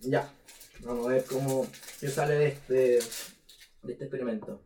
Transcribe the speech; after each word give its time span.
Ya, 0.00 0.30
vamos 0.84 1.06
a 1.06 1.10
ver 1.10 1.24
cómo 1.24 1.66
qué 2.00 2.08
sale 2.08 2.34
de 2.34 2.46
este, 2.48 2.74
de 2.74 3.92
este 3.92 4.04
experimento. 4.04 4.60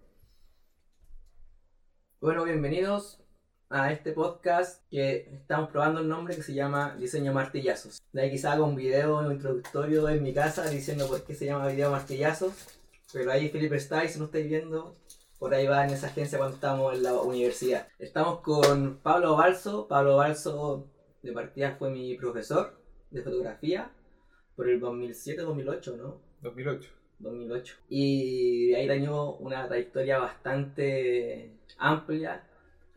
Bueno, 2.21 2.45
bienvenidos 2.45 3.22
a 3.71 3.93
este 3.93 4.12
podcast 4.12 4.83
que 4.91 5.30
estamos 5.33 5.71
probando 5.71 6.01
el 6.01 6.09
nombre 6.09 6.35
que 6.35 6.43
se 6.43 6.54
llama 6.54 6.96
Diseño 6.99 7.33
Martillazos. 7.33 8.01
De 8.12 8.22
ahí 8.22 8.30
quizá 8.30 8.53
haga 8.53 8.64
un 8.64 8.75
video 8.75 9.30
introductorio 9.30 10.08
en 10.08 10.22
mi 10.22 10.34
casa 10.34 10.68
diciendo 10.68 11.06
por 11.06 11.22
qué 11.22 11.34
se 11.34 11.46
llama 11.46 11.68
Video 11.68 11.90
Martillazos. 11.90 12.54
Pero 13.12 13.30
ahí 13.30 13.48
Felipe 13.48 13.76
está 13.76 14.04
y 14.04 14.08
si 14.08 14.18
no 14.18 14.26
estáis 14.26 14.48
viendo, 14.48 14.96
por 15.38 15.54
ahí 15.54 15.66
va 15.66 15.84
en 15.84 15.92
esa 15.92 16.08
agencia 16.08 16.38
cuando 16.38 16.56
estamos 16.56 16.95
en 16.95 17.04
la 17.04 17.14
universidad. 17.14 17.86
Estamos 17.98 18.40
con 18.40 18.98
Pablo 18.98 19.36
Balso. 19.36 19.86
Pablo 19.86 20.16
Balso 20.16 20.88
de 21.22 21.32
partida 21.32 21.76
fue 21.79 21.90
mi 21.90 22.16
profesor 22.16 22.77
de 23.11 23.22
fotografía 23.22 23.90
por 24.56 24.68
el 24.68 24.80
2007-2008, 24.80 25.96
¿no? 25.96 26.20
2008. 26.42 26.91
2008. 27.20 27.77
Y 27.88 28.74
ahí 28.74 28.87
dañó 28.87 29.34
una 29.34 29.66
trayectoria 29.66 30.19
bastante 30.19 31.52
amplia 31.78 32.45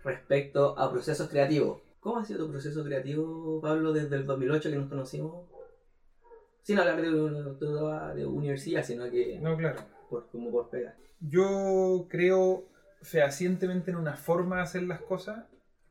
respecto 0.03 0.77
a 0.77 0.91
procesos 0.91 1.29
creativos. 1.29 1.81
¿Cómo 1.99 2.17
ha 2.17 2.25
sido 2.25 2.45
tu 2.45 2.51
proceso 2.51 2.83
creativo, 2.83 3.61
Pablo, 3.61 3.93
desde 3.93 4.15
el 4.15 4.25
2008 4.25 4.69
que 4.69 4.75
nos 4.75 4.89
conocimos? 4.89 5.45
Sin 6.63 6.79
hablar 6.79 7.01
de, 7.01 7.11
de, 7.11 8.15
de 8.15 8.25
universidad, 8.25 8.83
sino 8.83 9.09
que 9.09 9.39
No, 9.39 9.57
claro. 9.57 9.79
por, 10.09 10.27
como 10.29 10.51
por 10.51 10.69
pegar. 10.69 10.95
Yo 11.19 12.07
creo 12.09 12.65
fehacientemente 13.01 13.91
en 13.91 13.97
una 13.97 14.15
forma 14.15 14.57
de 14.57 14.61
hacer 14.63 14.83
las 14.83 15.01
cosas, 15.01 15.45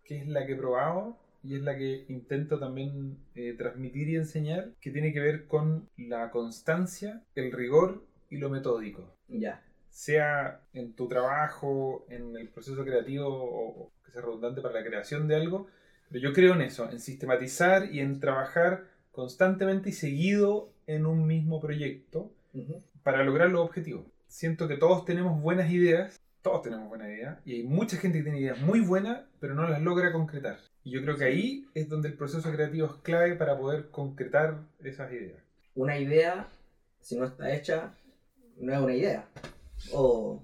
que 0.04 0.18
es 0.18 0.28
la 0.28 0.46
que 0.46 0.52
he 0.52 0.56
probado 0.56 1.16
y 1.42 1.56
es 1.56 1.62
la 1.62 1.76
que 1.76 2.04
intento 2.08 2.58
también 2.58 3.18
eh, 3.34 3.54
transmitir 3.56 4.08
y 4.08 4.16
enseñar, 4.16 4.70
que 4.80 4.90
tiene 4.90 5.12
que 5.12 5.20
ver 5.20 5.46
con 5.46 5.88
la 5.96 6.30
constancia, 6.30 7.22
el 7.34 7.52
rigor 7.52 8.04
y 8.28 8.38
lo 8.38 8.50
metódico. 8.50 9.16
Ya. 9.28 9.62
Sea 9.90 10.60
en 10.72 10.94
tu 10.94 11.08
trabajo, 11.08 12.06
en 12.08 12.36
el 12.36 12.48
proceso 12.48 12.84
creativo 12.84 13.28
o 13.28 13.92
que 14.04 14.12
sea 14.12 14.22
redundante 14.22 14.60
para 14.60 14.80
la 14.80 14.86
creación 14.86 15.26
de 15.28 15.36
algo, 15.36 15.66
pero 16.08 16.22
yo 16.22 16.32
creo 16.32 16.54
en 16.54 16.62
eso, 16.62 16.90
en 16.90 17.00
sistematizar 17.00 17.92
y 17.92 18.00
en 18.00 18.20
trabajar 18.20 18.84
constantemente 19.12 19.90
y 19.90 19.92
seguido 19.92 20.72
en 20.86 21.06
un 21.06 21.26
mismo 21.26 21.60
proyecto 21.60 22.32
para 23.02 23.24
lograr 23.24 23.50
los 23.50 23.62
objetivos. 23.62 24.06
Siento 24.26 24.68
que 24.68 24.76
todos 24.76 25.04
tenemos 25.04 25.40
buenas 25.40 25.70
ideas, 25.70 26.20
todos 26.42 26.62
tenemos 26.62 26.88
buenas 26.88 27.08
ideas, 27.08 27.38
y 27.44 27.54
hay 27.54 27.62
mucha 27.64 27.96
gente 27.96 28.18
que 28.18 28.24
tiene 28.24 28.40
ideas 28.40 28.60
muy 28.60 28.80
buenas, 28.80 29.22
pero 29.40 29.54
no 29.54 29.68
las 29.68 29.82
logra 29.82 30.12
concretar. 30.12 30.58
Y 30.84 30.92
yo 30.92 31.02
creo 31.02 31.16
que 31.16 31.24
ahí 31.24 31.68
es 31.74 31.88
donde 31.88 32.08
el 32.08 32.14
proceso 32.14 32.50
creativo 32.50 32.86
es 32.86 32.94
clave 33.02 33.34
para 33.34 33.58
poder 33.58 33.88
concretar 33.90 34.62
esas 34.82 35.12
ideas. 35.12 35.42
Una 35.74 35.98
idea, 35.98 36.48
si 37.00 37.16
no 37.16 37.26
está 37.26 37.54
hecha, 37.54 37.94
no 38.56 38.72
es 38.72 38.80
una 38.80 38.94
idea. 38.94 39.28
O 39.92 40.42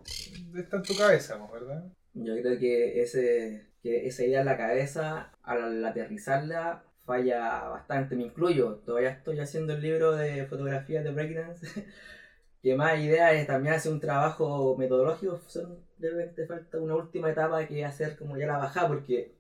Está 0.55 0.77
en 0.77 0.83
tu 0.83 0.97
cabeza. 0.97 1.39
¿verdad? 1.53 1.85
yo 2.15 2.35
creo 2.41 2.59
que, 2.59 3.03
ese, 3.03 3.67
que 3.83 4.07
esa 4.07 4.25
idea 4.25 4.41
en 4.41 4.47
la 4.47 4.57
cabeza, 4.57 5.33
al 5.43 5.85
aterrizarla, 5.85 6.85
falla 7.05 7.69
bastante. 7.69 8.17
Me 8.17 8.25
incluyo. 8.25 8.83
Todavía 8.85 9.11
estoy 9.11 9.41
haciendo 9.41 9.75
el 9.75 9.83
libro 9.83 10.13
de 10.13 10.47
fotografías 10.47 11.05
de 11.05 11.13
breakdance. 11.13 11.67
que 12.63 12.75
más 12.75 12.99
ideas 12.99 13.35
es 13.35 13.47
también 13.47 13.75
hacer 13.75 13.93
un 13.93 14.01
trabajo 14.01 14.77
metodológico. 14.77 15.39
Son, 15.47 15.79
de 15.99 16.11
repente 16.11 16.47
falta 16.47 16.79
una 16.79 16.97
última 16.97 17.31
etapa 17.31 17.67
que 17.67 17.85
hacer 17.85 18.17
como 18.17 18.37
ya 18.37 18.47
la 18.47 18.59
bajada, 18.59 18.89
porque, 18.89 19.36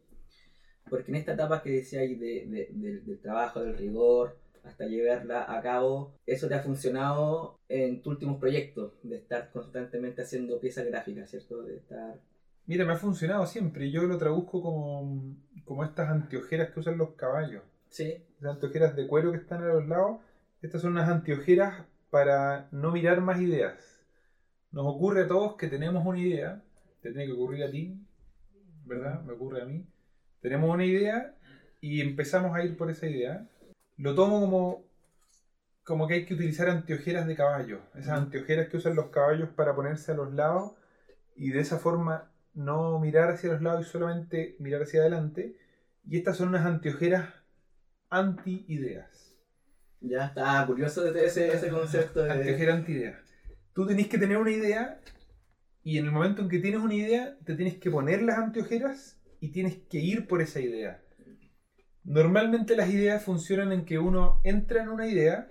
porque 0.88 1.10
en 1.10 1.16
esta 1.16 1.32
etapa 1.34 1.62
que 1.62 1.70
decía 1.70 2.00
ahí 2.00 2.14
de, 2.14 2.46
de- 2.46 2.68
del- 2.72 3.04
del 3.04 3.18
trabajo, 3.20 3.60
del 3.60 3.76
rigor, 3.76 4.36
hasta 4.64 4.86
llevarla 4.86 5.44
a 5.56 5.60
cabo, 5.62 6.12
eso 6.26 6.48
te 6.48 6.54
ha 6.54 6.62
funcionado 6.62 7.58
en 7.68 8.02
tus 8.02 8.14
últimos 8.14 8.38
proyectos, 8.40 8.92
de 9.02 9.16
estar 9.16 9.50
constantemente 9.52 10.22
haciendo 10.22 10.58
piezas 10.60 10.86
gráficas, 10.86 11.30
¿cierto? 11.30 11.62
De 11.62 11.76
estar... 11.76 12.18
Mira, 12.66 12.84
me 12.84 12.92
ha 12.94 12.96
funcionado 12.96 13.46
siempre. 13.46 13.90
Yo 13.92 14.02
lo 14.02 14.18
traduzco 14.18 14.60
como, 14.60 15.36
como 15.64 15.84
estas 15.84 16.08
anteojeras 16.08 16.70
que 16.70 16.80
usan 16.80 16.98
los 16.98 17.10
caballos. 17.14 17.62
Sí, 17.90 18.14
Las 18.40 18.54
anteojeras 18.54 18.96
de 18.96 19.06
cuero 19.06 19.30
que 19.30 19.38
están 19.38 19.62
a 19.62 19.66
los 19.68 19.86
lados. 19.86 20.18
Estas 20.62 20.82
son 20.82 20.92
unas 20.92 21.08
anteojeras 21.08 21.84
para 22.10 22.68
no 22.72 22.90
mirar 22.90 23.20
más 23.20 23.40
ideas. 23.40 24.00
Nos 24.72 24.86
ocurre 24.86 25.22
a 25.24 25.28
todos 25.28 25.56
que 25.56 25.68
tenemos 25.68 26.04
una 26.06 26.18
idea. 26.18 26.62
Te 27.02 27.10
tiene 27.10 27.26
que 27.26 27.32
ocurrir 27.32 27.64
a 27.64 27.70
ti, 27.70 27.94
¿verdad? 28.84 29.22
Me 29.22 29.32
ocurre 29.34 29.62
a 29.62 29.64
mí. 29.64 29.84
Tenemos 30.46 30.72
una 30.72 30.84
idea 30.84 31.34
y 31.80 32.00
empezamos 32.00 32.54
a 32.54 32.62
ir 32.62 32.76
por 32.76 32.88
esa 32.88 33.08
idea. 33.08 33.48
Lo 33.96 34.14
tomo 34.14 34.38
como, 34.38 34.84
como 35.82 36.06
que 36.06 36.14
hay 36.14 36.24
que 36.24 36.34
utilizar 36.34 36.68
anteojeras 36.68 37.26
de 37.26 37.34
caballo. 37.34 37.80
Esas 37.96 38.12
anteojeras 38.12 38.68
que 38.68 38.76
usan 38.76 38.94
los 38.94 39.06
caballos 39.06 39.48
para 39.56 39.74
ponerse 39.74 40.12
a 40.12 40.14
los 40.14 40.32
lados 40.32 40.74
y 41.34 41.50
de 41.50 41.58
esa 41.58 41.78
forma 41.78 42.30
no 42.54 43.00
mirar 43.00 43.28
hacia 43.28 43.54
los 43.54 43.60
lados 43.60 43.88
y 43.88 43.90
solamente 43.90 44.54
mirar 44.60 44.82
hacia 44.82 45.00
adelante. 45.00 45.56
Y 46.08 46.16
estas 46.16 46.36
son 46.36 46.50
unas 46.50 46.64
anteojeras 46.64 47.28
anti-ideas. 48.08 49.34
ya 50.00 50.26
está 50.26 50.64
curioso 50.64 51.02
de 51.02 51.26
ese, 51.26 51.52
ese 51.52 51.70
concepto 51.70 52.22
de... 52.22 52.30
Anteojera 52.30 52.74
anti-idea. 52.74 53.20
Tú 53.72 53.84
tenés 53.84 54.06
que 54.06 54.18
tener 54.18 54.36
una 54.36 54.52
idea 54.52 55.00
y 55.82 55.98
en 55.98 56.04
el 56.04 56.12
momento 56.12 56.42
en 56.42 56.48
que 56.48 56.60
tienes 56.60 56.82
una 56.82 56.94
idea, 56.94 57.36
te 57.44 57.56
tienes 57.56 57.78
que 57.78 57.90
poner 57.90 58.22
las 58.22 58.38
anteojeras 58.38 59.16
y 59.46 59.52
tienes 59.52 59.76
que 59.88 59.98
ir 59.98 60.26
por 60.26 60.42
esa 60.42 60.58
idea. 60.58 61.00
Normalmente 62.02 62.74
las 62.74 62.90
ideas 62.90 63.22
funcionan 63.22 63.70
en 63.70 63.84
que 63.84 63.98
uno 63.98 64.40
entra 64.42 64.82
en 64.82 64.88
una 64.88 65.06
idea 65.06 65.48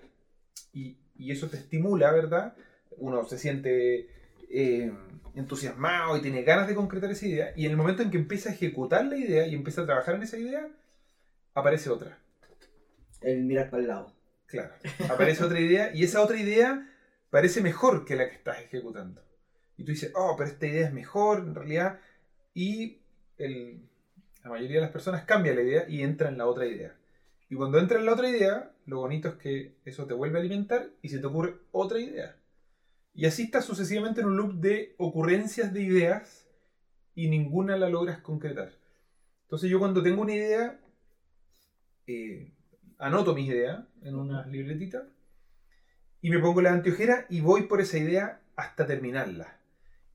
y, 0.73 0.97
y 1.15 1.31
eso 1.31 1.47
te 1.47 1.55
estimula, 1.55 2.11
¿verdad? 2.11 2.55
Uno 2.97 3.25
se 3.25 3.37
siente 3.37 4.09
eh, 4.49 4.91
entusiasmado 5.33 6.17
y 6.17 6.21
tiene 6.21 6.43
ganas 6.43 6.67
de 6.67 6.75
concretar 6.75 7.09
esa 7.09 7.25
idea 7.25 7.53
y 7.55 7.65
en 7.65 7.71
el 7.71 7.77
momento 7.77 8.03
en 8.03 8.11
que 8.11 8.17
empieza 8.17 8.49
a 8.49 8.53
ejecutar 8.53 9.05
la 9.05 9.15
idea 9.15 9.47
y 9.47 9.55
empieza 9.55 9.81
a 9.81 9.85
trabajar 9.85 10.15
en 10.15 10.23
esa 10.23 10.37
idea, 10.37 10.67
aparece 11.53 11.89
otra. 11.89 12.17
El 13.21 13.43
mirar 13.43 13.69
para 13.69 13.81
el 13.81 13.87
lado. 13.87 14.13
Claro. 14.45 14.73
Aparece 15.09 15.41
otra 15.41 15.59
idea 15.61 15.95
y 15.95 16.03
esa 16.03 16.21
otra 16.21 16.37
idea 16.37 16.85
parece 17.29 17.61
mejor 17.61 18.03
que 18.03 18.17
la 18.17 18.27
que 18.27 18.35
estás 18.35 18.59
ejecutando. 18.59 19.23
Y 19.77 19.85
tú 19.85 19.93
dices, 19.93 20.11
oh, 20.15 20.35
pero 20.37 20.49
esta 20.49 20.67
idea 20.67 20.87
es 20.87 20.93
mejor 20.93 21.39
en 21.39 21.55
realidad. 21.55 21.99
Y 22.53 23.04
el- 23.37 23.81
la 24.43 24.49
mayoría 24.51 24.77
de 24.77 24.81
las 24.81 24.91
personas 24.91 25.25
cambia 25.25 25.53
la 25.55 25.61
idea 25.61 25.85
y 25.89 26.01
entra 26.03 26.29
en 26.29 26.37
la 26.37 26.47
otra 26.47 26.65
idea. 26.67 26.95
Y 27.49 27.55
cuando 27.55 27.79
entra 27.79 27.99
en 27.99 28.05
la 28.05 28.13
otra 28.13 28.29
idea, 28.29 28.71
lo 28.85 28.99
bonito 28.99 29.29
es 29.29 29.35
que 29.35 29.73
eso 29.85 30.05
te 30.05 30.13
vuelve 30.13 30.37
a 30.37 30.41
alimentar 30.41 30.89
y 31.01 31.09
se 31.09 31.19
te 31.19 31.25
ocurre 31.27 31.55
otra 31.71 31.99
idea. 31.99 32.35
Y 33.13 33.25
así 33.25 33.43
estás 33.43 33.65
sucesivamente 33.65 34.21
en 34.21 34.27
un 34.27 34.37
loop 34.37 34.53
de 34.55 34.95
ocurrencias 34.97 35.73
de 35.73 35.81
ideas 35.83 36.47
y 37.15 37.29
ninguna 37.29 37.77
la 37.77 37.89
logras 37.89 38.19
concretar. 38.19 38.73
Entonces 39.43 39.69
yo 39.69 39.79
cuando 39.79 40.03
tengo 40.03 40.21
una 40.21 40.35
idea, 40.35 40.79
eh, 42.07 42.51
anoto 42.97 43.33
mis 43.35 43.49
ideas 43.49 43.85
en 44.03 44.15
una 44.15 44.45
libretita 44.47 45.07
y 46.21 46.29
me 46.29 46.39
pongo 46.39 46.61
la 46.61 46.73
anteojera 46.73 47.25
y 47.29 47.41
voy 47.41 47.63
por 47.63 47.81
esa 47.81 47.97
idea 47.97 48.41
hasta 48.55 48.85
terminarla. 48.85 49.59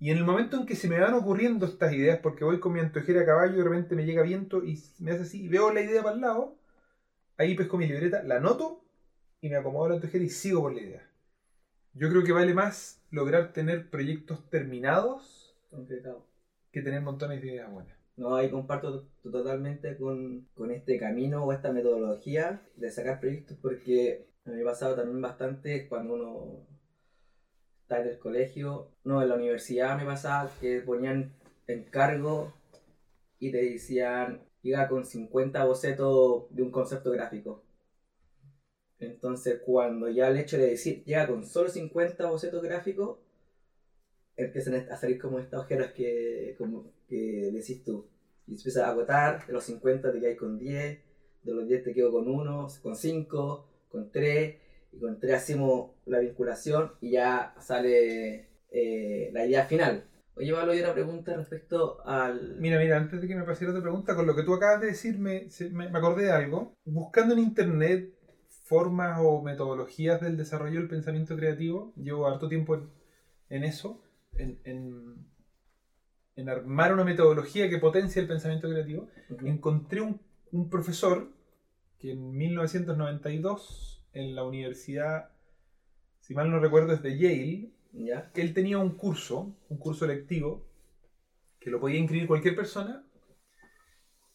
Y 0.01 0.11
en 0.11 0.19
el 0.19 0.25
momento 0.25 0.57
en 0.57 0.67
que 0.67 0.77
se 0.77 0.89
me 0.89 0.99
van 1.01 1.15
ocurriendo 1.15 1.67
estas 1.67 1.93
ideas, 1.93 2.21
porque 2.23 2.45
voy 2.45 2.59
con 2.61 2.73
mi 2.73 2.81
anteojera 2.81 3.23
a 3.23 3.27
caballo 3.27 3.55
y 3.55 3.59
de 3.59 3.65
repente 3.65 3.95
me 3.97 4.05
llega 4.07 4.23
viento 4.23 4.65
y 4.65 4.83
me 4.99 5.13
hace 5.13 5.23
así 5.23 5.45
y 5.45 5.49
veo 5.49 5.73
la 5.73 5.83
idea 5.83 6.03
para 6.03 6.15
el 6.17 6.23
lado, 6.23 6.57
ahí 7.39 7.55
pesco 7.57 7.79
mi 7.79 7.87
libreta, 7.87 8.23
la 8.25 8.37
anoto 8.37 8.85
y 9.41 9.49
me 9.51 9.57
acomodo 9.57 9.89
la 9.91 9.97
anteojera 9.97 10.25
y 10.25 10.31
sigo 10.31 10.63
por 10.63 10.75
la 10.75 10.83
idea. 10.83 11.11
Yo 11.95 12.09
creo 12.11 12.25
que 12.25 12.33
vale 12.33 12.55
más 12.55 13.03
lograr 13.11 13.53
tener 13.53 13.91
proyectos 13.91 14.49
terminados 14.51 15.55
Concretado. 15.71 16.27
que 16.73 16.83
tener 16.83 17.03
montones 17.03 17.41
de 17.43 17.49
ideas 17.49 17.71
buenas. 17.71 17.97
No, 18.17 18.35
ahí 18.37 18.51
comparto 18.51 19.01
to- 19.23 19.31
totalmente 19.31 19.97
con, 19.97 20.47
con 20.55 20.71
este 20.71 20.99
camino 20.99 21.45
o 21.45 21.53
esta 21.53 21.73
metodología 21.73 22.63
de 22.77 22.91
sacar 22.91 23.21
proyectos 23.21 23.57
porque 23.63 24.27
me 24.45 24.61
ha 24.63 24.65
pasado 24.65 24.97
también 24.97 25.21
bastante 25.21 25.89
cuando 25.89 26.15
uno 26.15 26.67
está 27.91 28.03
en 28.03 28.09
el 28.09 28.19
colegio, 28.21 28.87
no, 29.03 29.21
en 29.21 29.29
la 29.29 29.35
universidad 29.35 29.99
me 29.99 30.05
pasaba 30.05 30.49
que 30.61 30.81
ponían 30.81 31.33
encargo 31.67 32.53
y 33.41 33.51
te 33.51 33.65
decían, 33.65 34.43
llega 34.63 34.89
con 34.89 35.05
50 35.05 35.65
bocetos 35.65 36.45
de 36.51 36.63
un 36.63 36.71
concepto 36.71 37.11
gráfico. 37.11 37.65
Entonces, 39.01 39.61
cuando 39.67 40.09
ya 40.09 40.29
el 40.29 40.39
hecho 40.39 40.57
de 40.57 40.69
decir, 40.69 41.03
llega 41.05 41.27
con 41.27 41.45
solo 41.45 41.69
50 41.69 42.31
bocetos 42.31 42.63
gráficos, 42.63 43.19
empiezan 44.37 44.89
a 44.89 44.97
salir 44.97 45.19
como 45.19 45.41
estas 45.41 45.61
ojeras 45.61 45.93
que, 45.93 46.55
como, 46.59 46.93
que 47.09 47.51
decís 47.53 47.83
tú. 47.83 48.07
Y 48.47 48.53
empiezas 48.53 48.85
a 48.85 48.91
agotar, 48.91 49.45
de 49.49 49.53
los 49.53 49.65
50 49.65 50.13
te 50.13 50.21
quedas 50.21 50.39
con 50.39 50.61
10, 50.61 51.01
de 51.43 51.53
los 51.53 51.67
10 51.67 51.83
te 51.83 51.93
quedo 51.93 52.13
con 52.13 52.29
1, 52.29 52.69
con 52.83 52.95
5, 52.95 53.67
con 53.89 54.13
3, 54.13 54.70
y 54.93 54.99
con 54.99 55.19
3 55.19 55.35
hacemos 55.35 55.93
la 56.07 56.19
vinculación 56.19 56.93
y 57.01 57.13
ya 57.13 57.55
sale 57.61 58.49
eh, 58.71 59.31
la 59.33 59.47
idea 59.47 59.65
final. 59.67 60.05
Oye, 60.35 60.53
Pablo, 60.53 60.73
una 60.73 60.95
pregunta 60.95 61.37
respecto 61.37 61.99
al... 62.07 62.57
Mira, 62.59 62.79
mira, 62.79 62.97
antes 62.97 63.21
de 63.21 63.29
que 63.29 63.35
me 63.35 63.45
pase 63.45 63.65
la 63.65 63.73
otra 63.73 63.83
pregunta, 63.83 64.15
con 64.15 64.27
lo 64.27 64.35
que 64.35 64.43
tú 64.43 64.55
acabas 64.55 64.81
de 64.81 64.87
decir, 64.89 65.19
me, 65.19 65.49
acordé 65.93 66.25
de 66.25 66.33
algo. 66.33 66.75
Buscando 66.85 67.35
en 67.35 67.41
internet 67.41 68.15
formas 68.65 69.19
o 69.21 69.43
metodologías 69.43 70.21
del 70.21 70.37
desarrollo 70.37 70.79
del 70.79 70.89
pensamiento 70.89 71.37
creativo. 71.37 71.93
Llevo 71.97 72.27
harto 72.27 72.49
tiempo 72.49 72.77
en, 72.77 72.89
en 73.51 73.65
eso, 73.65 74.01
en, 74.33 74.61
en, 74.65 75.27
en, 76.37 76.49
armar 76.49 76.95
una 76.95 77.05
metodología 77.05 77.69
que 77.69 77.79
potencia 77.79 78.23
el 78.23 78.29
pensamiento 78.29 78.69
creativo. 78.69 79.09
Encontré 79.45 80.01
un, 80.01 80.21
un 80.53 80.71
profesor 80.71 81.29
que 81.99 82.13
en 82.13 82.31
1992 82.31 84.00
en 84.13 84.35
la 84.35 84.45
universidad, 84.45 85.31
si 86.21 86.35
mal 86.35 86.51
no 86.51 86.59
recuerdo, 86.59 86.93
es 86.93 87.03
de 87.03 87.19
Yale, 87.19 87.71
¿Ya? 87.93 88.31
que 88.33 88.41
él 88.41 88.55
tenía 88.55 88.79
un 88.79 88.97
curso, 88.97 89.57
un 89.69 89.79
curso 89.79 90.07
lectivo, 90.07 90.65
que 91.59 91.71
lo 91.71 91.81
podía 91.81 91.99
inscribir 91.99 92.29
cualquier 92.29 92.55
persona, 92.55 93.05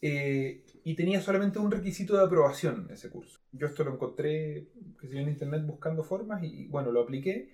eh, 0.01 0.63
y 0.83 0.95
tenía 0.95 1.21
solamente 1.21 1.57
un 1.57 1.71
requisito 1.71 2.15
de 2.15 2.23
aprobación 2.23 2.87
ese 2.91 3.09
curso. 3.09 3.39
Yo 3.51 3.67
esto 3.67 3.83
lo 3.83 3.93
encontré 3.93 4.67
yo, 5.01 5.17
en 5.17 5.29
internet 5.29 5.65
buscando 5.65 6.03
formas 6.03 6.43
y 6.43 6.67
bueno, 6.67 6.91
lo 6.91 7.01
apliqué. 7.01 7.49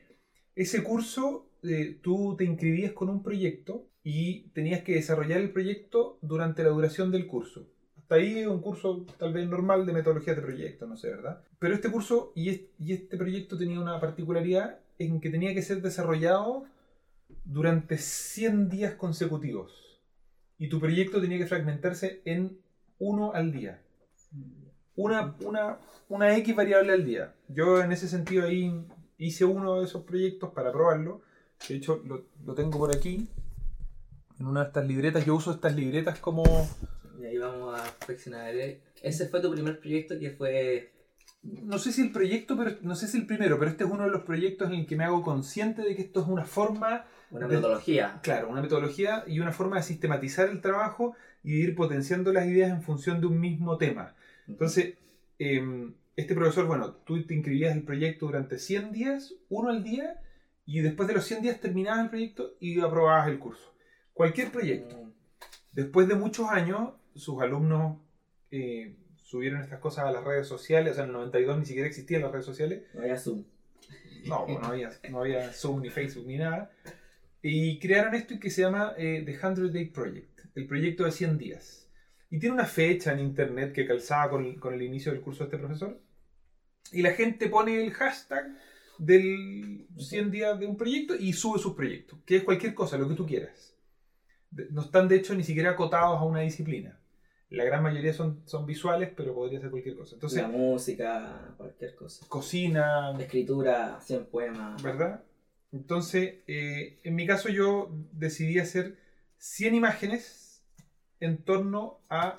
Ese 0.54 0.84
curso, 0.84 1.50
eh, 1.64 2.00
tú 2.02 2.36
te 2.38 2.44
inscribías 2.44 2.92
con 2.92 3.10
un 3.10 3.24
proyecto 3.24 3.88
y 4.04 4.50
tenías 4.50 4.82
que 4.82 4.96
desarrollar 4.96 5.40
el 5.40 5.52
proyecto 5.52 6.20
durante 6.22 6.64
la 6.64 6.70
duración 6.70 7.12
del 7.12 7.28
curso. 7.28 7.70
Hasta 8.12 8.22
ahí 8.22 8.46
un 8.46 8.60
curso 8.60 9.06
tal 9.18 9.32
vez 9.32 9.48
normal 9.48 9.86
de 9.86 9.94
metodologías 9.94 10.36
de 10.36 10.42
proyecto, 10.42 10.86
no 10.86 10.98
sé, 10.98 11.12
¿verdad? 11.12 11.42
Pero 11.60 11.74
este 11.74 11.90
curso 11.90 12.34
y 12.36 12.50
es- 12.50 12.62
y 12.78 12.92
este 12.92 13.16
proyecto 13.16 13.58
tenía 13.58 13.80
una 13.80 14.02
particularidad 14.02 14.80
en 15.00 15.22
que 15.22 15.30
tenía 15.30 15.54
que 15.54 15.62
ser 15.62 15.82
desarrollado 15.82 16.66
durante 17.46 17.98
100 17.98 18.68
días 18.68 18.96
consecutivos. 18.96 19.72
Y 20.58 20.68
tu 20.68 20.82
proyecto 20.82 21.22
tenía 21.22 21.38
que 21.38 21.46
fragmentarse 21.48 22.22
en 22.26 22.58
uno 23.00 23.32
al 23.32 23.54
día. 23.54 23.82
Una, 24.98 25.34
una, 25.46 25.78
una 26.10 26.36
X 26.36 26.54
variable 26.54 26.92
al 26.92 27.06
día. 27.06 27.34
Yo 27.48 27.82
en 27.82 27.94
ese 27.94 28.10
sentido 28.10 28.46
ahí 28.46 28.86
hice 29.20 29.46
uno 29.46 29.80
de 29.80 29.86
esos 29.86 30.04
proyectos 30.04 30.50
para 30.50 30.74
probarlo. 30.74 31.22
De 31.70 31.76
hecho, 31.76 32.02
lo, 32.06 32.26
lo 32.46 32.56
tengo 32.56 32.78
por 32.78 32.94
aquí. 32.94 33.30
En 34.38 34.48
una 34.48 34.64
de 34.64 34.68
estas 34.68 34.86
libretas. 34.86 35.26
Yo 35.26 35.34
uso 35.34 35.52
estas 35.52 35.74
libretas 35.74 36.20
como... 36.20 36.44
Y 37.22 37.26
ahí 37.26 37.38
vamos 37.38 37.80
a 37.80 37.84
reflexionar. 38.00 38.56
¿eh? 38.56 38.82
Ese 39.02 39.28
fue 39.28 39.42
tu 39.42 39.52
primer 39.52 39.80
proyecto 39.80 40.18
que 40.20 40.32
fue. 40.32 40.92
No 41.44 41.78
sé 41.80 41.92
si 41.92 42.02
el 42.04 42.12
proyecto, 42.12 42.56
pero 42.58 42.78
no 42.82 42.96
sé 42.96 43.08
si 43.08 43.18
el 43.18 43.26
primero, 43.26 43.58
pero 43.58 43.72
este 43.72 43.84
es 43.84 43.90
uno 43.90 44.04
de 44.04 44.12
los 44.12 44.22
proyectos 44.24 44.70
en 44.70 44.76
el 44.82 44.86
que 44.86 44.96
me 44.96 45.04
hago 45.06 45.24
consciente 45.24 45.82
de 45.82 45.96
que 45.96 46.04
esto 46.04 46.22
es 46.22 46.28
una 46.28 46.46
forma 46.46 47.06
Una 47.32 47.48
De- 47.48 47.56
metodología. 47.56 48.20
Claro, 48.22 48.50
una 48.50 48.62
metodología 48.62 49.24
y 49.28 49.40
una 49.40 49.52
forma 49.52 49.78
de 49.78 49.84
sistematizar 49.84 50.50
el 50.50 50.62
trabajo 50.62 51.16
y 51.44 51.54
de 51.54 51.58
ir 51.60 51.76
potenciando 51.76 52.32
las 52.32 52.46
ideas 52.48 52.70
en 52.70 52.84
función 52.84 53.20
de 53.22 53.28
un 53.28 53.40
mismo 53.40 53.78
tema. 53.78 54.16
Entonces, 54.48 54.96
eh, 55.40 55.90
este 56.16 56.36
profesor, 56.36 56.66
bueno, 56.68 56.92
tú 57.06 57.24
te 57.26 57.34
inscribías 57.34 57.76
el 57.76 57.84
proyecto 57.84 58.28
durante 58.28 58.60
100 58.60 58.92
días, 58.92 59.34
uno 59.50 59.70
al 59.70 59.84
día, 59.84 60.20
y 60.68 60.82
después 60.82 61.08
de 61.08 61.16
los 61.16 61.26
100 61.26 61.42
días 61.42 61.60
terminabas 61.60 62.04
el 62.04 62.10
proyecto 62.10 62.52
y 62.60 62.80
aprobabas 62.82 63.28
el 63.30 63.40
curso. 63.40 63.74
Cualquier 64.14 64.52
proyecto. 64.52 64.96
Mm, 64.98 65.12
Después 65.74 66.06
de 66.08 66.16
muchos 66.16 66.50
años, 66.50 66.90
sus 67.16 67.42
alumnos 67.42 67.98
eh, 68.52 68.96
subieron 69.16 69.62
estas 69.62 69.80
cosas 69.80 70.06
a 70.06 70.12
las 70.12 70.24
redes 70.24 70.48
sociales, 70.48 70.94
o 70.94 70.96
sea, 70.96 71.04
en 71.04 71.10
el 71.12 71.16
92 71.16 71.60
ni 71.60 71.66
siquiera 71.66 71.88
existían 71.88 72.22
las 72.22 72.32
redes 72.32 72.46
sociales, 72.46 72.84
No 72.94 73.02
había 73.02 73.18
Zoom. 73.18 73.46
no, 74.26 74.46
pues 74.46 74.60
no 74.60 74.68
había, 74.68 74.90
no 75.10 75.20
había 75.22 75.54
Zoom, 75.54 75.82
ni 75.82 75.90
Facebook, 75.90 76.26
ni 76.28 76.38
nada. 76.38 76.72
Y 77.42 77.80
crearon 77.80 78.14
esto 78.14 78.40
que 78.40 78.50
se 78.50 78.62
llama 78.62 78.94
eh, 78.98 79.24
The 79.26 79.38
100 79.40 79.74
Day 79.74 79.86
Project, 79.86 80.42
el 80.56 80.68
proyecto 80.68 81.06
de 81.06 81.12
100 81.12 81.38
días. 81.38 81.90
Y 82.30 82.40
tiene 82.40 82.56
una 82.56 82.66
fecha 82.66 83.12
en 83.14 83.20
internet 83.20 83.74
que 83.74 83.86
calzaba 83.88 84.30
con, 84.30 84.56
con 84.56 84.74
el 84.74 84.82
inicio 84.84 85.12
del 85.12 85.22
curso 85.22 85.44
de 85.44 85.46
este 85.46 85.58
profesor. 85.58 86.00
Y 86.92 87.02
la 87.02 87.12
gente 87.14 87.48
pone 87.48 87.84
el 87.84 87.92
hashtag 87.92 88.58
del 88.98 89.88
100 89.98 90.30
días 90.32 90.60
de 90.60 90.68
un 90.68 90.78
proyecto 90.78 91.16
y 91.16 91.34
sube 91.34 91.58
sus 91.60 91.74
proyectos, 91.74 92.20
que 92.26 92.38
es 92.38 92.44
cualquier 92.44 92.74
cosa, 92.74 92.98
lo 92.98 93.10
que 93.10 93.16
tú 93.16 93.26
quieras. 93.26 93.76
No 94.70 94.82
están 94.82 95.08
de 95.08 95.16
hecho 95.16 95.34
ni 95.34 95.44
siquiera 95.44 95.72
acotados 95.72 96.20
a 96.20 96.24
una 96.24 96.42
disciplina. 96.42 97.01
La 97.52 97.66
gran 97.66 97.84
mayoría 97.84 98.14
son, 98.14 98.42
son 98.46 98.66
visuales, 98.66 99.10
pero 99.16 99.36
podría 99.36 99.60
ser 99.60 99.70
cualquier 99.70 99.96
cosa. 99.98 100.16
Entonces, 100.16 100.42
la 100.42 100.48
música, 100.48 101.54
cualquier 101.58 101.96
cosa. 101.96 102.26
cocina, 102.30 103.14
Escritura, 103.20 104.00
100 104.02 104.26
poemas. 104.26 104.82
¿verdad? 104.82 105.22
Entonces, 105.74 106.36
eh, 106.48 107.00
en 107.04 107.16
mi 107.16 107.28
caso 107.28 107.50
yo 107.50 107.92
decidí 108.14 108.58
hacer 108.60 108.98
100 109.38 109.76
imágenes 109.76 110.64
en 111.20 111.38
torno 111.38 112.00
a 112.10 112.38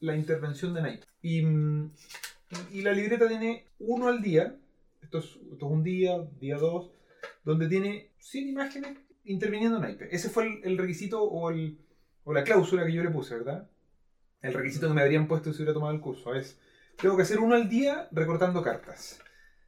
la 0.00 0.16
intervención 0.16 0.74
de 0.74 0.82
Nike. 0.82 1.04
Y, 1.22 1.42
mm, 1.42 1.90
y 2.72 2.82
la 2.82 2.92
libreta 2.92 3.28
tiene 3.28 3.64
uno 3.78 4.08
al 4.08 4.22
día, 4.22 4.56
esto 5.02 5.18
es, 5.18 5.24
esto 5.52 5.66
es 5.66 5.72
un 5.72 5.82
día, 5.82 6.18
día 6.40 6.56
dos, 6.56 6.90
donde 7.44 7.68
tiene 7.68 8.10
100 8.18 8.48
imágenes 8.48 8.98
interviniendo 9.24 9.78
naipe. 9.78 10.08
Ese 10.14 10.28
fue 10.30 10.46
el, 10.46 10.60
el 10.64 10.78
requisito 10.78 11.22
o, 11.22 11.50
el- 11.50 11.78
o 12.24 12.32
la 12.32 12.42
cláusula 12.44 12.84
que 12.84 12.92
yo 12.92 13.02
le 13.04 13.10
puse, 13.10 13.34
¿verdad? 13.36 13.68
El 14.40 14.54
requisito 14.54 14.88
que 14.88 14.94
me 14.94 15.02
habrían 15.02 15.26
puesto 15.26 15.52
si 15.52 15.58
hubiera 15.58 15.74
tomado 15.74 15.92
el 15.92 16.00
curso 16.00 16.34
es, 16.34 16.58
tengo 17.00 17.16
que 17.16 17.22
hacer 17.22 17.40
uno 17.40 17.54
al 17.54 17.68
día 17.68 18.08
recortando 18.12 18.62
cartas, 18.62 19.20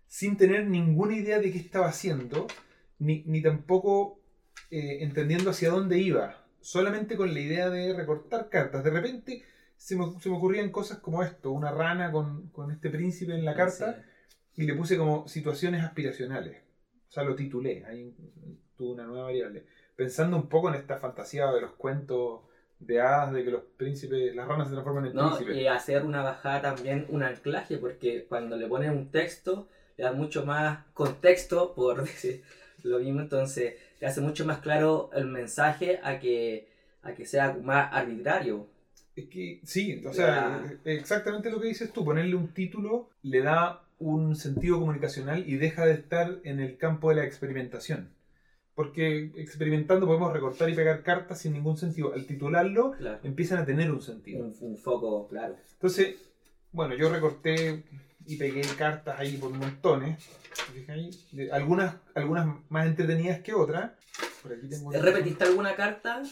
sin 0.06 0.36
tener 0.36 0.66
ninguna 0.66 1.16
idea 1.16 1.38
de 1.38 1.50
qué 1.52 1.58
estaba 1.58 1.88
haciendo, 1.88 2.46
ni, 2.98 3.22
ni 3.26 3.42
tampoco 3.42 4.20
eh, 4.70 4.98
entendiendo 5.00 5.50
hacia 5.50 5.70
dónde 5.70 5.98
iba, 5.98 6.44
solamente 6.60 7.16
con 7.16 7.32
la 7.32 7.40
idea 7.40 7.70
de 7.70 7.92
recortar 7.94 8.48
cartas. 8.48 8.84
De 8.84 8.90
repente 8.90 9.42
se 9.76 9.96
me, 9.96 10.04
se 10.20 10.28
me 10.28 10.36
ocurrían 10.36 10.70
cosas 10.70 10.98
como 10.98 11.22
esto, 11.22 11.50
una 11.50 11.70
rana 11.72 12.12
con, 12.12 12.48
con 12.50 12.70
este 12.70 12.90
príncipe 12.90 13.34
en 13.34 13.44
la 13.44 13.54
carta, 13.54 14.04
y 14.56 14.64
le 14.64 14.74
puse 14.74 14.98
como 14.98 15.26
situaciones 15.26 15.82
aspiracionales. 15.82 16.62
O 17.08 17.12
sea, 17.12 17.22
lo 17.22 17.34
titulé, 17.34 17.84
ahí 17.86 18.14
tuve 18.76 18.92
una 18.92 19.06
nueva 19.06 19.24
variable. 19.24 19.64
Pensando 19.96 20.36
un 20.36 20.48
poco 20.48 20.68
en 20.68 20.74
esta 20.74 20.98
fantasía 20.98 21.50
de 21.50 21.60
los 21.60 21.72
cuentos 21.72 22.42
de 22.80 23.00
hadas, 23.00 23.32
de 23.32 23.44
que 23.44 23.50
los 23.50 23.62
príncipes, 23.76 24.34
las 24.34 24.48
ranas 24.48 24.68
se 24.68 24.72
transforman 24.72 25.06
en 25.06 25.14
No, 25.14 25.36
príncipes. 25.36 25.56
y 25.62 25.66
hacer 25.66 26.04
una 26.04 26.22
bajada 26.22 26.62
también, 26.62 27.06
un 27.10 27.22
anclaje, 27.22 27.76
porque 27.78 28.24
cuando 28.28 28.56
le 28.56 28.66
pones 28.66 28.90
un 28.90 29.10
texto, 29.10 29.68
le 29.96 30.04
da 30.04 30.12
mucho 30.12 30.44
más 30.44 30.84
contexto, 30.94 31.74
por 31.74 32.02
decir 32.02 32.42
lo 32.82 32.98
mismo, 32.98 33.20
entonces 33.20 33.74
le 34.00 34.06
hace 34.06 34.20
mucho 34.22 34.46
más 34.46 34.58
claro 34.58 35.10
el 35.14 35.26
mensaje 35.26 36.00
a 36.02 36.18
que, 36.18 36.68
a 37.02 37.12
que 37.12 37.26
sea 37.26 37.56
más 37.62 37.92
arbitrario. 37.92 38.66
Es 39.14 39.26
que 39.26 39.60
sí, 39.64 40.02
o 40.06 40.14
sea, 40.14 40.64
exactamente 40.84 41.50
lo 41.50 41.60
que 41.60 41.68
dices 41.68 41.92
tú, 41.92 42.04
ponerle 42.04 42.34
un 42.36 42.48
título 42.48 43.10
le 43.22 43.42
da 43.42 43.82
un 43.98 44.34
sentido 44.34 44.78
comunicacional 44.80 45.44
y 45.46 45.56
deja 45.56 45.84
de 45.84 45.92
estar 45.92 46.38
en 46.44 46.60
el 46.60 46.78
campo 46.78 47.10
de 47.10 47.16
la 47.16 47.24
experimentación. 47.24 48.08
Porque 48.82 49.30
experimentando 49.36 50.06
podemos 50.06 50.32
recortar 50.32 50.70
y 50.70 50.74
pegar 50.74 51.02
cartas 51.02 51.38
sin 51.38 51.52
ningún 51.52 51.76
sentido. 51.76 52.14
Al 52.14 52.24
titularlo 52.24 52.92
Claro. 52.92 53.18
empiezan 53.22 53.58
a 53.58 53.66
tener 53.66 53.90
un 53.90 54.00
sentido. 54.00 54.42
Un, 54.46 54.56
un 54.60 54.78
foco, 54.78 55.28
claro. 55.28 55.56
Entonces, 55.74 56.16
bueno, 56.72 56.94
yo 56.94 57.10
recorté 57.12 57.84
y 58.26 58.36
pegué 58.36 58.62
cartas 58.78 59.18
ahí 59.18 59.36
por 59.36 59.50
montones. 59.50 60.18
Algunas, 61.52 61.96
algunas 62.14 62.46
más 62.70 62.86
entretenidas 62.86 63.40
que 63.40 63.52
otras. 63.52 63.92
Por 64.42 64.54
aquí 64.54 64.66
tengo 64.68 64.88
una- 64.88 64.98
¿Repetiste 64.98 65.44
alguna 65.44 65.74
carta? 65.76 66.22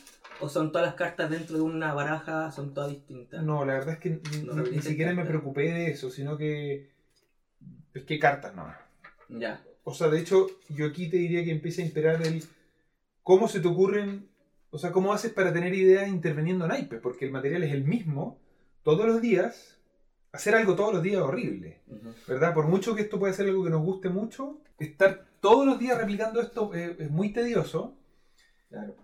¿O 0.41 0.49
son 0.49 0.73
todas 0.73 0.87
las 0.87 0.95
cartas 0.95 1.29
dentro 1.31 1.57
de 1.57 1.63
una 1.63 1.93
baraja? 1.93 2.51
¿Son 2.51 2.73
todas 2.73 2.91
distintas? 2.91 3.43
No, 3.43 3.65
la 3.67 3.75
verdad 3.75 3.95
es 3.95 3.99
que 4.01 4.09
ni, 4.11 4.17
No 4.17 4.23
ni- 4.33 4.43
ni 4.43 4.57
repetiste 4.65 4.89
siquiera 4.91 5.13
me 5.13 5.25
preocupé 5.27 5.63
de 5.73 5.91
eso, 5.91 6.09
sino 6.09 6.39
que 6.39 6.89
pesqué 7.93 8.19
cartas 8.19 8.55
nomás. 8.55 8.79
Ya. 9.29 9.61
O 9.89 9.95
sea, 9.95 10.09
de 10.09 10.21
hecho, 10.21 10.49
yo 10.69 10.85
aquí 10.87 11.09
te 11.09 11.17
diría 11.17 11.43
que 11.43 11.51
empieza 11.51 11.81
a 11.81 11.87
imperar 11.87 12.21
el 12.27 12.45
cómo 13.23 13.49
se 13.49 13.61
te 13.61 13.69
ocurren, 13.69 14.29
o 14.71 14.77
sea, 14.79 14.93
cómo 14.93 15.15
haces 15.15 15.33
para 15.33 15.51
tener 15.51 15.73
ideas 15.75 16.09
interviniendo 16.09 16.67
en 16.67 16.69
naipes, 16.73 17.01
porque 17.01 17.25
el 17.25 17.31
material 17.33 17.63
es 17.63 17.73
el 17.73 17.85
mismo 17.85 18.39
todos 18.83 19.07
los 19.07 19.23
días. 19.23 19.79
Hacer 20.31 20.55
algo 20.55 20.77
todos 20.77 20.93
los 20.93 21.03
días 21.03 21.17
es 21.17 21.23
horrible, 21.23 21.81
Ujú. 21.87 22.11
¿verdad? 22.29 22.53
Por 22.53 22.67
mucho 22.69 22.95
que 22.95 23.01
esto 23.01 23.19
pueda 23.19 23.33
ser 23.33 23.47
algo 23.49 23.65
que 23.65 23.71
nos 23.71 23.83
guste 23.83 24.11
mucho, 24.11 24.61
estar 24.79 25.25
todos 25.41 25.65
los 25.67 25.79
días 25.79 25.97
replicando 25.97 26.43
esto 26.43 26.75
eh, 26.75 26.97
es 26.99 27.11
muy 27.11 27.33
tedioso, 27.33 27.97
Claro. 28.69 28.95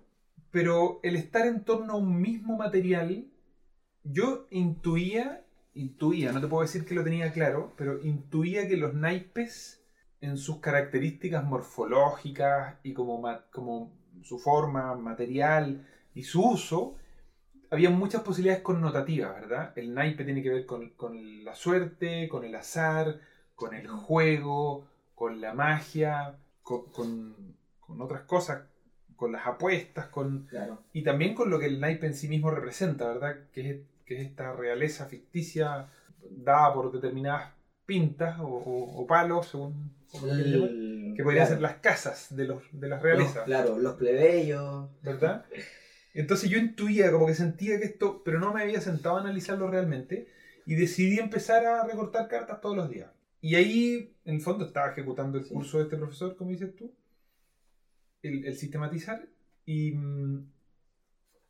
pero 0.51 1.01
el 1.03 1.17
estar 1.17 1.47
en 1.47 1.65
torno 1.65 1.95
a 1.95 1.97
un 1.97 2.21
mismo 2.21 2.59
material, 2.59 3.25
yo 4.03 4.47
intuía, 4.51 5.43
intuía, 5.73 6.31
no 6.33 6.43
te 6.43 6.47
puedo 6.47 6.61
decir 6.61 6.85
que 6.85 6.95
lo 6.95 7.03
tenía 7.03 7.33
claro, 7.33 7.73
pero 7.79 8.03
intuía 8.05 8.69
que 8.69 8.77
los 8.77 8.93
naipes, 8.93 9.81
en 10.25 10.37
sus 10.37 10.61
características 10.61 11.45
morfológicas 11.45 12.77
y 12.83 12.93
como, 12.93 13.23
como 13.51 13.91
su 14.23 14.39
forma 14.39 14.95
material 14.95 15.87
y 16.15 16.23
su 16.25 16.43
uso, 16.43 16.97
había 17.71 17.91
muchas 17.91 18.23
posibilidades 18.23 18.63
connotativas, 18.63 19.35
¿verdad? 19.35 19.73
El 19.77 19.95
naipe 19.95 20.25
tiene 20.25 20.43
que 20.43 20.51
ver 20.51 20.67
con, 20.67 20.91
con 20.91 21.45
la 21.45 21.55
suerte, 21.55 22.29
con 22.29 22.45
el 22.45 22.55
azar, 22.55 23.19
con 23.55 23.75
el 23.75 23.89
juego, 23.89 24.87
con 25.15 25.41
la 25.41 25.55
magia, 25.55 26.37
con, 26.63 26.85
con- 26.87 27.57
con 27.81 28.01
otras 28.01 28.23
cosas, 28.23 28.63
con 29.17 29.33
las 29.33 29.47
apuestas, 29.47 30.07
con, 30.07 30.47
Claro. 30.47 30.83
y 30.93 31.03
también 31.03 31.35
con 31.35 31.51
lo 31.51 31.59
que 31.59 31.67
el 31.67 31.81
naipe 31.81 32.07
en 32.07 32.15
sí 32.15 32.29
mismo 32.29 32.51
representa, 32.51 33.07
¿verdad? 33.09 33.37
Que 33.53 33.71
es, 33.71 33.77
que 34.07 34.21
es 34.21 34.27
esta 34.27 34.53
realeza 34.53 35.07
ficticia 35.07 35.89
dada 36.31 36.73
por 36.73 36.91
determinadas 36.93 37.53
pintas 37.87 38.39
o, 38.41 38.45
o- 38.47 39.03
o 39.03 39.07
palos, 39.07 39.49
según 39.49 39.93
como 40.21 40.27
lo 40.33 40.67
El- 40.67 41.15
que 41.17 41.23
podrían 41.23 41.47
claro, 41.47 41.55
ser 41.55 41.63
las 41.63 41.77
casas 41.77 42.35
de, 42.35 42.45
los, 42.47 42.63
de 42.73 42.89
las 42.89 42.99
los- 42.99 43.03
realezas, 43.03 43.45
claro, 43.45 43.79
los 43.79 43.95
plebeyos. 43.97 44.89
¿verdad? 45.03 45.45
Entonces 46.13 46.49
yo 46.51 46.59
intuía, 46.59 47.11
como 47.13 47.27
que 47.27 47.35
sentía 47.35 47.79
que 47.79 47.87
esto, 47.87 48.23
pero 48.25 48.39
no 48.39 48.53
me 48.53 48.63
había 48.63 48.81
sentado 48.81 49.17
a 49.17 49.21
analizarlo 49.21 49.69
realmente 49.71 50.29
y 50.67 50.75
decidí 50.77 51.19
empezar 51.19 51.65
a 51.67 51.85
recortar 51.87 52.29
cartas 52.29 52.61
todos 52.61 52.77
los 52.77 52.89
días. 52.91 53.11
Y 53.41 53.57
ahí, 53.57 54.15
en 54.25 54.37
el 54.37 54.41
fondo, 54.41 54.65
estaba 54.65 54.91
ejecutando 54.93 55.39
el 55.39 55.45
Sí. 55.45 55.53
curso 55.53 55.79
de 55.79 55.85
este 55.85 55.97
profesor, 55.97 56.37
como 56.37 56.51
dices 56.51 56.75
tú, 56.75 56.93
el, 58.23 58.47
el 58.47 58.57
sistematizar. 58.57 59.27
Y 59.67 59.93
mm, 59.93 60.47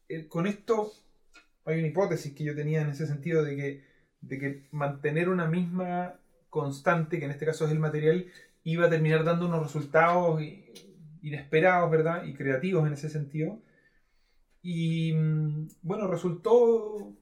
eh, 0.09 0.29
con 0.29 0.47
esto 0.47 0.93
hay 1.65 1.79
una 1.79 1.89
hipótesis 1.89 2.35
que 2.35 2.45
yo 2.45 2.55
tenía 2.55 2.83
en 2.83 2.91
ese 2.91 3.07
sentido 3.07 3.43
de 3.45 3.57
que, 3.57 3.85
de 4.21 4.39
que 4.39 4.67
mantener 4.73 5.29
una 5.29 5.47
misma 5.47 6.19
constante, 6.51 7.19
que 7.19 7.25
en 7.27 7.31
este 7.31 7.47
caso 7.47 7.65
es 7.67 7.73
el 7.73 7.79
material, 7.79 8.27
iba 8.65 8.87
a 8.87 8.91
terminar 8.91 9.25
dando 9.25 9.47
unos 9.47 9.63
resultados 9.63 10.43
inesperados, 11.23 11.91
¿verdad? 11.91 12.25
Y 12.25 12.35
creativos 12.35 12.87
en 12.87 12.95
ese 12.95 13.09
sentido. 13.09 13.61
Y 14.63 15.13
mm, 15.13 15.69
bueno, 15.83 16.07
resultó, 16.09 17.13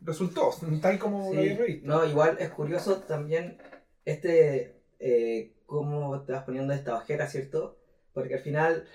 resultó, 0.00 0.50
tal 0.80 0.98
como 0.98 1.30
Sí, 1.30 1.34
lo 1.34 1.40
había 1.40 1.56
previsto. 1.56 1.86
No, 1.86 2.04
igual 2.04 2.36
es 2.40 2.50
curioso 2.50 3.02
también 3.02 3.58
este 4.04 4.82
eh, 4.98 5.54
cómo 5.66 6.22
te 6.22 6.32
vas 6.32 6.44
poniendo 6.44 6.72
esta 6.72 6.96
ojera, 6.96 7.28
¿cierto? 7.28 7.78
Porque 8.12 8.34
al 8.34 8.40
final, 8.40 8.86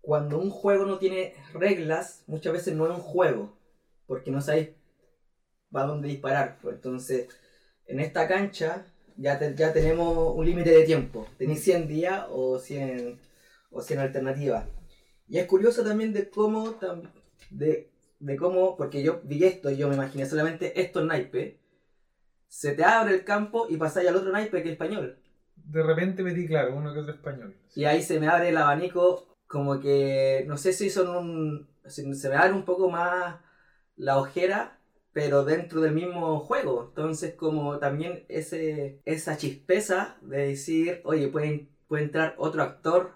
cuando 0.00 0.38
un 0.38 0.50
juego 0.50 0.86
no 0.86 0.98
tiene 0.98 1.34
reglas, 1.52 2.22
muchas 2.26 2.52
veces 2.52 2.74
no 2.74 2.86
es 2.86 2.92
un 2.92 3.02
juego, 3.02 3.58
porque 4.06 4.30
no 4.30 4.40
sabéis 4.40 4.70
para 5.70 5.86
dónde 5.86 6.08
disparar. 6.08 6.58
Pues 6.62 6.76
entonces, 6.76 7.28
en 7.86 8.00
esta 8.00 8.28
cancha 8.28 8.86
ya, 9.16 9.38
te- 9.38 9.54
ya 9.54 9.72
tenemos 9.72 10.34
un 10.36 10.44
límite 10.46 10.70
de 10.70 10.84
tiempo. 10.84 11.26
Tenéis 11.38 11.62
100 11.64 11.88
días 11.88 12.26
o 12.30 12.58
100, 12.58 13.18
o 13.70 13.80
100 13.82 14.00
alternativas. 14.00 14.66
Y 15.28 15.38
es 15.38 15.46
curioso 15.46 15.82
también 15.84 16.12
de 16.12 16.28
cómo, 16.30 16.76
de, 17.50 17.90
de 18.20 18.36
cómo, 18.36 18.76
porque 18.76 19.02
yo 19.02 19.20
vi 19.24 19.44
esto 19.44 19.70
y 19.70 19.76
yo 19.76 19.88
me 19.88 19.94
imaginé 19.94 20.26
solamente 20.26 20.80
estos 20.80 21.04
naipes, 21.04 21.54
se 22.48 22.72
te 22.72 22.84
abre 22.84 23.14
el 23.14 23.24
campo 23.24 23.66
y 23.68 23.76
pasáis 23.76 24.08
al 24.08 24.16
otro 24.16 24.30
naipe 24.30 24.62
que 24.62 24.68
es 24.68 24.72
español. 24.72 25.18
De 25.56 25.82
repente 25.82 26.22
metí, 26.22 26.46
claro, 26.46 26.76
uno 26.76 26.92
que 26.92 27.00
otro 27.00 27.14
español. 27.14 27.54
Y 27.74 27.84
ahí 27.84 28.02
se 28.02 28.20
me 28.20 28.28
abre 28.28 28.50
el 28.50 28.56
abanico, 28.56 29.26
como 29.46 29.80
que, 29.80 30.44
no 30.46 30.56
sé 30.56 30.72
si 30.72 30.90
son 30.90 31.08
un, 31.16 31.68
si 31.86 32.14
se 32.14 32.28
me 32.28 32.36
abre 32.36 32.52
un 32.52 32.64
poco 32.64 32.90
más 32.90 33.36
la 33.96 34.18
ojera, 34.18 34.78
pero 35.14 35.44
dentro 35.46 35.80
del 35.82 35.94
mismo 35.94 36.40
juego. 36.40 36.86
Entonces, 36.90 37.34
como 37.36 37.78
también 37.80 38.26
ese, 38.28 39.00
esa 39.06 39.38
chispeza 39.38 40.18
de 40.22 40.48
decir, 40.48 41.00
oye, 41.04 41.28
puede, 41.28 41.68
puede 41.88 42.04
entrar 42.04 42.34
otro 42.38 42.62
actor 42.62 43.12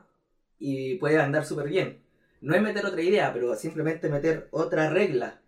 y 0.59 0.97
puede 0.97 1.19
andar 1.21 1.45
súper 1.47 1.69
bien. 1.69 2.03
No 2.41 2.55
es 2.57 2.63
meter 2.63 2.87
otra 2.87 3.03
idea, 3.03 3.33
pero 3.35 3.55
simplemente 3.57 4.09
meter 4.11 4.49
otra 4.53 4.91
regla. 4.91 5.43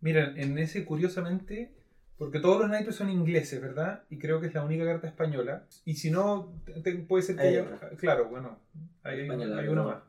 Mira, 0.00 0.32
en 0.36 0.58
ese 0.58 0.84
curiosamente, 0.84 1.72
porque 2.18 2.40
todos 2.40 2.60
los 2.60 2.70
naipes 2.70 2.94
son 2.96 3.10
ingleses, 3.10 3.60
¿verdad? 3.60 4.04
Y 4.10 4.18
creo 4.18 4.40
que 4.40 4.46
es 4.48 4.54
la 4.54 4.64
única 4.64 4.84
carta 4.84 5.08
española. 5.08 5.66
Y 5.84 5.94
si 5.94 6.10
no, 6.10 6.54
te- 6.84 6.94
puede 6.98 7.22
ser 7.24 7.36
que 7.36 7.42
Hay 7.42 7.48
haya... 7.48 7.62
otra. 7.62 7.90
Claro, 7.96 8.28
bueno, 8.28 8.58
hay, 9.02 9.20
hay- 9.20 9.22
Española, 9.22 9.56
hay 9.56 9.68
pero 9.68 9.72
una 9.72 9.82
no. 9.82 9.88
más. 9.88 10.02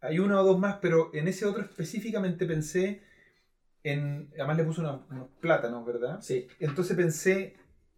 Hay 0.00 0.18
una 0.18 0.40
o 0.40 0.44
dos 0.44 0.58
más, 0.58 0.78
pero 0.80 1.10
en 1.14 1.28
ese 1.28 1.44
otro 1.46 1.62
específicamente 1.62 2.46
pensé 2.46 3.02
en... 3.84 4.28
Además 4.34 4.56
le 4.58 4.64
puse 4.64 4.80
una- 4.80 5.00
unos 5.10 5.28
plátanos, 5.40 5.84
¿verdad? 5.86 6.20
Sí. 6.20 6.46
Entonces 6.58 6.96
pensé 6.96 7.54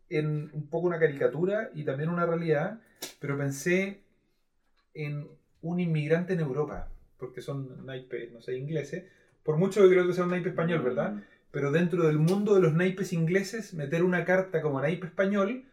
en 0.09 0.51
un 0.53 0.67
poco 0.69 0.87
una 0.87 0.99
caricatura 0.99 1.71
y 1.75 1.85
también 1.85 2.11
una 2.11 2.27
realidad, 2.27 2.81
pero 3.19 3.37
pensé 3.39 4.03
en 4.95 5.27
un 5.63 5.81
inmigrante 5.81 6.35
en 6.35 6.41
Europa, 6.41 6.89
porque 7.19 7.41
son 7.41 7.87
naipes, 7.87 8.31
no 8.33 8.41
sé, 8.41 8.57
ingleses, 8.57 9.05
por 9.43 9.57
mucho 9.57 9.81
que 9.89 9.95
el 9.95 10.01
otro 10.01 10.13
sea 10.13 10.25
un 10.25 10.31
naipe 10.31 10.51
español, 10.51 10.83
¿verdad? 10.83 11.15
Pero 11.51 11.71
dentro 11.73 12.07
del 12.07 12.19
mundo 12.19 12.55
de 12.55 12.61
los 12.61 12.75
naipes 12.75 13.13
ingleses, 13.13 13.75
meter 13.75 14.03
una 14.05 14.25
carta 14.25 14.61
como 14.63 14.81
naipe 14.81 15.07
español 15.07 15.65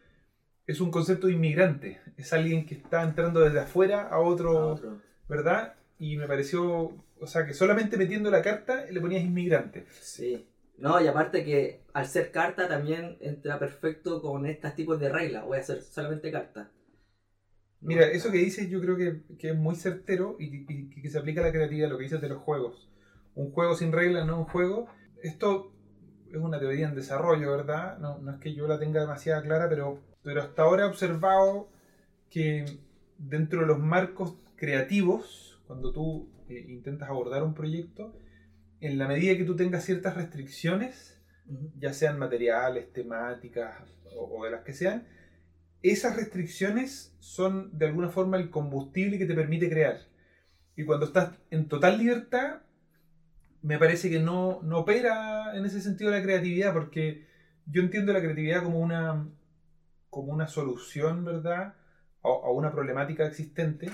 es 0.68 0.80
un 0.82 0.92
concepto 0.92 1.28
de 1.28 1.34
inmigrante, 1.34 2.00
es 2.18 2.32
alguien 2.34 2.66
que 2.66 2.76
está 2.76 3.04
entrando 3.04 3.42
desde 3.42 3.60
afuera 3.60 4.08
a 4.08 4.20
otro, 4.20 4.58
A 4.58 4.66
otro. 4.68 5.02
¿verdad? 5.28 5.74
Y 6.00 6.18
me 6.18 6.28
pareció, 6.28 6.92
o 7.20 7.28
sea, 7.28 7.46
que 7.46 7.54
solamente 7.54 7.98
metiendo 7.98 8.32
la 8.32 8.42
carta 8.42 8.86
le 8.90 9.02
ponías 9.02 9.24
inmigrante. 9.24 9.86
Sí. 10.02 10.48
No, 10.78 11.02
y 11.02 11.08
aparte 11.08 11.44
que 11.44 11.82
al 11.94 12.08
ser 12.08 12.32
carta 12.32 12.68
también 12.70 13.18
entra 13.20 13.60
perfecto 13.60 14.22
con 14.22 14.46
estos 14.46 14.74
tipos 14.76 15.00
de 15.00 15.10
reglas. 15.10 15.46
Voy 15.46 15.58
a 15.58 15.62
hacer 15.62 15.82
solamente 15.82 16.32
carta. 16.32 16.72
Mira, 17.82 18.08
eso 18.08 18.32
que 18.32 18.38
dices 18.38 18.70
yo 18.70 18.80
creo 18.82 18.96
que, 18.96 19.22
que 19.38 19.50
es 19.50 19.56
muy 19.56 19.76
certero 19.76 20.38
y 20.40 20.66
que, 20.66 20.74
y 20.74 21.02
que 21.02 21.10
se 21.10 21.20
aplica 21.20 21.42
a 21.42 21.46
la 21.46 21.52
creatividad, 21.52 21.90
lo 21.90 21.98
que 21.98 22.04
dices 22.04 22.22
de 22.22 22.30
los 22.30 22.40
juegos. 22.40 22.90
Un 23.36 23.52
juego 23.52 23.76
sin 23.76 23.92
reglas 23.92 24.26
no 24.26 24.34
es 24.34 24.40
un 24.40 24.46
juego. 24.46 24.88
Esto 25.22 25.74
es 26.30 26.38
una 26.38 26.60
teoría 26.60 26.88
en 26.88 26.96
desarrollo, 26.96 27.52
¿verdad? 27.52 27.98
No, 28.00 28.18
no 28.20 28.32
es 28.32 28.40
que 28.40 28.54
yo 28.54 28.68
la 28.68 28.80
tenga 28.80 29.02
demasiado 29.02 29.42
clara, 29.44 29.68
pero, 29.70 30.00
pero 30.24 30.42
hasta 30.42 30.64
ahora 30.64 30.84
he 30.84 30.88
observado 30.88 31.70
que 32.30 32.66
dentro 33.18 33.62
de 33.62 33.68
los 33.68 33.80
marcos 33.80 34.36
creativos, 34.56 35.49
cuando 35.70 35.94
tú 35.94 36.32
eh, 36.50 36.66
intentas 36.68 37.10
abordar 37.10 37.44
un 37.44 37.54
proyecto, 37.54 38.18
en 38.80 38.98
la 38.98 39.08
medida 39.08 39.38
que 39.38 39.44
tú 39.44 39.56
tengas 39.56 39.86
ciertas 39.86 40.16
restricciones, 40.16 41.22
ya 41.78 41.94
sean 41.94 42.18
materiales, 42.18 42.92
temáticas 42.92 43.76
o, 44.16 44.40
o 44.40 44.46
de 44.46 44.50
las 44.50 44.64
que 44.64 44.74
sean, 44.74 45.08
esas 45.84 46.16
restricciones 46.16 47.16
son 47.20 47.78
de 47.78 47.86
alguna 47.86 48.10
forma 48.10 48.38
el 48.38 48.50
combustible 48.50 49.20
que 49.20 49.28
te 49.28 49.36
permite 49.36 49.70
crear. 49.70 50.00
Y 50.76 50.86
cuando 50.86 51.06
estás 51.06 51.38
en 51.52 51.68
total 51.68 52.00
libertad, 52.00 52.64
me 53.62 53.78
parece 53.78 54.10
que 54.10 54.20
no, 54.20 54.64
no 54.64 54.80
opera 54.80 55.56
en 55.56 55.66
ese 55.66 55.82
sentido 55.82 56.10
la 56.10 56.24
creatividad, 56.24 56.74
porque 56.74 57.28
yo 57.68 57.84
entiendo 57.84 58.12
la 58.12 58.22
creatividad 58.22 58.64
como 58.64 58.80
una, 58.80 59.30
como 60.10 60.34
una 60.34 60.48
solución, 60.48 61.26
¿verdad?, 61.26 61.76
a, 62.24 62.28
a 62.28 62.50
una 62.50 62.72
problemática 62.72 63.28
existente, 63.28 63.92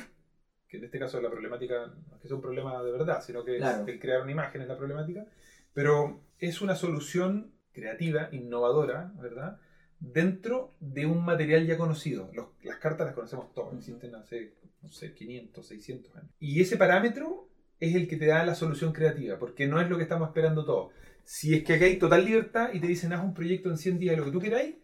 que 0.76 0.80
en 0.80 0.86
este 0.86 1.00
caso 1.00 1.22
la 1.22 1.30
problemática 1.30 1.88
no 1.88 2.16
es 2.16 2.22
que 2.22 2.28
sea 2.28 2.36
un 2.36 2.42
problema 2.42 2.82
de 2.84 2.92
verdad, 2.92 3.22
sino 3.24 3.44
que 3.44 3.58
Claro. 3.58 3.84
es 3.84 3.88
el 3.88 4.00
crear 4.00 4.22
una 4.22 4.32
imagen 4.32 4.62
es 4.62 4.68
la 4.68 4.78
problemática, 4.78 5.26
pero 5.74 6.22
es 6.40 6.62
una 6.62 6.76
solución 6.76 7.52
creativa, 7.72 8.30
innovadora, 8.32 9.12
¿verdad?, 9.22 9.58
dentro 10.00 10.76
de 10.80 11.06
un 11.06 11.24
material 11.26 11.66
ya 11.66 11.78
conocido. 11.78 12.30
Los- 12.34 12.50
las 12.64 12.78
cartas 12.78 13.06
las 13.08 13.16
conocemos 13.16 13.54
todas, 13.54 13.70
Ujú. 13.70 13.80
existen 13.80 14.14
hace, 14.16 14.54
no 14.82 14.92
sé, 14.92 15.14
500, 15.14 15.66
600 15.68 16.16
años. 16.16 16.30
Y 16.40 16.62
ese 16.62 16.78
parámetro 16.78 17.50
es 17.80 17.96
el 17.96 18.08
que 18.08 18.18
te 18.18 18.26
da 18.28 18.46
la 18.46 18.56
solución 18.56 18.92
creativa, 18.94 19.38
porque 19.40 19.68
no 19.68 19.80
es 19.82 19.90
lo 19.90 19.98
que 19.98 20.04
estamos 20.04 20.28
esperando 20.30 20.64
todos. 20.66 20.94
Si 21.24 21.54
es 21.56 21.64
que 21.64 21.74
aquí 21.74 21.84
hay 21.86 21.98
total 21.98 22.24
libertad 22.26 22.70
y 22.74 22.80
te 22.80 22.88
dicen, 22.88 23.14
haz 23.14 23.24
un 23.24 23.34
proyecto 23.34 23.70
en 23.70 23.78
100 23.78 23.98
días, 24.00 24.18
lo 24.18 24.26
que 24.26 24.32
tú 24.32 24.40
queráis, 24.40 24.76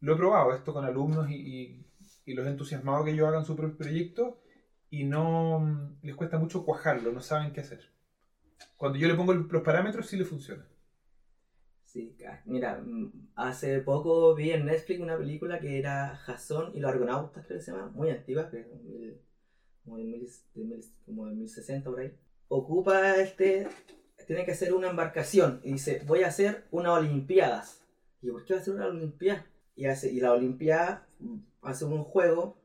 lo 0.00 0.14
he 0.14 0.16
probado 0.16 0.52
esto 0.54 0.72
con 0.72 0.84
alumnos 0.84 1.30
y, 1.30 1.34
y- 1.34 1.86
y 2.26 2.34
los 2.34 2.46
entusiasmados 2.46 3.04
que 3.04 3.12
ellos 3.12 3.28
hagan 3.28 3.44
su 3.44 3.54
propio 3.54 3.76
proyecto 3.76 4.40
y 4.94 5.02
no 5.02 5.96
les 6.02 6.14
cuesta 6.14 6.38
mucho 6.38 6.64
cuajarlo, 6.64 7.10
no 7.10 7.20
saben 7.20 7.52
qué 7.52 7.60
hacer. 7.60 7.90
Cuando 8.76 8.96
yo 8.96 9.08
le 9.08 9.14
pongo 9.14 9.34
los 9.34 9.62
parámetros, 9.62 10.06
sí 10.06 10.16
le 10.16 10.24
funciona. 10.24 10.64
Sí, 11.82 12.16
mira, 12.44 12.80
mm, 12.80 13.30
hace 13.34 13.80
poco 13.80 14.34
vi 14.36 14.52
en 14.52 14.66
Netflix 14.66 15.00
una 15.00 15.18
película 15.18 15.58
que 15.58 15.80
era 15.80 16.16
Jason 16.16 16.70
y 16.74 16.80
los 16.80 16.92
Argonautas, 16.92 17.44
creo 17.44 17.58
que 17.58 17.64
se 17.64 17.72
llama, 17.72 17.88
muy 17.88 18.10
antigua, 18.10 18.48
como 19.84 21.26
de 21.26 21.34
1060 21.34 21.90
por 21.90 21.98
ahí. 21.98 22.16
Ocupa 22.46 23.16
este, 23.16 23.66
tiene 24.28 24.44
que 24.44 24.52
hacer 24.52 24.72
una 24.72 24.90
embarcación 24.90 25.60
y 25.64 25.72
dice, 25.72 26.02
voy 26.06 26.22
a 26.22 26.28
hacer 26.28 26.66
unas 26.70 26.98
Olimpiadas. 26.98 27.84
Y 28.22 28.30
¿por 28.30 28.44
qué 28.44 28.54
va 28.54 28.58
a 28.60 28.62
hacer 28.62 28.74
una 28.74 28.86
Olimpiada? 28.86 29.44
Y, 29.74 29.86
hace, 29.86 30.12
y 30.12 30.20
la 30.20 30.32
Olimpiada 30.32 31.08
mm, 31.18 31.38
hace 31.62 31.84
un 31.84 32.04
juego, 32.04 32.56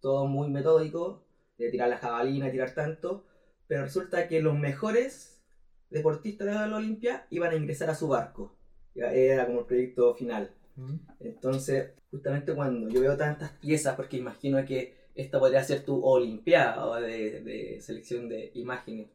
todo 0.00 0.26
muy 0.26 0.48
metódico, 0.48 1.22
de 1.60 1.70
tirar 1.70 1.88
la 1.88 1.98
jabalina, 1.98 2.46
de 2.46 2.52
tirar 2.52 2.74
tanto, 2.74 3.24
pero 3.66 3.82
resulta 3.82 4.26
que 4.26 4.40
los 4.40 4.58
mejores 4.58 5.42
deportistas 5.90 6.46
de 6.46 6.54
la 6.54 6.76
Olimpia 6.76 7.26
iban 7.30 7.52
a 7.52 7.56
ingresar 7.56 7.90
a 7.90 7.94
su 7.94 8.08
barco. 8.08 8.56
Era 8.94 9.46
como 9.46 9.60
el 9.60 9.66
proyecto 9.66 10.14
final. 10.14 10.52
¿Mm? 10.76 10.96
Entonces, 11.20 11.92
justamente 12.10 12.54
cuando 12.54 12.88
yo 12.88 13.00
veo 13.00 13.16
tantas 13.16 13.50
piezas, 13.52 13.94
porque 13.94 14.16
imagino 14.16 14.64
que 14.64 14.96
esta 15.14 15.38
podría 15.38 15.62
ser 15.62 15.84
tu 15.84 16.02
Olimpiada 16.04 17.00
de, 17.00 17.42
de 17.42 17.80
selección 17.80 18.28
de 18.28 18.50
imágenes. 18.54 19.10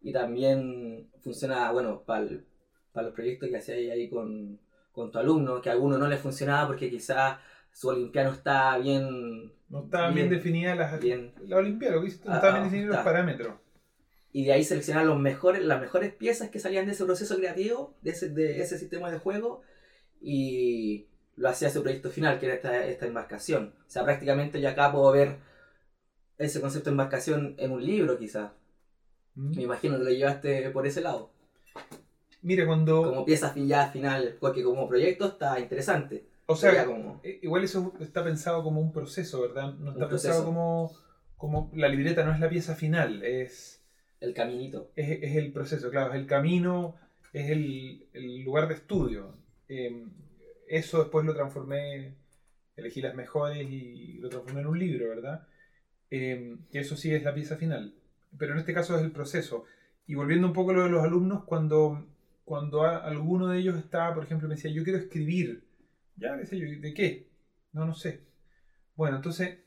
Y 0.00 0.12
también 0.12 1.10
funciona, 1.22 1.70
bueno, 1.72 2.02
para 2.04 2.22
los 2.22 3.14
proyectos 3.14 3.48
que 3.48 3.56
hacías 3.56 3.92
ahí 3.92 4.10
con, 4.10 4.60
con 4.92 5.10
tu 5.10 5.18
alumno, 5.18 5.62
que 5.62 5.70
a 5.70 5.72
alguno 5.72 5.96
no 5.96 6.08
le 6.08 6.18
funcionaba 6.18 6.66
porque 6.66 6.90
quizás 6.90 7.38
su 7.72 7.88
Olimpiada 7.88 8.28
no 8.28 8.34
está 8.34 8.78
bien. 8.78 9.52
No 9.68 9.84
estaban 9.84 10.14
bien, 10.14 10.28
Bien. 10.28 10.38
definidas 10.38 10.76
las, 10.76 11.00
Bien. 11.00 11.32
la 11.46 11.56
Olimpiada, 11.56 11.96
lo 11.96 12.02
que 12.02 12.08
hiciste, 12.08 12.26
no 12.28 12.34
Ah, 12.34 12.36
estaban 12.36 12.54
bien 12.56 12.62
ah, 12.62 12.66
definidos 12.66 12.88
los 12.90 12.98
está. 12.98 13.10
parámetros. 13.10 13.54
Y 14.32 14.44
de 14.44 14.52
ahí 14.52 14.64
seleccionar 14.64 15.04
los 15.06 15.18
mejores, 15.18 15.62
las 15.64 15.80
mejores 15.80 16.14
piezas 16.14 16.50
que 16.50 16.58
salían 16.58 16.86
de 16.86 16.92
ese 16.92 17.04
proceso 17.04 17.36
creativo, 17.36 17.96
de 18.02 18.10
ese, 18.10 18.28
de 18.30 18.60
ese 18.60 18.78
sistema 18.78 19.10
de 19.10 19.18
juego. 19.18 19.62
Y, 20.20 21.08
lo 21.36 21.48
hacía 21.48 21.70
su 21.70 21.82
proyecto 21.82 22.10
final, 22.10 22.38
que 22.38 22.46
era 22.46 22.54
esta, 22.56 22.86
esta 22.86 23.06
embarcación. 23.06 23.74
O 23.86 23.90
sea, 23.90 24.04
prácticamente 24.04 24.60
yo 24.60 24.68
acá 24.68 24.92
puedo 24.92 25.10
ver 25.12 25.38
ese 26.38 26.60
concepto 26.60 26.90
de 26.90 26.92
embarcación 26.92 27.54
en 27.58 27.72
un 27.72 27.84
libro, 27.84 28.18
quizás. 28.18 28.52
¿Mm? 29.34 29.56
Me 29.56 29.62
imagino 29.62 29.96
que 29.98 30.04
lo 30.04 30.10
llevaste 30.10 30.70
por 30.70 30.86
ese 30.86 31.00
lado. 31.00 31.32
Mira, 32.42 32.66
cuando... 32.66 33.02
Como 33.04 33.24
pieza 33.24 33.54
ya 33.56 33.88
final, 33.90 34.36
porque 34.40 34.62
como 34.62 34.88
proyecto 34.88 35.26
está 35.26 35.58
interesante. 35.58 36.26
O 36.46 36.56
sea, 36.56 36.72
como- 36.86 37.20
igual 37.42 37.64
eso 37.64 37.92
está 38.00 38.22
pensado 38.24 38.62
como 38.62 38.80
un 38.80 38.92
proceso, 38.92 39.40
¿verdad? 39.42 39.74
No 39.74 39.92
está 39.92 40.04
pensado 40.08 40.44
como, 40.44 40.92
como... 41.36 41.70
La 41.74 41.88
libreta 41.88 42.24
no 42.24 42.32
es 42.32 42.40
la 42.40 42.48
pieza 42.48 42.74
final, 42.74 43.22
es... 43.22 43.82
el 44.20 44.34
caminito. 44.34 44.90
es, 44.96 45.22
es 45.22 45.36
el 45.36 45.52
proceso, 45.52 45.90
claro, 45.90 46.12
es 46.12 46.20
el 46.20 46.26
camino, 46.26 46.96
es 47.32 47.50
el, 47.50 48.06
el 48.12 48.42
lugar 48.44 48.68
de 48.68 48.74
estudio. 48.74 49.36
Eh, 49.68 50.04
eso 50.68 50.98
después 51.00 51.24
lo 51.24 51.34
transformé, 51.34 52.14
elegí 52.76 53.00
las 53.00 53.14
mejores 53.14 53.66
y 53.70 54.14
lo 54.18 54.28
transformé 54.28 54.60
en 54.62 54.66
un 54.66 54.78
libro, 54.78 55.08
¿verdad? 55.08 55.46
Eh, 56.10 56.56
eso 56.72 56.96
sí 56.96 57.14
es 57.14 57.22
la 57.22 57.34
pieza 57.34 57.56
final. 57.56 57.94
Pero 58.38 58.52
en 58.54 58.58
este 58.58 58.74
caso 58.74 58.96
es 58.96 59.02
el 59.02 59.12
proceso. 59.12 59.64
Y 60.06 60.14
volviendo 60.14 60.46
un 60.46 60.52
poco 60.52 60.70
a 60.72 60.74
lo 60.74 60.82
de 60.84 60.90
los 60.90 61.04
alumnos, 61.04 61.44
cuando, 61.44 62.06
cuando 62.44 62.82
a- 62.82 62.98
alguno 62.98 63.48
de 63.48 63.58
ellos 63.58 63.78
estaba, 63.78 64.14
por 64.14 64.24
ejemplo, 64.24 64.48
me 64.48 64.56
decía, 64.56 64.70
yo 64.70 64.82
quiero 64.84 64.98
escribir. 64.98 65.64
Ya, 66.16 66.40
yo, 66.42 66.80
¿de 66.80 66.94
qué? 66.94 67.28
No, 67.72 67.84
no 67.84 67.94
sé. 67.94 68.20
Bueno, 68.94 69.16
entonces 69.16 69.58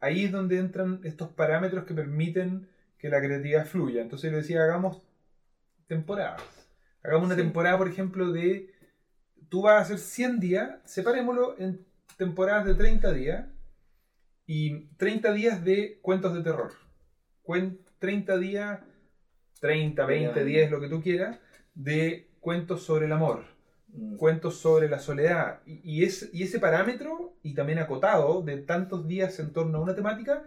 ahí 0.00 0.24
es 0.24 0.32
donde 0.32 0.58
entran 0.58 1.00
estos 1.04 1.30
parámetros 1.30 1.84
que 1.84 1.94
permiten 1.94 2.68
que 2.98 3.08
la 3.08 3.20
creatividad 3.20 3.66
fluya. 3.66 4.02
Entonces 4.02 4.30
yo 4.30 4.36
decía, 4.36 4.62
hagamos 4.62 5.02
temporadas. 5.86 6.42
Hagamos 7.02 7.26
una 7.26 7.36
temporada, 7.36 7.78
por 7.78 7.88
ejemplo, 7.88 8.32
de... 8.32 8.72
Tú 9.48 9.62
vas 9.62 9.74
a 9.74 9.80
hacer 9.82 9.98
100 9.98 10.40
días, 10.40 10.78
separémoslo 10.84 11.58
en 11.58 11.84
temporadas 12.16 12.64
de 12.64 12.74
30 12.74 13.12
días 13.12 13.46
y 14.46 14.86
30 14.96 15.32
días 15.32 15.64
de 15.64 15.98
cuentos 16.00 16.34
de 16.34 16.42
terror. 16.42 16.72
Cuen- 17.42 17.78
30 17.98 18.38
días, 18.38 18.80
30, 19.60 20.06
20, 20.06 20.40
Ya. 20.40 20.44
10, 20.44 20.70
lo 20.70 20.80
que 20.80 20.88
tú 20.88 21.02
quieras, 21.02 21.38
de 21.74 22.30
cuentos 22.40 22.82
sobre 22.82 23.06
el 23.06 23.12
amor. 23.12 23.44
Cuentos 24.16 24.56
sobre 24.56 24.88
la 24.88 24.98
soledad. 24.98 25.60
Y, 25.66 25.80
y 25.84 26.04
es, 26.04 26.30
y 26.32 26.42
ese 26.42 26.58
parámetro, 26.58 27.34
y 27.42 27.54
también 27.54 27.78
acotado, 27.78 28.42
de 28.42 28.58
tantos 28.58 29.06
días 29.06 29.38
en 29.38 29.52
torno 29.52 29.78
a 29.78 29.82
una 29.82 29.94
temática, 29.94 30.44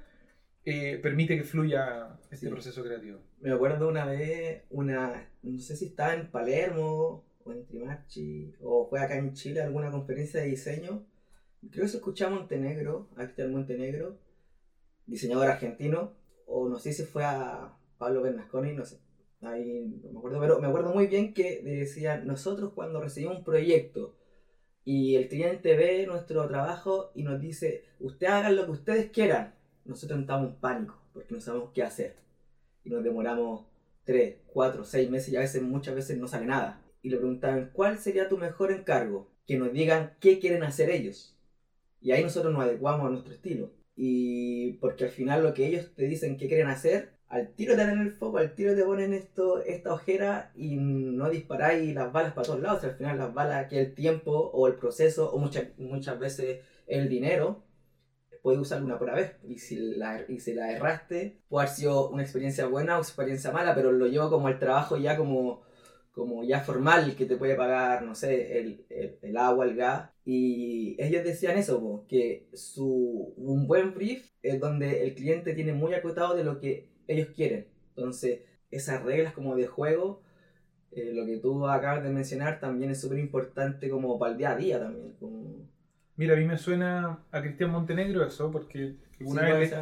eh, 0.66 1.00
permite 1.02 1.38
que 1.38 1.44
fluya 1.44 2.18
este 2.32 2.48
Sí. 2.48 2.52
proceso 2.52 2.84
creativo. 2.84 3.20
Me 3.40 3.52
acuerdo 3.52 3.88
una 3.88 4.06
vez, 4.06 4.64
una, 4.72 5.30
no 5.44 5.60
sé 5.60 5.76
si 5.76 5.86
estaba 5.86 6.16
en 6.16 6.32
Palermo 6.32 7.24
o 7.44 7.52
en 7.52 7.66
Trimarchi, 7.68 8.56
o 8.62 8.88
fue 8.90 9.00
acá 9.00 9.16
en 9.18 9.34
Chile 9.34 9.62
alguna 9.62 9.92
conferencia 9.92 10.42
de 10.42 10.48
diseño. 10.48 11.06
Creo 11.72 11.84
que 11.84 11.90
se 11.90 11.98
escuchaba 11.98 12.36
Montenegro, 12.36 13.10
a 13.16 13.24
Cristian 13.26 13.52
Montenegro, 13.52 14.18
diseñador 15.06 15.48
argentino, 15.48 16.14
o 16.48 16.68
no 16.68 16.80
sé 16.80 16.94
si 16.94 17.04
fue 17.04 17.24
a 17.24 17.74
Pablo 18.00 18.22
Bernasconi, 18.24 18.74
no 18.74 18.86
sé. 18.86 18.98
Ahí 19.46 20.02
me 20.12 20.18
acuerdo, 20.18 20.40
pero 20.40 20.60
me 20.60 20.68
acuerdo 20.68 20.94
muy 20.94 21.08
bien 21.08 21.34
que 21.34 21.62
decía, 21.62 22.18
nosotros 22.18 22.74
cuando 22.74 23.02
recibimos 23.02 23.38
un 23.38 23.44
proyecto 23.44 24.16
y 24.84 25.16
el 25.16 25.28
cliente 25.28 25.76
ve 25.76 26.06
nuestro 26.08 26.48
trabajo 26.48 27.12
y 27.16 27.24
nos 27.24 27.40
dice, 27.40 27.84
ustedes 28.00 28.34
hagan 28.34 28.56
lo 28.56 28.66
que 28.66 28.72
ustedes 28.72 29.12
quieran, 29.12 29.56
nosotros 29.84 30.20
entramos 30.20 30.50
en 30.50 30.56
pánico 30.56 31.00
porque 31.14 31.34
no 31.34 31.42
sabemos 31.42 31.72
qué 31.74 31.84
hacer 31.84 32.16
y 32.84 32.90
nos 32.90 33.04
demoramos 33.04 33.66
3, 34.06 34.38
4, 34.48 34.84
6 34.84 35.10
meses 35.10 35.34
y 35.34 35.36
a 35.36 35.42
veces 35.42 35.62
muchas 35.62 35.96
veces 35.96 36.18
no 36.18 36.28
sale 36.28 36.46
nada. 36.46 36.82
Y 37.02 37.10
le 37.10 37.18
preguntaban, 37.18 37.72
¿cuál 37.74 37.98
sería 37.98 38.30
tu 38.30 38.38
mejor 38.38 38.72
encargo? 38.72 39.32
Que 39.46 39.58
nos 39.58 39.74
digan 39.74 40.16
qué 40.20 40.40
quieren 40.40 40.64
hacer 40.64 40.90
ellos. 40.90 41.36
Y 42.02 42.12
ahí 42.12 42.24
nosotros 42.24 42.54
nos 42.54 42.64
adecuamos 42.64 43.08
a 43.08 43.10
nuestro 43.10 43.34
estilo. 43.34 43.72
Y 43.96 44.74
porque 44.74 45.06
al 45.06 45.10
final 45.10 45.44
lo 45.44 45.54
que 45.54 45.68
ellos 45.68 45.94
te 45.96 46.08
dicen 46.08 46.38
que 46.38 46.48
quieren 46.48 46.68
hacer, 46.68 47.15
al 47.28 47.54
tiro 47.54 47.76
te 47.76 47.86
dan 47.86 48.02
el 48.02 48.12
foco, 48.12 48.38
al 48.38 48.54
tiro 48.54 48.76
te 48.76 48.84
ponen 48.84 49.14
esto, 49.14 49.62
esta 49.64 49.94
ojera 49.94 50.52
y 50.56 50.76
no 50.78 51.30
disparáis 51.30 51.94
las 51.94 52.12
balas 52.12 52.34
para 52.34 52.46
todos 52.46 52.62
lados. 52.62 52.84
al 52.84 52.96
final 52.96 53.18
las 53.18 53.34
balas, 53.34 53.68
que 53.68 53.80
el 53.80 53.94
tiempo 53.96 54.32
o 54.32 54.68
el 54.68 54.76
proceso 54.76 55.32
o 55.32 55.40
muchas, 55.40 55.66
muchas 55.78 56.20
veces 56.20 56.62
el 56.88 57.10
dinero, 57.10 57.64
puedes 58.42 58.62
usarlo 58.62 58.86
una 58.86 59.00
por 59.00 59.12
vez. 59.14 59.38
Y 59.44 59.58
si, 59.58 59.76
la, 59.76 60.24
y 60.28 60.40
si 60.40 60.54
la 60.54 60.72
erraste, 60.72 61.42
puede 61.50 61.66
haber 61.66 61.76
sido 61.76 62.10
una 62.10 62.22
experiencia 62.22 62.68
buena 62.68 62.98
o 62.98 63.02
experiencia 63.02 63.52
mala, 63.52 63.74
pero 63.74 63.92
lo 63.92 64.06
llevo 64.06 64.30
como 64.30 64.50
el 64.50 64.60
trabajo 64.60 64.98
ya 64.98 65.18
como, 65.18 65.64
como 66.12 66.44
ya 66.44 66.60
formal, 66.60 67.16
que 67.16 67.26
te 67.26 67.38
puede 67.38 67.56
pagar, 67.56 68.04
no 68.04 68.14
sé, 68.14 68.60
el, 68.60 68.86
el, 68.90 69.18
el 69.24 69.38
agua, 69.38 69.66
el 69.66 69.76
gas. 69.76 70.12
Y 70.26 70.96
ellos 71.04 71.24
decían 71.24 71.58
eso, 71.58 71.82
po, 71.82 72.06
que 72.08 72.48
su, 72.54 73.34
un 73.36 73.68
buen 73.68 73.96
brief 73.96 74.30
es 74.44 74.60
donde 74.60 75.04
el 75.04 75.16
cliente 75.16 75.54
tiene 75.54 75.74
muy 75.74 75.96
acotado 75.96 76.36
de 76.36 76.44
lo 76.44 76.60
que 76.60 76.95
ellos 77.08 77.30
quieren. 77.36 77.68
Entonces, 77.96 78.42
esas 78.72 79.04
reglas 79.04 79.34
como 79.34 79.56
de 79.56 79.68
juego, 79.68 80.22
eh, 80.92 81.12
lo 81.14 81.26
que 81.26 81.38
tú 81.38 81.68
acabas 81.68 82.04
de 82.04 82.10
mencionar, 82.10 82.60
también 82.60 82.92
es 82.92 83.02
súper 83.02 83.20
importante 83.20 83.90
como 83.90 84.18
para 84.20 84.32
el 84.34 84.38
día 84.38 84.52
a 84.52 84.56
día 84.58 84.80
también. 84.80 85.14
Como... 85.20 85.68
Mira, 86.18 86.34
a 86.34 86.38
mí 86.38 86.46
me 86.46 86.58
suena 86.58 87.20
a 87.32 87.42
Cristian 87.42 87.72
Montenegro 87.72 88.26
eso, 88.26 88.52
porque 88.52 88.96
alguna 89.20 89.42
Sí, 89.46 89.52
vez 89.52 89.74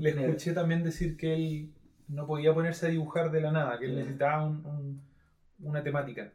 le, 0.00 0.10
escuché 0.10 0.52
también 0.52 0.82
decir 0.84 1.16
que 1.16 1.34
él 1.34 1.70
no 2.08 2.26
podía 2.26 2.52
ponerse 2.52 2.86
a 2.86 2.90
dibujar 2.90 3.30
de 3.30 3.40
la 3.40 3.52
nada, 3.52 3.78
que 3.78 3.86
él 3.86 3.94
necesitaba 3.96 4.46
un- 4.46 4.64
un- 4.66 5.00
una 5.60 5.82
temática. 5.82 6.32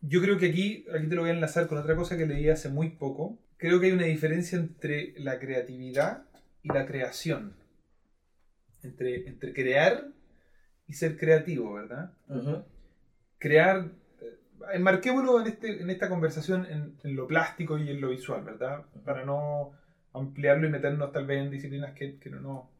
Yo 0.00 0.20
creo 0.20 0.36
que 0.38 0.46
aquí, 0.50 0.84
aquí 0.94 1.06
te 1.08 1.14
lo 1.14 1.22
voy 1.22 1.30
a 1.30 1.34
enlazar 1.34 1.66
con 1.68 1.78
otra 1.78 1.94
cosa 1.96 2.16
que 2.16 2.26
leí 2.26 2.48
hace 2.48 2.68
muy 2.68 2.90
poco. 2.90 3.38
Creo 3.56 3.78
que 3.80 3.86
hay 3.86 3.92
una 3.92 4.06
diferencia 4.06 4.58
entre 4.58 5.14
la 5.18 5.38
creatividad 5.38 6.24
y 6.62 6.68
la 6.68 6.86
creación. 6.86 7.54
Entre, 8.92 9.26
entre 9.28 9.52
crear 9.52 10.06
y 10.86 10.92
ser 10.92 11.16
creativo, 11.16 11.72
¿verdad? 11.72 12.12
Crear, 13.38 13.90
eh, 14.20 14.38
enmarquémoslo 14.74 15.40
en, 15.40 15.46
este, 15.46 15.80
en 15.80 15.88
esta 15.88 16.08
conversación 16.08 16.66
en, 16.66 16.96
en 17.02 17.16
lo 17.16 17.26
plástico 17.26 17.78
y 17.78 17.88
en 17.88 18.00
lo 18.00 18.10
visual, 18.10 18.44
¿verdad? 18.44 18.84
Para 19.04 19.24
no 19.24 19.72
ampliarlo 20.12 20.66
y 20.66 20.70
meternos 20.70 21.10
tal 21.10 21.26
vez 21.26 21.42
en 21.42 21.50
disciplinas 21.50 21.94
que, 21.94 22.18
que 22.18 22.30
no... 22.30 22.40
no. 22.40 22.70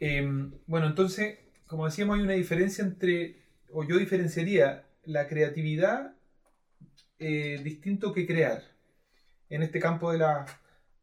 Em, 0.00 0.52
bueno, 0.66 0.86
entonces, 0.86 1.38
como 1.66 1.86
decíamos, 1.86 2.18
hay 2.18 2.24
una 2.24 2.34
diferencia 2.34 2.84
entre, 2.84 3.36
o 3.72 3.84
yo 3.84 3.96
diferenciaría 3.96 4.84
la 5.04 5.26
creatividad 5.28 6.14
eh, 7.18 7.60
distinto 7.64 8.12
que 8.12 8.26
crear, 8.26 8.62
en 9.48 9.62
este 9.62 9.80
campo 9.80 10.12
de 10.12 10.18
la, 10.18 10.44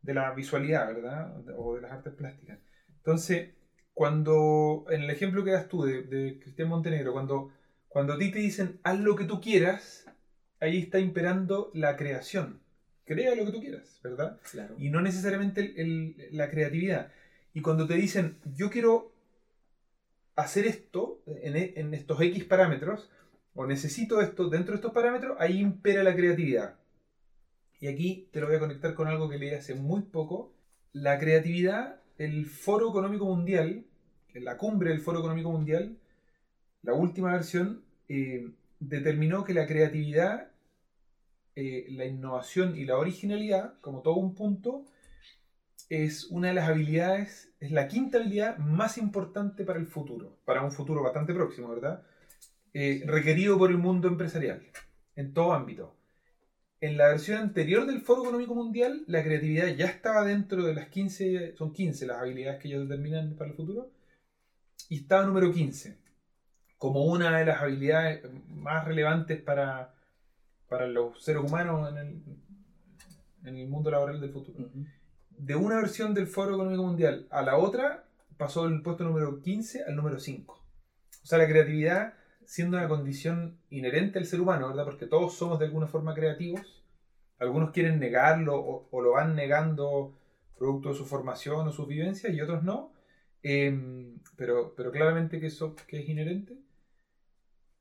de 0.01 0.13
la 0.13 0.31
visualidad, 0.33 0.93
¿verdad? 0.93 1.35
O 1.57 1.75
de 1.75 1.81
las 1.81 1.91
artes 1.91 2.13
plásticas. 2.13 2.59
Entonces, 2.97 3.55
cuando, 3.93 4.85
en 4.89 5.03
el 5.03 5.09
ejemplo 5.09 5.43
que 5.43 5.51
das 5.51 5.67
tú 5.67 5.83
de, 5.83 6.03
de 6.03 6.39
Cristian 6.39 6.69
Montenegro, 6.69 7.13
cuando 7.13 7.51
cuando 7.87 8.13
a 8.13 8.17
ti 8.17 8.31
te 8.31 8.39
dicen 8.39 8.79
haz 8.83 8.97
lo 8.99 9.17
que 9.17 9.25
tú 9.25 9.41
quieras, 9.41 10.05
ahí 10.61 10.77
está 10.79 10.99
imperando 10.99 11.71
la 11.73 11.97
creación. 11.97 12.61
Crea 13.05 13.35
lo 13.35 13.45
que 13.45 13.51
tú 13.51 13.59
quieras, 13.59 13.99
¿verdad? 14.01 14.39
Claro. 14.49 14.75
Y 14.77 14.89
no 14.89 15.01
necesariamente 15.01 15.59
el- 15.59 15.77
el- 15.77 16.37
la 16.37 16.49
creatividad. 16.49 17.11
Y 17.53 17.61
cuando 17.61 17.87
te 17.87 17.95
dicen 17.95 18.37
yo 18.55 18.69
quiero 18.69 19.11
hacer 20.35 20.65
esto 20.65 21.21
en, 21.27 21.55
en 21.57 21.93
estos 21.93 22.21
X 22.21 22.45
parámetros, 22.45 23.09
o 23.53 23.65
necesito 23.65 24.21
esto 24.21 24.49
dentro 24.49 24.71
de 24.71 24.75
estos 24.77 24.93
parámetros, 24.93 25.35
ahí 25.39 25.59
impera 25.59 26.03
la 26.03 26.15
creatividad. 26.15 26.75
Y 27.81 27.87
aquí 27.87 28.29
te 28.31 28.39
lo 28.39 28.47
voy 28.47 28.55
a 28.55 28.59
conectar 28.59 28.93
con 28.93 29.07
algo 29.07 29.27
que 29.29 29.37
leí 29.37 29.49
hace 29.53 29.75
muy 29.75 30.03
poco. 30.03 30.53
La 30.93 31.19
creatividad, 31.19 32.00
el 32.25 32.45
Foro 32.45 32.89
Económico 32.89 33.25
Mundial, 33.25 33.83
la 34.35 34.55
cumbre 34.55 34.91
del 34.91 35.01
Foro 35.01 35.19
Económico 35.19 35.51
Mundial, 35.51 35.97
la 36.83 36.93
última 36.93 37.31
versión, 37.31 37.81
eh, 38.09 38.47
determinó 38.79 39.43
que 39.43 39.55
la 39.55 39.65
creatividad, 39.65 40.51
eh, 41.55 41.87
la 41.89 42.05
innovación 42.05 42.77
y 42.77 42.85
la 42.85 42.97
originalidad, 42.97 43.73
como 43.81 44.01
todo 44.01 44.15
un 44.15 44.35
punto, 44.35 44.85
es 45.89 46.25
una 46.25 46.49
de 46.49 46.53
las 46.53 46.69
habilidades, 46.69 47.51
es 47.59 47.71
la 47.71 47.87
quinta 47.87 48.19
habilidad 48.19 48.57
más 48.59 48.99
importante 48.99 49.63
para 49.63 49.79
el 49.79 49.87
futuro, 49.87 50.37
para 50.45 50.63
un 50.63 50.71
futuro 50.71 51.01
bastante 51.01 51.33
próximo, 51.33 51.69
¿verdad? 51.69 52.03
Eh, 52.73 53.03
requerido 53.07 53.57
por 53.57 53.71
el 53.71 53.79
mundo 53.79 54.07
empresarial, 54.07 54.61
en 55.15 55.33
todo 55.33 55.53
ámbito. 55.53 55.95
En 56.81 56.97
la 56.97 57.09
versión 57.09 57.37
anterior 57.37 57.85
del 57.85 58.01
Foro 58.01 58.23
Económico 58.23 58.55
Mundial, 58.55 59.03
la 59.05 59.23
creatividad 59.23 59.67
ya 59.67 59.85
estaba 59.85 60.25
dentro 60.25 60.63
de 60.63 60.73
las 60.73 60.87
15, 60.87 61.55
son 61.55 61.73
15 61.73 62.07
las 62.07 62.17
habilidades 62.17 62.59
que 62.59 62.69
ellos 62.69 62.89
determinan 62.89 63.35
para 63.35 63.51
el 63.51 63.55
futuro, 63.55 63.91
y 64.89 64.97
estaba 64.97 65.23
número 65.25 65.53
15 65.53 66.01
como 66.79 67.05
una 67.05 67.37
de 67.37 67.45
las 67.45 67.61
habilidades 67.61 68.23
más 68.49 68.85
relevantes 68.85 69.39
para, 69.39 69.93
para 70.67 70.87
los 70.87 71.23
seres 71.23 71.43
humanos 71.43 71.87
en 71.91 71.97
el, 71.99 72.23
en 73.45 73.57
el 73.57 73.67
mundo 73.67 73.91
laboral 73.91 74.19
del 74.19 74.31
futuro. 74.31 74.65
Ujú. 74.65 74.87
De 75.29 75.55
una 75.55 75.75
versión 75.75 76.15
del 76.15 76.25
Foro 76.25 76.55
Económico 76.55 76.83
Mundial 76.83 77.27
a 77.29 77.43
la 77.43 77.57
otra, 77.57 78.05
pasó 78.37 78.67
del 78.67 78.81
puesto 78.81 79.03
número 79.03 79.39
15 79.39 79.83
al 79.83 79.95
número 79.95 80.19
5. 80.19 80.53
O 81.23 81.27
sea, 81.27 81.37
la 81.37 81.47
creatividad 81.47 82.15
siendo 82.45 82.77
una 82.77 82.87
condición 82.87 83.57
inherente 83.69 84.19
al 84.19 84.25
ser 84.25 84.41
humano, 84.41 84.67
¿verdad? 84.69 84.85
Porque 84.85 85.07
todos 85.07 85.35
somos 85.35 85.59
de 85.59 85.65
alguna 85.65 85.87
forma 85.87 86.13
creativos, 86.13 86.83
algunos 87.39 87.71
quieren 87.71 87.99
negarlo 87.99 88.87
o, 88.91 89.01
lo 89.01 89.11
van 89.13 89.35
negando 89.35 90.17
producto 90.57 90.89
de 90.89 90.95
su 90.95 91.05
formación 91.05 91.67
o 91.67 91.71
sus 91.71 91.87
vivencias 91.87 92.33
y 92.33 92.41
otros 92.41 92.63
no. 92.63 92.93
Em, 93.41 94.19
pero, 94.35 94.75
pero 94.75 94.91
claramente 94.91 95.39
que 95.39 95.47
eso 95.47 95.75
que 95.87 96.01
es 96.01 96.07
inherente. 96.07 96.55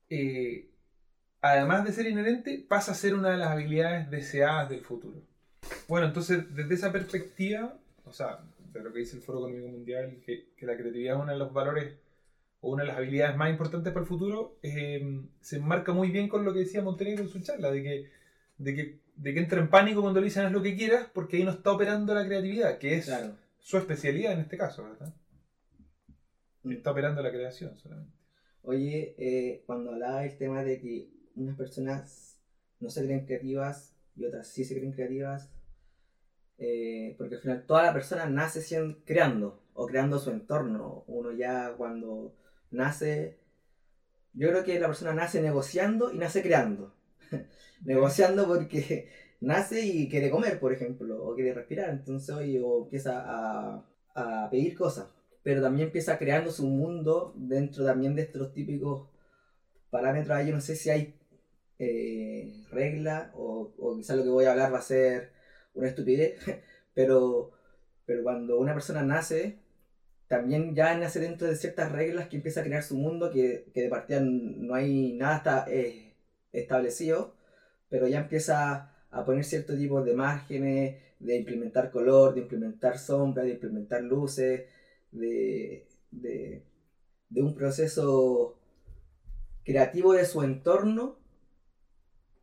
Eh, 0.08 0.70
además 1.42 1.84
de 1.84 1.92
ser 1.92 2.06
inherente, 2.06 2.64
pasa 2.66 2.92
a 2.92 2.94
ser 2.94 3.14
una 3.14 3.30
de 3.30 3.36
las 3.36 3.50
habilidades 3.50 4.10
deseadas 4.10 4.70
del 4.70 4.80
futuro. 4.80 5.22
Bueno, 5.88 6.06
entonces, 6.06 6.54
desde 6.54 6.74
esa 6.74 6.90
perspectiva, 6.90 7.76
o 8.04 8.12
sea, 8.12 8.40
de 8.72 8.82
lo 8.82 8.92
que 8.92 9.00
dice 9.00 9.16
el 9.16 9.22
Foro 9.22 9.40
Económico 9.40 9.68
Mundial, 9.68 10.20
que, 10.24 10.52
que 10.56 10.66
la 10.66 10.76
creatividad 10.76 11.16
es 11.16 11.22
uno 11.22 11.32
de 11.32 11.38
los 11.38 11.52
valores 11.52 11.94
o 12.60 12.72
una 12.72 12.82
de 12.82 12.88
las 12.88 12.98
habilidades 12.98 13.36
más 13.36 13.50
importantes 13.50 13.92
para 13.92 14.02
el 14.02 14.08
futuro, 14.08 14.58
em, 14.62 15.28
se 15.40 15.56
enmarca 15.56 15.92
muy 15.92 16.10
bien 16.10 16.28
con 16.28 16.44
lo 16.44 16.52
que 16.52 16.60
decía 16.60 16.82
Montenegro 16.82 17.22
en 17.22 17.28
su 17.30 17.40
charla, 17.40 17.70
de 17.70 17.82
que, 17.82 18.10
de 18.58 18.74
que, 18.74 19.00
de 19.16 19.34
que 19.34 19.40
entra 19.40 19.60
en 19.60 19.70
pánico 19.70 20.02
cuando 20.02 20.20
le 20.20 20.26
dicen 20.26 20.44
haz 20.46 20.52
lo 20.52 20.62
que 20.62 20.76
quieras, 20.76 21.08
porque 21.12 21.38
ahí 21.38 21.44
no 21.44 21.50
está 21.52 21.72
operando 21.72 22.14
la 22.14 22.24
creatividad, 22.26 22.78
que 22.78 22.94
es 22.96 23.06
Claro. 23.06 23.36
su 23.58 23.78
especialidad 23.78 24.32
en 24.32 24.40
este 24.40 24.56
caso, 24.58 24.84
¿verdad? 24.84 25.14
Mm. 26.62 26.72
Está 26.72 26.90
operando 26.90 27.22
la 27.22 27.30
creación 27.30 27.76
solamente. 27.78 28.12
Oye, 28.62 29.14
eh, 29.18 29.62
cuando 29.66 29.92
hablaba 29.92 30.20
del 30.20 30.36
tema 30.36 30.62
de 30.62 30.80
que 30.80 31.08
unas 31.36 31.56
personas 31.56 32.38
no 32.78 32.90
se 32.90 33.04
creen 33.04 33.24
creativas 33.24 33.96
y 34.16 34.24
otras 34.26 34.48
sí 34.48 34.64
se 34.64 34.74
creen 34.76 34.92
creativas, 34.92 35.50
eh, 36.58 37.14
porque 37.16 37.36
al 37.36 37.40
final 37.40 37.64
toda 37.66 37.84
la 37.84 37.92
persona 37.94 38.26
nace 38.26 38.60
siendo, 38.60 38.98
creando 39.06 39.62
o 39.72 39.86
creando 39.86 40.18
su 40.18 40.30
entorno. 40.30 41.04
Uno 41.06 41.32
ya 41.32 41.72
cuando 41.78 42.34
nace, 42.70 43.38
yo 44.32 44.48
creo 44.48 44.64
que 44.64 44.80
la 44.80 44.86
persona 44.88 45.14
nace 45.14 45.42
negociando 45.42 46.12
y 46.12 46.18
nace 46.18 46.42
creando. 46.42 46.94
negociando 47.84 48.46
porque 48.46 49.08
nace 49.40 49.80
y 49.82 50.08
quiere 50.08 50.30
comer, 50.30 50.60
por 50.60 50.72
ejemplo, 50.72 51.24
o 51.24 51.34
quiere 51.34 51.54
respirar, 51.54 51.90
entonces 51.90 52.34
o 52.62 52.84
empieza 52.84 53.24
a, 53.26 53.84
a 54.14 54.50
pedir 54.50 54.76
cosas 54.76 55.08
pero 55.42 55.62
también 55.62 55.86
empieza 55.88 56.18
creando 56.18 56.50
su 56.50 56.66
mundo 56.66 57.32
dentro 57.36 57.84
también 57.84 58.14
de 58.14 58.22
estos 58.22 58.52
típicos 58.52 59.08
parámetros. 59.90 60.36
Ahí 60.36 60.48
yo 60.48 60.54
no 60.54 60.60
sé 60.60 60.76
si 60.76 60.90
hay 60.90 61.14
eh, 61.78 62.64
regla 62.70 63.32
o, 63.34 63.72
o 63.78 63.96
quizás 63.96 64.16
lo 64.16 64.22
que 64.22 64.28
voy 64.28 64.44
a 64.44 64.52
hablar 64.52 64.72
va 64.72 64.78
a 64.78 64.82
ser 64.82 65.32
una 65.74 65.88
estupidez, 65.88 66.38
pero, 66.94 67.52
pero 68.04 68.22
cuando 68.22 68.58
una 68.58 68.74
persona 68.74 69.02
nace, 69.02 69.58
también 70.30 70.76
ya 70.76 70.96
nace 70.96 71.18
dentro 71.18 71.48
de 71.48 71.56
ciertas 71.56 71.90
reglas 71.90 72.28
que 72.28 72.36
empieza 72.36 72.60
a 72.60 72.62
crear 72.62 72.84
su 72.84 72.96
mundo, 72.96 73.32
que, 73.32 73.68
que 73.74 73.82
de 73.82 73.88
partida 73.88 74.20
no 74.20 74.74
hay 74.74 75.14
nada 75.14 75.34
hasta, 75.34 75.64
eh, 75.68 76.14
establecido, 76.52 77.34
pero 77.88 78.06
ya 78.06 78.20
empieza 78.20 78.94
a 79.10 79.24
poner 79.24 79.42
cierto 79.42 79.76
tipo 79.76 80.04
de 80.04 80.14
márgenes, 80.14 81.02
de 81.18 81.36
implementar 81.36 81.90
color, 81.90 82.34
de 82.34 82.42
implementar 82.42 82.96
sombras, 82.96 83.44
de 83.44 83.54
implementar 83.54 84.04
luces, 84.04 84.66
de, 85.10 85.88
de, 86.12 86.62
de 87.28 87.42
un 87.42 87.56
proceso 87.56 88.56
creativo 89.64 90.12
de 90.12 90.26
su 90.26 90.44
entorno 90.44 91.18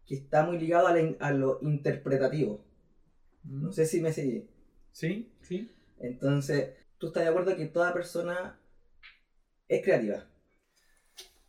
que 0.05 0.15
está 0.15 0.45
muy 0.45 0.59
ligado 0.59 0.87
a, 0.87 0.93
la 0.93 1.15
a 1.19 1.31
lo 1.31 1.59
interpretativo. 1.61 2.65
No 3.45 3.71
sé 3.71 3.85
si 3.85 4.01
me 4.01 4.11
sigue. 4.11 4.45
Sí, 4.91 5.31
sí. 5.41 5.71
Entonces, 5.99 6.71
¿tú 6.97 7.07
estás 7.07 7.23
de 7.23 7.29
acuerdo 7.29 7.55
que 7.55 7.65
toda 7.67 7.93
persona 7.93 8.59
es 9.67 9.83
creativa? 9.83 10.25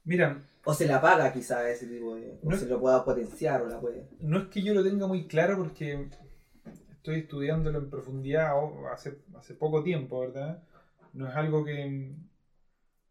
Mira, 0.04 0.42
O 0.64 0.74
se 0.74 0.86
la 0.86 1.00
paga 1.00 1.32
quizás 1.32 1.66
ese 1.66 1.86
tipo 1.86 2.14
de... 2.14 2.38
O 2.42 2.52
se 2.52 2.66
lo 2.66 2.80
pueda 2.80 3.04
potenciar 3.04 3.62
o 3.62 3.68
la 3.68 3.80
puede... 3.80 4.08
no 4.20 4.38
es 4.38 4.48
que 4.48 4.62
yo 4.62 4.74
lo 4.74 4.82
tenga 4.82 5.06
muy 5.06 5.26
claro 5.26 5.56
porque 5.56 6.08
estoy 6.90 7.20
estudiándolo 7.20 7.78
en 7.78 7.90
profundidad 7.90 8.52
hace, 8.92 9.18
hace 9.38 9.54
poco 9.54 9.82
tiempo, 9.82 10.20
¿verdad? 10.20 10.62
No 11.14 11.28
es 11.28 11.34
algo 11.36 11.64
que, 11.64 12.12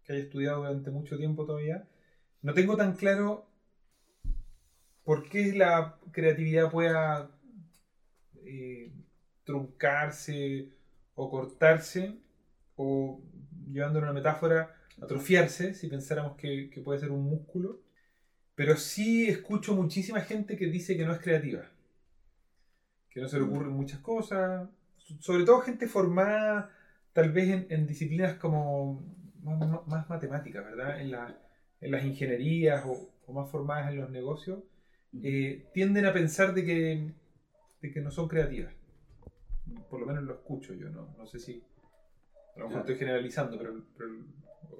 que 0.03 0.13
haya 0.13 0.23
estudiado 0.23 0.57
durante 0.57 0.91
mucho 0.91 1.17
tiempo 1.17 1.45
todavía. 1.45 1.87
No 2.43 2.53
tengo 2.53 2.77
tan 2.77 2.95
claro 2.95 3.47
por 5.03 5.27
qué 5.29 5.53
la 5.53 5.97
creatividad 6.11 6.69
pueda 6.69 7.31
eh, 8.45 8.91
truncarse 9.45 10.69
o 11.15 11.31
cortarse 11.31 12.17
o, 12.77 13.21
llevando 13.71 13.99
una 13.99 14.13
metáfora, 14.13 14.73
atrofiarse, 15.01 15.73
si 15.73 15.87
pensáramos 15.89 16.37
que, 16.37 16.69
que 16.71 16.81
puede 16.81 16.99
ser 16.99 17.11
un 17.11 17.23
músculo. 17.25 17.81
Pero 18.55 18.75
sí 18.77 19.27
escucho 19.29 19.75
muchísima 19.75 20.21
gente 20.21 20.57
que 20.57 20.67
dice 20.67 20.97
que 20.97 21.05
no 21.05 21.13
es 21.13 21.19
creativa. 21.21 21.63
Que 23.09 23.21
no 23.21 23.27
se 23.27 23.37
le 23.37 23.43
ocurren 23.45 23.71
muchas 23.73 23.99
cosas. 23.99 24.69
So- 24.97 25.15
Sobre 25.21 25.45
todo 25.45 25.61
gente 25.61 25.87
formada 25.87 26.71
tal 27.13 27.31
vez 27.31 27.49
en, 27.49 27.67
en 27.69 27.87
disciplinas 27.87 28.35
como 28.37 29.03
más, 29.43 29.59
más- 29.59 29.87
más 29.87 30.09
matemáticas, 30.09 30.63
¿verdad? 30.65 31.01
En, 31.01 31.11
la- 31.11 31.37
en 31.81 31.91
las 31.91 32.03
ingenierías 32.05 32.83
o, 32.85 33.09
o 33.25 33.33
más 33.33 33.49
formadas 33.49 33.91
en 33.91 33.97
los 34.01 34.09
negocios. 34.09 34.59
eh, 35.23 35.65
tienden 35.73 36.05
a 36.05 36.13
pensar 36.13 36.53
de 36.53 36.63
que, 36.65 37.11
de 37.81 37.91
que 37.91 38.01
no 38.01 38.11
son 38.11 38.27
creativas. 38.27 38.73
Por 39.89 39.99
lo 39.99 40.05
menos 40.05 40.23
lo 40.23 40.33
escucho 40.33 40.73
yo, 40.73 40.89
no, 40.89 41.13
no 41.17 41.25
sé 41.27 41.39
si... 41.39 41.63
A 42.57 42.61
lo 42.61 42.67
mejor 42.67 42.81
estoy 42.81 42.97
generalizando, 42.97 43.57
pero, 43.57 43.83
pero 43.95 44.09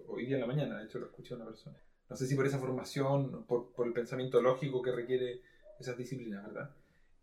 hoy 0.07 0.25
día 0.25 0.35
en 0.35 0.41
la 0.41 0.47
mañana, 0.47 0.79
de 0.79 0.85
hecho, 0.85 0.97
lo 0.97 1.05
escuché 1.05 1.35
a 1.35 1.37
una 1.37 1.45
persona. 1.45 1.77
No 2.09 2.15
sé 2.15 2.25
si 2.25 2.35
por 2.35 2.47
esa 2.47 2.57
formación, 2.57 3.45
por, 3.45 3.71
por 3.73 3.85
el 3.85 3.93
pensamiento 3.93 4.41
lógico 4.41 4.81
que 4.81 4.91
requiere 4.91 5.41
esas 5.79 5.95
disciplinas, 5.95 6.43
¿verdad? 6.47 6.71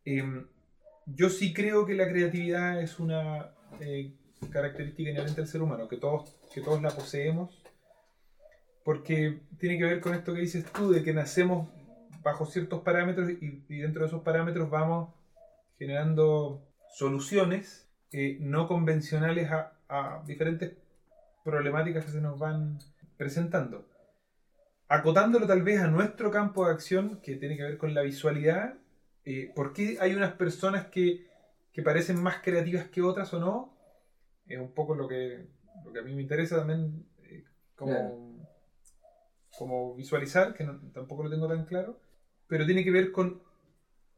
Em, 0.04 0.46
yo 1.06 1.28
sí 1.28 1.52
creo 1.52 1.84
que 1.86 1.94
la 1.94 2.08
creatividad 2.08 2.80
es 2.80 3.00
una 3.00 3.52
eh, 3.80 4.14
característica 4.50 5.10
inherente 5.10 5.40
al 5.40 5.48
ser 5.48 5.60
humano, 5.60 5.88
que 5.88 5.96
todos, 5.96 6.36
que 6.52 6.60
todos 6.60 6.80
la 6.80 6.90
poseemos, 6.90 7.60
porque 8.84 9.40
tiene 9.58 9.76
que 9.76 9.84
ver 9.84 10.00
con 10.00 10.14
esto 10.14 10.34
que 10.34 10.42
dices 10.42 10.64
tú, 10.72 10.92
de 10.92 11.02
que 11.02 11.12
nacemos 11.12 11.68
bajo 12.22 12.46
ciertos 12.46 12.82
parámetros 12.82 13.28
y, 13.28 13.64
y 13.68 13.78
dentro 13.78 14.02
de 14.02 14.08
esos 14.08 14.22
parámetros 14.22 14.70
vamos 14.70 15.14
generando 15.78 16.64
soluciones 16.94 17.84
eh, 18.16 18.38
no 18.40 18.68
convencionales 18.68 19.50
a, 19.50 19.73
a 19.88 20.22
diferentes 20.26 20.72
problemáticas 21.44 22.04
que 22.04 22.10
se 22.12 22.20
nos 22.20 22.38
van 22.38 22.78
presentando. 23.16 23.86
Acotándolo 24.88 25.46
tal 25.46 25.62
vez 25.62 25.80
a 25.80 25.88
nuestro 25.88 26.30
campo 26.30 26.66
de 26.66 26.72
acción, 26.72 27.20
que 27.22 27.36
tiene 27.36 27.56
que 27.56 27.62
ver 27.64 27.78
con 27.78 27.94
la 27.94 28.02
visualidad, 28.02 28.74
eh, 29.24 29.50
¿por 29.54 29.72
qué 29.72 29.96
hay 30.00 30.14
unas 30.14 30.32
personas 30.34 30.86
que, 30.86 31.26
que 31.72 31.82
parecen 31.82 32.22
más 32.22 32.36
creativas 32.42 32.88
que 32.88 33.02
otras 33.02 33.32
o 33.34 33.40
no? 33.40 33.74
Es 34.46 34.58
un 34.58 34.72
poco 34.72 34.94
lo 34.94 35.08
que, 35.08 35.46
lo 35.84 35.92
que 35.92 36.00
a 36.00 36.02
mí 36.02 36.14
me 36.14 36.22
interesa 36.22 36.58
también 36.58 37.06
eh, 37.22 37.44
como, 37.74 38.46
como 39.58 39.94
visualizar, 39.94 40.54
que 40.54 40.64
no- 40.64 40.78
tampoco 40.92 41.22
lo 41.24 41.30
tengo 41.30 41.48
tan 41.48 41.64
claro, 41.64 41.98
pero 42.46 42.66
tiene 42.66 42.84
que 42.84 42.90
ver 42.90 43.10
con, 43.12 43.42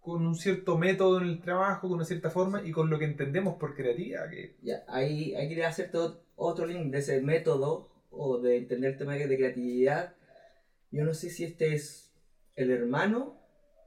con 0.07 0.25
un 0.25 0.37
cierto 0.37 0.79
método 0.79 1.19
en 1.21 1.25
el 1.27 1.40
trabajo, 1.40 1.88
con 1.88 1.97
una 1.97 2.05
cierta 2.05 2.31
forma 2.31 2.62
y 2.64 2.71
con 2.71 2.88
lo 2.88 2.97
que 2.97 3.07
entendemos 3.07 3.57
por 3.57 3.75
creatividad. 3.75 4.31
Que, 4.31 4.55
Ya, 4.62 4.85
ahí, 4.87 5.35
ahí 5.35 5.49
quería 5.49 5.66
hacerte 5.69 5.99
ot- 5.99 6.21
otro 6.37 6.64
link 6.64 6.92
de 6.92 6.99
ese 6.99 7.21
método 7.21 7.90
o 8.12 8.38
de 8.38 8.57
entender 8.59 8.92
el 8.92 8.99
tema 8.99 9.14
de 9.16 9.27
creatividad. 9.37 10.14
Yo 10.92 11.03
no 11.05 11.12
sé 11.12 11.29
si 11.31 11.42
este 11.42 11.75
es 11.75 12.12
el 12.55 12.71
hermano 12.71 13.37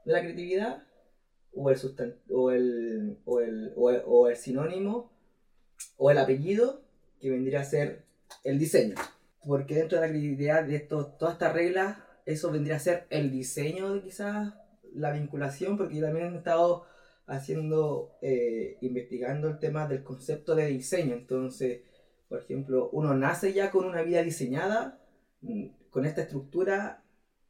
de 0.04 0.12
la 0.12 0.20
creatividad 0.20 0.84
o 1.54 1.70
el, 1.72 1.78
o 2.30 2.52
el, 2.52 3.18
o 3.24 3.40
el, 3.40 3.74
o 3.78 3.90
el, 3.90 4.02
o 4.06 4.28
el 4.28 4.36
sinónimo 4.36 5.14
o 5.96 6.12
el 6.12 6.18
apellido 6.18 6.82
que 7.22 7.30
vendría 7.30 7.62
a 7.62 7.64
ser 7.64 8.04
el 8.44 8.60
diseño. 8.60 8.96
Porque 9.48 9.76
dentro 9.76 10.02
de 10.02 10.06
la 10.06 10.12
creatividad 10.12 10.66
de 10.66 10.76
esto, 10.76 11.06
todas 11.18 11.36
estas 11.36 11.54
reglas, 11.54 11.98
eso 12.26 12.52
vendría 12.52 12.76
a 12.76 12.80
ser 12.80 13.08
el 13.10 13.32
diseño 13.32 14.02
quizás 14.04 14.54
la 14.96 15.12
vinculación, 15.12 15.78
porque 15.78 15.96
yo 15.96 16.02
también 16.06 16.34
he 16.34 16.38
estado 16.38 16.86
haciendo, 17.28 18.12
eh, 18.22 18.78
investigando 18.82 19.48
el 19.50 19.60
tema 19.60 19.88
del 19.88 20.04
concepto 20.04 20.56
de 20.56 20.68
diseño. 20.68 21.14
Entonces, 21.16 21.82
por 22.28 22.40
ejemplo, 22.40 22.90
uno 22.92 23.14
nace 23.14 23.54
ya 23.54 23.72
con 23.72 23.86
una 23.86 24.02
vida 24.04 24.24
diseñada, 24.24 25.00
mm, 25.42 25.66
con 25.90 26.06
esta 26.06 26.22
estructura, 26.22 27.04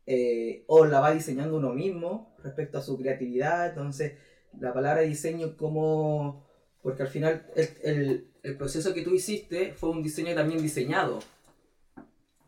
eh, 0.05 0.63
o 0.67 0.85
la 0.85 0.99
va 1.01 1.11
diseñando 1.13 1.57
uno 1.57 1.73
mismo 1.73 2.35
respecto 2.43 2.77
a 2.77 2.81
su 2.81 2.97
creatividad. 2.97 3.69
Entonces, 3.69 4.13
la 4.59 4.73
palabra 4.73 5.01
diseño 5.01 5.55
como... 5.57 6.45
Porque 6.81 7.03
al 7.03 7.09
final 7.09 7.45
el, 7.55 7.67
el- 7.83 8.25
el 8.41 8.57
proceso 8.57 8.93
que 8.93 9.01
tú 9.03 9.13
hiciste 9.13 9.73
fue 9.73 9.89
un 9.89 10.01
diseño 10.01 10.33
también 10.33 10.61
diseñado 10.61 11.19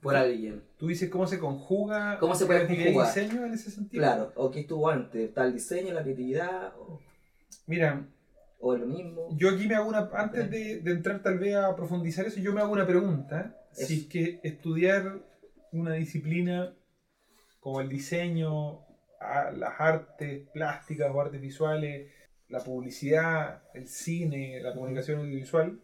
por 0.01 0.15
alguien. 0.15 0.63
¿Tú 0.77 0.87
dices 0.87 1.09
cómo 1.09 1.27
se 1.27 1.39
conjuga 1.39 2.17
¿Cómo 2.19 2.35
se 2.35 2.45
puede 2.45 2.67
conjugar? 2.67 2.89
y 2.89 3.07
diseño 3.07 3.45
en 3.45 3.53
ese 3.53 3.69
sentido? 3.71 4.01
Claro, 4.01 4.31
o 4.35 4.49
qué 4.51 4.61
estuvo 4.61 4.89
antes, 4.89 5.29
está 5.29 5.45
el 5.45 5.53
diseño, 5.53 5.93
la 5.93 6.01
creatividad, 6.01 6.73
o, 6.77 6.99
Mira, 7.67 8.05
o 8.59 8.73
es 8.73 8.81
lo 8.81 8.87
mismo. 8.87 9.29
yo 9.37 9.49
aquí 9.49 9.67
me 9.67 9.75
hago 9.75 9.87
una. 9.89 10.09
Antes 10.13 10.49
de, 10.49 10.79
de 10.79 10.91
entrar 10.91 11.21
tal 11.21 11.37
vez 11.39 11.55
a 11.55 11.75
profundizar 11.75 12.25
eso, 12.25 12.39
yo 12.39 12.51
me 12.53 12.61
hago 12.61 12.73
una 12.73 12.85
pregunta. 12.87 13.55
Eso. 13.73 13.87
Si 13.87 13.99
es 14.01 14.05
que 14.07 14.39
estudiar 14.43 15.19
una 15.71 15.93
disciplina 15.93 16.73
como 17.59 17.79
el 17.79 17.87
diseño, 17.89 18.79
las 19.55 19.79
artes 19.79 20.47
plásticas 20.51 21.11
o 21.13 21.21
artes 21.21 21.39
visuales, 21.39 22.09
la 22.49 22.59
publicidad, 22.59 23.61
el 23.73 23.87
cine, 23.87 24.59
la 24.61 24.73
comunicación 24.73 25.19
audiovisual, 25.21 25.79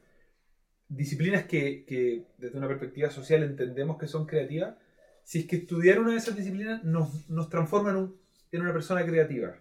disciplinas 0.90 1.46
que, 1.46 2.24
desde 2.38 2.58
una 2.58 2.68
perspectiva 2.68 3.10
social 3.10 3.44
entendemos 3.44 3.98
que 3.98 4.08
son 4.08 4.26
creativas, 4.26 4.76
si 5.24 5.40
es 5.40 5.46
que 5.46 5.58
estudiar 5.58 6.00
una 6.00 6.12
de 6.12 6.18
esas 6.18 6.36
disciplinas 6.36 6.84
nos, 6.84 7.30
nos 7.30 7.50
transforma 7.50 7.90
en, 7.92 7.96
un- 7.98 8.18
en 8.52 8.62
una 8.62 8.74
persona 8.74 9.06
creativa. 9.06 9.56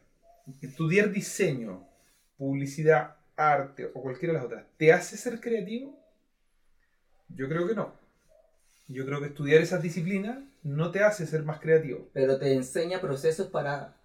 Estudiar 0.62 1.10
diseño, 1.10 1.84
publicidad, 2.38 3.16
arte 3.34 3.90
o 3.92 4.00
cualquiera 4.02 4.32
de 4.32 4.38
las 4.38 4.46
otras, 4.46 4.64
¿te 4.76 4.92
hace 4.92 5.16
ser 5.16 5.40
creativo? 5.40 5.98
Yo 7.28 7.48
creo 7.48 7.66
que 7.66 7.74
no. 7.74 7.92
Yo 8.88 9.04
creo 9.04 9.20
que 9.20 9.26
estudiar 9.26 9.60
esas 9.60 9.82
disciplinas 9.82 10.38
no 10.62 10.92
te 10.92 11.02
hace 11.02 11.26
ser 11.26 11.42
más 11.42 11.58
creativo. 11.58 12.08
Pero 12.12 12.38
te 12.38 12.52
enseña 12.52 13.00
procesos 13.00 13.48
para 13.48 13.95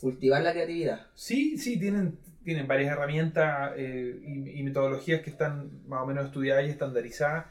cultivar 0.00 0.42
la 0.42 0.52
creatividad. 0.52 1.06
Sí, 1.14 1.58
sí, 1.58 1.78
tienen, 1.78 2.18
tienen 2.44 2.66
varias 2.66 2.92
herramientas 2.92 3.72
eh, 3.76 4.20
y, 4.24 4.60
y 4.60 4.62
metodologías 4.62 5.22
que 5.22 5.30
están 5.30 5.86
más 5.86 6.02
o 6.02 6.06
menos 6.06 6.26
estudiadas 6.26 6.66
y 6.66 6.70
estandarizadas 6.70 7.46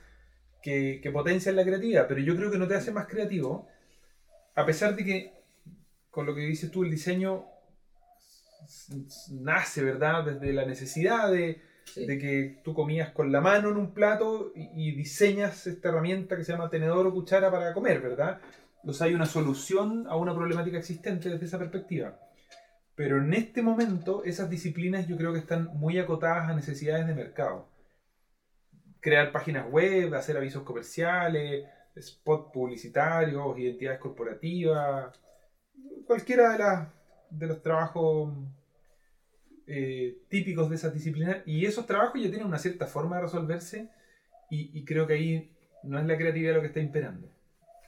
que, 0.62 1.00
que 1.02 1.12
potencian 1.12 1.56
la 1.56 1.64
creatividad, 1.64 2.08
pero 2.08 2.20
yo 2.22 2.36
creo 2.36 2.52
que 2.52 2.58
no 2.58 2.68
te 2.68 2.76
hace 2.76 2.92
más 2.92 3.08
creativo, 3.08 3.68
a 4.56 4.66
pesar 4.66 4.96
de 4.96 5.06
que, 5.06 5.34
con 6.10 6.26
lo 6.26 6.34
que 6.34 6.42
dices 6.42 6.72
tú, 6.72 6.84
el 6.84 6.92
diseño 6.92 7.46
nace, 9.32 9.84
¿verdad? 9.84 10.26
Desde 10.26 10.54
la 10.54 10.66
necesidad 10.66 11.32
de, 11.32 11.62
Sí. 11.86 12.06
de 12.06 12.18
que 12.18 12.60
tú 12.66 12.74
comías 12.74 13.12
con 13.12 13.32
la 13.32 13.40
mano 13.40 13.70
en 13.70 13.78
un 13.78 13.94
plato 13.94 14.52
y, 14.56 14.90
y 14.90 14.92
diseñas 14.92 15.68
esta 15.68 15.88
herramienta 15.88 16.36
que 16.36 16.44
se 16.44 16.52
llama 16.52 16.70
tenedor 16.70 17.08
o 17.08 17.14
cuchara 17.14 17.50
para 17.50 17.74
comer, 17.74 18.02
¿verdad? 18.02 18.42
Entonces 18.82 19.02
hay 19.04 19.14
una 19.14 19.26
solución 19.26 20.06
a 20.10 20.18
una 20.18 20.36
problemática 20.36 20.78
existente 20.78 21.30
desde 21.30 21.46
esa 21.46 21.58
perspectiva. 21.58 22.20
Pero 22.98 23.20
en 23.20 23.32
este 23.36 23.62
momento 23.62 24.24
esas 24.24 24.50
disciplinas 24.50 25.08
yo 25.08 25.18
creo 25.18 25.32
que 25.32 25.38
están 25.38 25.66
muy 25.76 26.00
acotadas 26.00 26.50
a 26.50 26.56
necesidades 26.56 27.06
de 27.06 27.14
mercado. 27.14 27.70
Crear 29.00 29.32
páginas 29.32 29.70
web, 29.70 30.16
hacer 30.16 30.36
avisos 30.36 30.64
comerciales, 30.64 31.64
spots 31.96 32.52
publicitarios, 32.52 33.60
identidades 33.60 34.00
corporativas, 34.00 35.16
cualquiera 36.08 36.54
de, 36.54 36.58
las, 36.58 36.88
de 37.30 37.46
los 37.46 37.62
trabajos 37.62 38.34
eh, 39.68 40.18
típicos 40.28 40.68
de 40.68 40.78
esas 40.78 40.92
disciplinas. 40.92 41.44
Y 41.46 41.68
esos 41.68 41.86
trabajos 41.86 42.20
ya 42.20 42.32
tienen 42.32 42.48
una 42.48 42.58
cierta 42.58 42.88
forma 42.88 43.18
de 43.18 43.22
resolverse 43.22 43.92
y, 44.50 44.72
y 44.76 44.84
creo 44.86 45.06
que 45.06 45.14
ahí 45.14 45.56
no 45.84 46.00
es 46.00 46.06
la 46.08 46.18
creatividad 46.18 46.56
lo 46.56 46.62
que 46.62 46.68
está 46.68 46.80
imperando. 46.80 47.30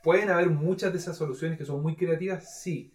Pueden 0.03 0.29
haber 0.29 0.51
muchas 0.51 0.91
de 0.91 0.99
esas 0.99 1.17
soluciones 1.17 1.57
que 1.57 1.65
son 1.65 1.81
muy 1.81 1.95
creativas, 1.95 2.61
sí, 2.61 2.93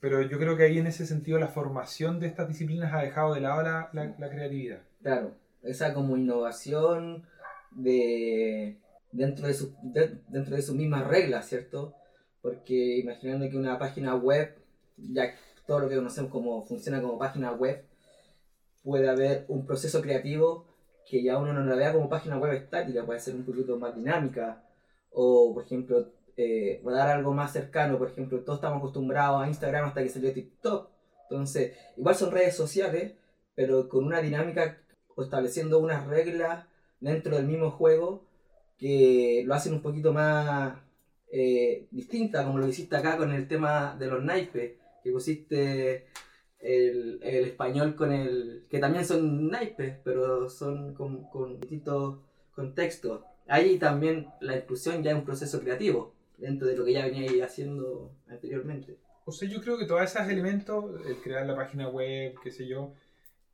pero 0.00 0.22
yo 0.22 0.38
creo 0.38 0.56
que 0.56 0.64
ahí 0.64 0.78
en 0.78 0.86
ese 0.86 1.06
sentido 1.06 1.38
la 1.38 1.48
formación 1.48 2.20
de 2.20 2.26
estas 2.26 2.48
disciplinas 2.48 2.92
ha 2.92 2.98
dejado 3.02 3.34
de 3.34 3.40
lado 3.40 3.62
la, 3.62 3.88
la- 3.92 4.14
la 4.18 4.30
creatividad. 4.30 4.80
Claro, 5.02 5.32
esa 5.62 5.94
como 5.94 6.16
innovación 6.16 7.24
de 7.72 8.76
dentro 9.12 9.46
de, 9.46 9.54
su, 9.54 9.74
de- 9.82 10.18
dentro 10.28 10.56
de 10.56 10.62
sus 10.62 10.74
mismas 10.76 11.06
reglas, 11.06 11.46
¿cierto? 11.48 11.94
Porque 12.42 12.98
imaginando 12.98 13.48
que 13.48 13.56
una 13.56 13.78
página 13.78 14.14
web, 14.16 14.54
ya 14.96 15.34
todo 15.66 15.80
lo 15.80 15.88
que 15.88 15.96
conocemos 15.96 16.30
como 16.30 16.64
funciona 16.64 17.00
como 17.00 17.18
página 17.18 17.52
web, 17.52 17.84
puede 18.82 19.08
haber 19.08 19.44
un 19.48 19.64
proceso 19.64 20.02
creativo 20.02 20.66
que 21.08 21.22
ya 21.22 21.38
uno 21.38 21.52
no 21.52 21.64
la 21.64 21.74
vea 21.74 21.92
como 21.92 22.08
página 22.08 22.38
web 22.38 22.52
estática, 22.54 23.04
puede 23.04 23.20
ser 23.20 23.34
un 23.34 23.44
poquito 23.44 23.78
más 23.78 23.94
dinámica, 23.94 24.62
o 25.12 25.52
por 25.54 25.64
ejemplo, 25.64 26.08
eh, 26.36 26.80
dar 26.84 27.08
algo 27.08 27.32
más 27.32 27.52
cercano, 27.52 27.98
por 27.98 28.10
ejemplo, 28.10 28.40
todos 28.40 28.58
estamos 28.58 28.78
acostumbrados 28.78 29.42
a 29.42 29.48
Instagram 29.48 29.86
hasta 29.86 30.02
que 30.02 30.08
salió 30.08 30.32
TikTok, 30.32 30.90
entonces, 31.30 31.76
igual 31.96 32.14
son 32.14 32.32
redes 32.32 32.56
sociales, 32.56 33.14
pero 33.54 33.88
con 33.88 34.04
una 34.04 34.20
dinámica 34.20 34.78
o 35.14 35.22
estableciendo 35.22 35.78
unas 35.78 36.06
reglas 36.06 36.66
dentro 37.00 37.36
del 37.36 37.46
mismo 37.46 37.70
juego 37.70 38.24
que 38.78 39.42
lo 39.46 39.54
hacen 39.54 39.74
un 39.74 39.82
poquito 39.82 40.12
más 40.12 40.76
eh, 41.30 41.86
distinta, 41.90 42.44
como 42.44 42.58
lo 42.58 42.68
hiciste 42.68 42.96
acá 42.96 43.16
con 43.16 43.32
el 43.32 43.48
tema 43.48 43.96
de 43.98 44.06
los 44.06 44.22
naipes, 44.22 44.72
que 45.02 45.12
pusiste 45.12 46.06
el, 46.58 47.20
el 47.22 47.44
español 47.44 47.94
con 47.94 48.12
el... 48.12 48.66
que 48.70 48.78
también 48.78 49.04
son 49.04 49.48
naipes, 49.48 49.96
pero 50.02 50.48
son 50.48 50.94
con, 50.94 51.24
con 51.30 51.60
distintos 51.60 52.18
contextos. 52.54 53.22
Ahí 53.46 53.78
también 53.78 54.28
la 54.40 54.56
inclusión 54.56 55.02
ya 55.02 55.10
es 55.10 55.16
un 55.16 55.24
proceso 55.24 55.60
creativo, 55.60 56.13
dentro 56.38 56.66
de 56.66 56.76
lo 56.76 56.84
que 56.84 56.92
ya 56.92 57.06
venía 57.06 57.44
haciendo 57.44 58.12
anteriormente. 58.28 58.98
O 59.24 59.32
sea, 59.32 59.48
yo 59.48 59.60
creo 59.60 59.78
que 59.78 59.86
todos 59.86 60.02
esos 60.02 60.28
elementos, 60.28 61.00
el 61.06 61.16
crear 61.16 61.46
la 61.46 61.56
página 61.56 61.88
web, 61.88 62.34
qué 62.42 62.50
sé 62.50 62.66
yo, 62.66 62.92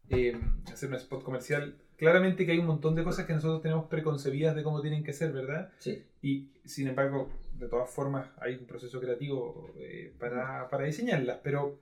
eh, 0.09 0.37
hacer 0.73 0.88
un 0.88 0.97
spot 0.97 1.23
comercial, 1.23 1.77
claramente 1.97 2.45
que 2.45 2.53
hay 2.53 2.59
un 2.59 2.66
montón 2.66 2.95
de 2.95 3.05
cosas 3.05 3.27
que 3.27 3.33
nosotros 3.33 3.62
tenemos 3.62 3.87
preconcebidas 3.87 4.57
de 4.57 4.62
cómo 4.64 4.81
tienen 4.81 5.05
que 5.05 5.12
ser, 5.12 5.33
¿verdad? 5.33 5.71
Sí, 5.79 6.03
Y 6.23 6.49
sin 6.64 6.88
embargo, 6.88 7.31
de 7.59 7.69
todas 7.69 7.90
formas, 7.90 8.29
hay 8.38 8.55
un 8.55 8.66
proceso 8.66 9.01
creativo 9.01 9.71
eh, 9.79 10.12
para, 10.19 10.69
para 10.69 10.85
diseñarlas. 10.85 11.38
Pero 11.45 11.79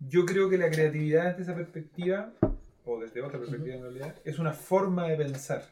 yo 0.00 0.26
creo 0.26 0.50
que 0.50 0.58
la 0.58 0.70
creatividad 0.70 1.30
desde 1.30 1.42
esa 1.44 1.54
perspectiva, 1.54 2.32
o 2.84 3.00
desde 3.00 3.22
otra 3.22 3.38
perspectiva 3.38 3.76
en 3.76 3.82
realidad, 3.82 4.16
es 4.24 4.38
una 4.38 4.52
forma 4.52 5.08
de 5.08 5.16
pensar. 5.16 5.64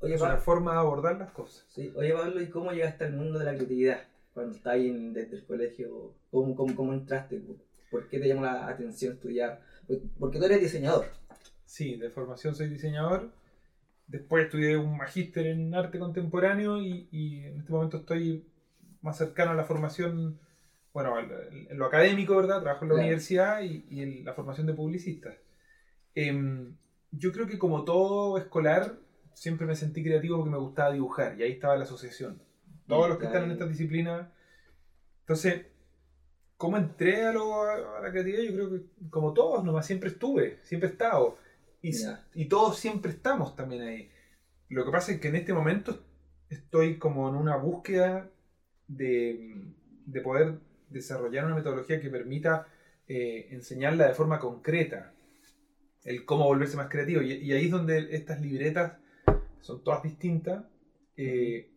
Oye, 0.00 0.14
Es 0.14 0.20
una 0.20 0.34
Pa- 0.36 0.40
forma 0.40 0.72
de 0.72 0.78
abordar 0.78 1.16
las 1.18 1.30
cosas. 1.32 1.64
Sí. 1.68 1.92
Oye, 1.96 2.12
Pablo, 2.12 2.40
¿y 2.40 2.48
cómo 2.48 2.72
llegaste 2.72 3.04
al 3.04 3.14
mundo 3.14 3.38
de 3.38 3.44
la 3.46 3.54
creatividad? 3.54 4.00
Cuando 4.34 4.54
estás 4.54 4.74
ahí 4.74 4.88
en- 4.88 5.12
desde 5.14 5.36
el 5.36 5.46
colegio, 5.46 6.14
¿cómo, 6.30 6.54
cómo, 6.54 6.74
cómo 6.76 6.92
entraste? 6.92 7.42
¿Por 7.90 8.08
qué 8.08 8.18
te 8.18 8.28
llamó 8.28 8.42
la 8.42 8.68
atención 8.68 9.14
estudiar? 9.14 9.62
Por- 9.86 10.00
Porque 10.18 10.38
tú 10.38 10.44
eres 10.44 10.60
diseñador. 10.60 11.06
Sí, 11.64 11.96
de 11.96 12.10
formación 12.10 12.54
soy 12.54 12.68
diseñador. 12.68 13.30
Después 14.06 14.44
estudié 14.44 14.76
un 14.76 14.96
magíster 14.96 15.46
en 15.46 15.74
arte 15.74 15.98
contemporáneo 15.98 16.80
y, 16.80 17.08
y 17.10 17.44
en 17.44 17.58
este 17.58 17.72
momento 17.72 17.96
estoy 17.98 18.46
más 19.00 19.16
cercano 19.18 19.50
a 19.52 19.54
la 19.54 19.64
formación, 19.64 20.38
bueno, 20.92 21.14
en 21.18 21.76
lo 21.78 21.86
académico, 21.86 22.36
¿verdad? 22.36 22.60
Trabajo 22.60 22.84
en 22.84 22.88
la 22.90 22.94
Claro. 22.94 23.06
universidad 23.06 23.62
y, 23.62 23.84
y 23.90 24.02
en 24.02 24.24
la 24.24 24.32
formación 24.34 24.66
de 24.66 24.74
publicistas. 24.74 25.34
Em, 26.14 26.76
yo 27.10 27.32
creo 27.32 27.46
que 27.46 27.58
como 27.58 27.84
todo 27.84 28.38
escolar, 28.38 28.94
siempre 29.36 29.66
me 29.66 29.76
sentí 29.76 30.02
creativo 30.02 30.38
porque 30.38 30.50
me 30.50 30.58
gustaba 30.58 30.92
dibujar 30.92 31.38
y 31.38 31.42
ahí 31.42 31.52
estaba 31.52 31.76
la 31.76 31.84
asociación. 31.84 32.40
Todos 32.88 33.08
los 33.08 33.18
que 33.18 33.26
están 33.26 33.44
en 33.44 33.50
esta 33.52 33.66
disciplina. 33.66 34.32
Entonces, 35.20 35.66
¿cómo 36.56 36.76
entré 36.78 37.24
a, 37.26 37.32
lo- 37.32 37.62
a 37.62 38.00
la 38.00 38.10
creatividad? 38.10 38.42
Yo 38.42 38.54
creo 38.54 38.70
que 38.70 38.82
como 39.10 39.34
todos, 39.34 39.62
nomás 39.64 39.86
siempre 39.86 40.08
estuve, 40.10 40.58
siempre 40.62 40.88
he 40.88 40.92
estado. 40.92 41.38
Y, 41.82 41.92
y 42.34 42.46
todos 42.46 42.78
siempre 42.78 43.10
estamos 43.12 43.54
también 43.56 43.82
ahí. 43.82 44.10
Lo 44.68 44.84
que 44.84 44.90
pasa 44.90 45.12
es 45.12 45.20
que 45.20 45.28
en 45.28 45.36
este 45.36 45.52
momento 45.52 46.02
estoy 46.48 46.98
como 46.98 47.28
en 47.28 47.34
una 47.36 47.56
búsqueda 47.56 48.30
de, 48.88 49.72
de 50.06 50.20
poder 50.22 50.58
desarrollar 50.88 51.44
una 51.44 51.56
metodología 51.56 52.00
que 52.00 52.08
permita 52.10 52.68
eh, 53.08 53.48
enseñarla 53.50 54.06
de 54.08 54.14
forma 54.14 54.38
concreta. 54.38 55.12
El 56.04 56.24
cómo 56.24 56.44
volverse 56.46 56.76
más 56.76 56.88
creativo. 56.88 57.20
Y, 57.22 57.32
y 57.34 57.52
ahí 57.52 57.66
es 57.66 57.70
donde 57.70 58.08
estas 58.16 58.40
libretas 58.40 58.94
son 59.60 59.82
todas 59.84 60.02
distintas. 60.02 60.64
eh, 61.16 61.70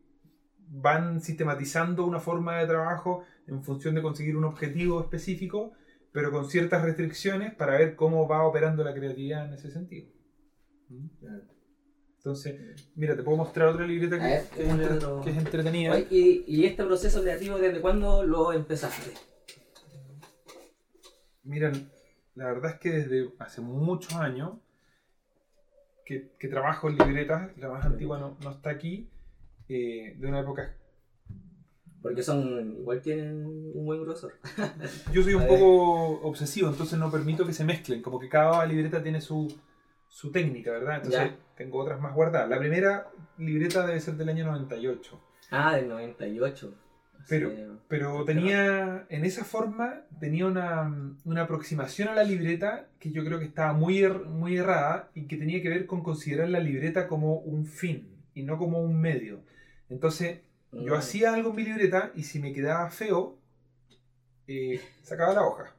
van 0.71 1.19
sistematizando 1.21 2.05
una 2.05 2.19
forma 2.19 2.59
de 2.59 2.67
trabajo 2.67 3.23
en 3.47 3.63
función 3.63 3.95
de 3.95 4.03
conseguir 4.03 4.37
un 4.37 4.43
objetivo 4.43 5.01
específico, 5.01 5.71
pero 6.11 6.29
con 6.31 6.47
ciertas 6.47 6.83
restricciones 6.83 7.55
para 7.55 7.77
ver 7.77 7.95
cómo 7.95 8.27
va 8.27 8.45
operando 8.45 8.83
la 8.83 8.93
creatividad 8.93 9.45
en 9.47 9.53
ese 9.53 9.71
sentido. 9.71 10.09
Entonces, 12.17 12.85
mira, 12.95 13.15
te 13.15 13.23
puedo 13.23 13.37
mostrar 13.37 13.69
otra 13.69 13.87
libreta 13.87 14.17
que, 14.19 14.23
ver, 14.25 14.43
que 14.49 14.63
es, 14.63 14.69
entre- 14.69 14.93
otro- 14.93 15.21
que 15.21 15.29
es 15.31 15.37
entretenida. 15.37 15.93
Oye, 15.93 16.07
¿Y, 16.11 16.43
y 16.47 16.65
este 16.65 16.83
proceso 16.83 17.21
creativo 17.21 17.57
desde 17.57 17.81
cuándo 17.81 18.23
lo 18.23 18.51
empezaste? 18.53 19.11
Miren, 21.43 21.89
la 22.35 22.45
verdad 22.45 22.73
es 22.73 22.79
que 22.79 22.91
desde 22.91 23.33
hace 23.39 23.61
muchos 23.61 24.13
años 24.15 24.59
que, 26.09 26.31
que 26.39 26.47
trabajo 26.47 26.89
en 26.89 26.97
libretas, 26.97 27.55
la 27.57 27.69
más 27.69 27.85
antigua 27.85 28.17
no, 28.17 28.35
no 28.43 28.49
está 28.49 28.71
aquí, 28.71 29.07
eh, 29.67 30.15
de 30.17 30.27
una 30.27 30.39
época... 30.39 30.75
Porque 32.01 32.23
son, 32.23 32.77
igual 32.79 32.99
tienen 33.01 33.45
un 33.45 33.85
buen 33.85 34.01
grosor. 34.01 34.33
Yo 35.13 35.21
soy 35.21 35.35
un 35.35 35.45
poco 35.45 36.21
obsesivo, 36.27 36.69
entonces 36.69 36.97
no 36.97 37.11
permito 37.11 37.45
que 37.45 37.53
se 37.53 37.63
mezclen, 37.63 38.01
como 38.01 38.19
que 38.19 38.27
cada 38.29 38.65
libreta 38.65 39.03
tiene 39.03 39.21
su, 39.21 39.53
su 40.07 40.31
técnica, 40.31 40.71
¿verdad? 40.71 40.95
Entonces 40.95 41.29
Ya. 41.29 41.35
tengo 41.55 41.77
otras 41.77 41.99
más 42.01 42.15
guardadas. 42.15 42.49
La 42.49 42.57
primera 42.57 43.11
libreta 43.37 43.85
debe 43.85 43.99
ser 43.99 44.15
del 44.15 44.29
año 44.29 44.45
98. 44.45 45.19
Ah, 45.51 45.75
del 45.75 45.89
98. 45.89 46.73
Pero- 47.29 47.49
Hace- 47.49 47.69
Pero 47.87 48.23
tenía, 48.23 49.05
en 49.09 49.25
esa 49.25 49.43
forma, 49.43 50.01
tenía 50.19 50.45
una, 50.45 51.15
una 51.25 51.41
aproximación 51.43 52.07
a 52.09 52.13
la 52.13 52.23
libreta 52.23 52.87
que 52.99 53.09
yo 53.11 53.25
creo 53.25 53.39
que 53.39 53.45
estaba 53.45 53.73
muy, 53.73 53.97
er- 53.99 54.25
muy 54.25 54.57
errada 54.57 55.09
y 55.15 55.23
que 55.25 55.37
tenía 55.37 55.59
que 55.63 55.69
ver 55.69 55.85
con 55.87 56.03
considerar 56.03 56.49
la 56.49 56.59
libreta 56.59 57.07
como 57.07 57.37
un 57.37 57.65
fin 57.65 58.07
y 58.35 58.43
no 58.43 58.59
como 58.59 58.79
un 58.83 58.99
medio. 59.01 59.41
Entonces, 59.89 60.41
yo 60.71 60.93
Mm. 60.93 60.97
hacía 60.99 61.33
algo 61.33 61.49
en 61.49 61.55
mi 61.55 61.63
libreta 61.63 62.11
y 62.13 62.23
si 62.23 62.39
me 62.39 62.53
quedaba 62.53 62.91
feo, 62.91 63.39
eh, 64.47 64.79
sacaba 65.03 65.33
la 65.33 65.43
hoja. 65.45 65.75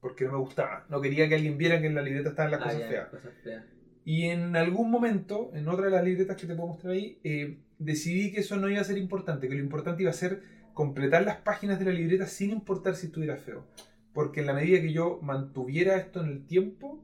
porque 0.00 0.24
no 0.24 0.32
me 0.32 0.38
gustaba. 0.38 0.86
No 0.88 0.98
quería 1.02 1.28
que 1.28 1.34
alguien 1.34 1.58
viera 1.58 1.78
que 1.78 1.86
en 1.86 1.94
la 1.94 2.00
libreta 2.00 2.30
estaban 2.30 2.50
las 2.52 2.60
Ah, 2.62 2.64
cosas 2.64 2.80
ya, 2.80 2.88
feas. 2.88 3.08
cosas 3.10 3.32
feas. 3.44 3.64
Y 4.06 4.24
en 4.30 4.56
algún 4.56 4.90
momento, 4.90 5.50
en 5.52 5.68
otra 5.68 5.86
de 5.86 5.90
las 5.90 6.02
libretas 6.02 6.36
que 6.38 6.46
te 6.46 6.54
puedo 6.54 6.68
mostrar 6.68 6.94
ahí, 6.94 7.18
eh, 7.22 7.58
decidí 7.80 8.30
que 8.30 8.40
eso 8.40 8.56
no 8.56 8.68
iba 8.68 8.80
a 8.80 8.84
ser 8.84 8.98
importante, 8.98 9.48
que 9.48 9.54
lo 9.54 9.60
importante 9.60 10.02
iba 10.02 10.10
a 10.10 10.14
ser 10.14 10.42
completar 10.74 11.24
las 11.24 11.38
páginas 11.38 11.78
de 11.78 11.86
la 11.86 11.90
libreta 11.90 12.26
sin 12.26 12.50
importar 12.50 12.94
si 12.94 13.06
estuviera 13.06 13.36
feo. 13.36 13.66
Porque 14.12 14.40
en 14.40 14.46
la 14.46 14.52
medida 14.52 14.80
que 14.80 14.92
yo 14.92 15.18
mantuviera 15.22 15.96
esto 15.96 16.20
en 16.20 16.28
el 16.28 16.46
tiempo, 16.46 17.02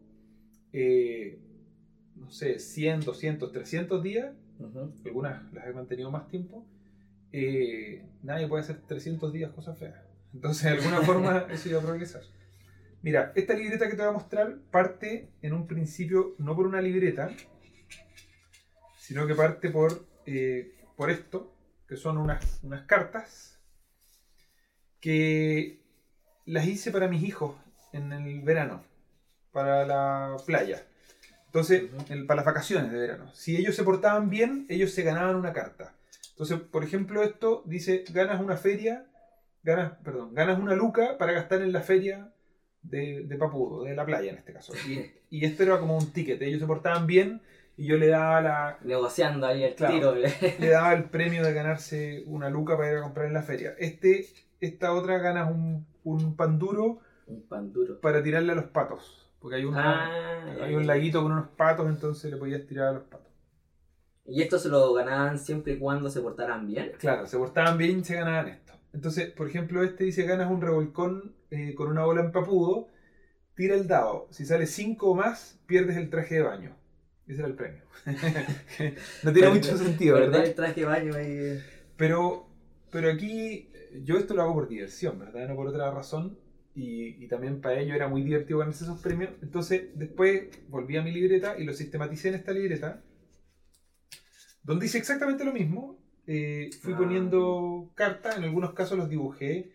eh, 0.73 1.39
no 2.15 2.31
sé, 2.31 2.59
100, 2.59 3.01
200, 3.01 3.51
300 3.53 4.03
días, 4.03 4.35
algunas 5.05 5.53
las 5.53 5.67
he 5.67 5.73
mantenido 5.73 6.11
más 6.11 6.29
tiempo, 6.29 6.67
eh, 7.33 8.05
nadie 8.23 8.47
puede 8.47 8.62
hacer 8.62 8.81
300 8.87 9.33
días 9.33 9.51
cosas 9.53 9.79
feas. 9.79 9.99
Entonces, 10.35 10.65
de 10.65 10.71
alguna 10.71 11.01
forma, 11.03 11.47
eso 11.51 11.69
iba 11.69 11.81
a 11.81 11.83
progresar. 11.83 12.23
Mira, 13.03 13.33
esta 13.35 13.55
libreta 13.55 13.89
que 13.89 13.93
te 13.93 14.03
voy 14.03 14.11
a 14.11 14.12
mostrar 14.12 14.59
parte 14.71 15.31
en 15.41 15.53
un 15.53 15.67
principio 15.67 16.35
no 16.39 16.57
por 16.57 16.67
una 16.67 16.81
libreta, 16.81 17.31
sino 18.99 19.27
que 19.27 19.35
parte 19.35 19.71
por, 19.71 20.07
eh, 20.27 20.75
por 20.97 21.11
esto, 21.11 21.53
que 21.89 21.97
son 21.97 22.19
unas, 22.19 22.61
unas 22.62 22.83
cartas 22.87 23.59
que 25.01 25.81
las 26.45 26.67
hice 26.67 26.91
para 26.91 27.09
mis 27.09 27.23
hijos 27.23 27.57
en 27.93 28.12
el 28.12 28.41
verano, 28.43 28.83
para 29.53 29.87
la 29.87 30.37
playa. 30.45 30.85
Entonces, 31.47 31.85
el- 32.11 32.27
para 32.27 32.37
las 32.39 32.47
vacaciones 32.47 32.91
de 32.93 32.99
verano. 32.99 33.33
Si 33.35 33.57
ellos 33.57 33.75
se 33.75 33.85
portaban 33.85 34.29
bien, 34.31 34.67
ellos 34.69 34.93
se 34.93 35.03
ganaban 35.03 35.37
una 35.37 35.53
carta. 35.53 35.95
Entonces, 36.31 36.61
por 36.61 36.85
ejemplo, 36.85 37.23
esto 37.23 37.62
dice, 37.67 38.05
ganas 38.11 38.41
una 38.43 38.57
feria, 38.57 39.07
ganas, 39.62 39.93
perdón, 40.05 40.35
ganas 40.35 40.59
una 40.59 40.75
luca 40.75 41.17
para 41.19 41.33
gastar 41.33 41.62
en 41.62 41.73
la 41.73 41.81
feria 41.81 42.31
de, 42.83 43.23
de 43.27 43.37
Papudo, 43.37 43.85
de 43.85 43.95
la 43.95 44.05
playa 44.05 44.31
en 44.31 44.37
este 44.39 44.53
caso. 44.53 44.75
Y, 44.87 45.11
y 45.31 45.45
esto 45.47 45.62
era 45.62 45.79
como 45.81 45.97
un 45.97 46.12
ticket, 46.12 46.41
ellos 46.43 46.61
se 46.61 46.67
portaban 46.67 47.07
bien 47.07 47.41
y 47.77 47.87
yo 47.87 47.97
le 47.97 48.09
daba, 48.09 48.41
la, 48.41 48.79
Negociando 48.83 49.47
ahí 49.47 49.62
el 49.65 49.75
Claro. 49.75 49.95
tiro. 49.95 50.15
le 50.59 50.69
daba 50.69 50.93
el 50.95 51.05
premio 51.05 51.43
de 51.45 51.53
ganarse 51.53 52.23
una 52.27 52.49
luca 52.51 52.77
para 52.77 52.91
ir 52.93 52.99
a 52.99 53.03
comprar 53.03 53.27
en 53.27 53.35
la 53.35 53.43
feria. 53.43 53.75
Este, 53.79 54.27
esta 54.61 54.93
otra 54.93 55.19
ganas 55.19 55.51
un, 55.51 55.87
un 56.05 56.37
pan 56.37 56.59
duro 56.59 57.01
un 57.27 57.43
pan 57.49 57.73
duro. 57.73 58.01
para 58.01 58.23
tirarle 58.23 58.53
a 58.53 58.55
los 58.57 58.67
patos. 58.67 59.23
Porque 59.41 59.57
hay, 59.57 59.65
una, 59.65 60.07
Ah, 60.07 60.57
hay 60.62 60.75
un 60.75 60.87
laguito 60.87 61.23
con 61.23 61.33
unos 61.33 61.49
patos, 61.49 61.87
entonces 61.89 62.31
le 62.31 62.37
podías 62.37 62.67
tirar 62.67 62.89
a 62.89 62.93
los 62.93 63.03
patos. 63.05 63.27
Y 64.25 64.43
esto 64.43 64.59
se 64.59 64.69
lo 64.69 64.93
ganaban 64.93 65.39
siempre 65.39 65.75
y 65.75 65.79
cuando 65.79 66.09
se 66.11 66.21
portaran 66.21 66.67
bien. 66.67 66.93
Claro, 66.99 67.27
se 67.27 67.37
portaban 67.37 67.79
bien 67.79 68.01
y 68.01 68.05
se 68.05 68.17
ganaban 68.17 68.49
esto. 68.49 68.73
Entonces, 68.93 69.31
por 69.31 69.47
ejemplo, 69.49 69.85
este 69.85 70.05
dice 70.05 70.25
ganas 70.25 70.51
un 70.51 70.61
revolcón 70.62 71.35
eh, 71.51 71.75
con 71.75 71.89
una 71.89 72.05
bola 72.05 72.23
en 72.23 72.33
papudo, 72.33 72.89
tira 73.55 73.75
el 73.77 73.87
dado. 73.87 74.27
Si 74.31 74.45
sale 74.47 74.67
5 74.67 75.11
o 75.11 75.15
más, 75.15 75.61
pierdes 75.67 75.97
el 75.97 76.11
traje 76.11 76.37
de 76.37 76.43
baño. 76.43 76.75
Ese 77.27 77.41
era 77.41 77.49
el 77.49 77.55
premio. 77.55 77.83
no 79.25 79.33
tiene 79.33 79.49
mucho 79.51 79.77
sentido, 79.77 80.15
¿verdad? 80.17 80.45
el 80.47 80.55
traje 80.55 80.85
baño 80.85 81.15
ahí. 81.15 81.61
Pero, 81.97 82.49
pero 82.93 83.11
aquí 83.11 83.69
eh, 83.75 84.01
yo 84.05 84.17
esto 84.17 84.35
lo 84.35 84.43
hago 84.43 84.55
por 84.55 84.69
diversión, 84.69 85.19
¿verdad? 85.19 85.49
No 85.49 85.57
por 85.57 85.67
otra 85.67 85.91
razón. 85.91 86.39
Y, 86.75 87.25
y 87.25 87.27
también 87.29 87.61
para 87.62 87.81
ello 87.81 87.95
era 87.95 88.07
muy 88.07 88.23
divertido 88.23 88.59
ganarse 88.59 88.85
esos 88.85 89.01
premios. 89.01 89.31
Entonces, 89.43 89.89
después 89.95 90.45
volví 90.69 90.97
a 90.97 91.03
mi 91.03 91.11
libreta 91.11 91.59
y 91.59 91.65
lo 91.65 91.73
sistematicé 91.73 92.29
en 92.29 92.35
esta 92.35 92.53
libreta, 92.53 93.03
donde 94.62 94.87
hice 94.87 94.99
exactamente 94.99 95.45
lo 95.45 95.53
mismo. 95.53 95.99
Eh, 96.27 96.71
fui 96.83 96.93
Ah. 96.93 96.99
poniendo 96.99 97.93
cartas, 97.95 98.37
en 98.37 98.45
algunos 98.45 98.75
casos 98.75 98.99
los 98.99 99.09
dibujé 99.09 99.73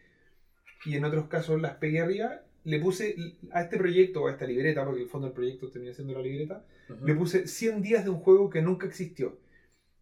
y 0.86 0.96
en 0.96 1.04
otros 1.06 1.28
casos 1.28 1.60
las 1.62 1.76
pegué 1.78 2.02
arriba. 2.02 2.42
Le 2.64 2.80
puse 2.80 3.16
a 3.52 3.62
este 3.64 3.78
proyecto, 3.78 4.24
o 4.24 4.28
a 4.28 4.32
esta 4.32 4.46
libreta, 4.46 4.84
porque 4.86 5.00
en 5.00 5.06
el 5.06 5.10
fondo 5.10 5.28
el 5.28 5.34
proyecto 5.34 5.70
termina 5.70 5.94
siendo 5.94 6.14
la 6.14 6.22
libreta, 6.22 6.66
le 7.04 7.16
puse 7.16 7.48
100 7.48 7.82
días 7.82 8.04
de 8.04 8.12
un 8.12 8.20
juego 8.20 8.50
que 8.50 8.62
nunca 8.62 8.86
existió. 8.88 9.40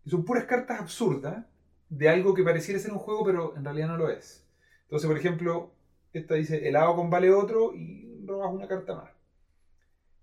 Y 0.04 0.10
son 0.10 0.26
puras 0.26 0.46
cartas 0.46 0.80
absurdas 0.80 1.46
de 1.90 2.10
algo 2.10 2.34
que 2.34 2.44
pareciera 2.44 2.80
ser 2.80 2.92
un 2.92 3.00
juego, 3.00 3.24
pero 3.26 3.56
en 3.56 3.64
realidad 3.64 3.88
no 3.88 3.98
lo 3.98 4.10
es. 4.10 4.46
Entonces, 4.84 5.08
por 5.08 5.18
ejemplo, 5.18 5.72
esta 6.14 6.36
dice 6.36 6.68
helado 6.68 6.96
con 6.96 7.10
vale 7.10 7.32
otro 7.32 7.74
y 7.76 8.24
robas 8.26 8.54
una 8.54 8.68
carta 8.68 8.96
más. 8.96 9.12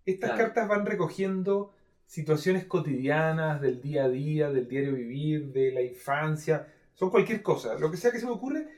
Estas 0.05 0.31
Claro. 0.31 0.45
cartas 0.45 0.69
van 0.69 0.87
recogiendo 0.87 1.73
situaciones 2.07 2.65
cotidianas 2.67 3.61
del 3.61 3.81
día 3.81 4.05
a 4.05 4.09
día, 4.09 4.51
del 4.51 4.69
diario 4.69 4.93
vivir, 4.95 5.53
de 5.53 5.73
la 5.73 5.83
infancia. 5.83 6.73
Son 6.95 7.11
cualquier 7.11 7.43
cosa, 7.43 7.79
lo 7.79 7.91
que 7.91 7.97
sea 7.97 8.13
que 8.13 8.21
se 8.21 8.27
me 8.27 8.33
ocurre. 8.33 8.69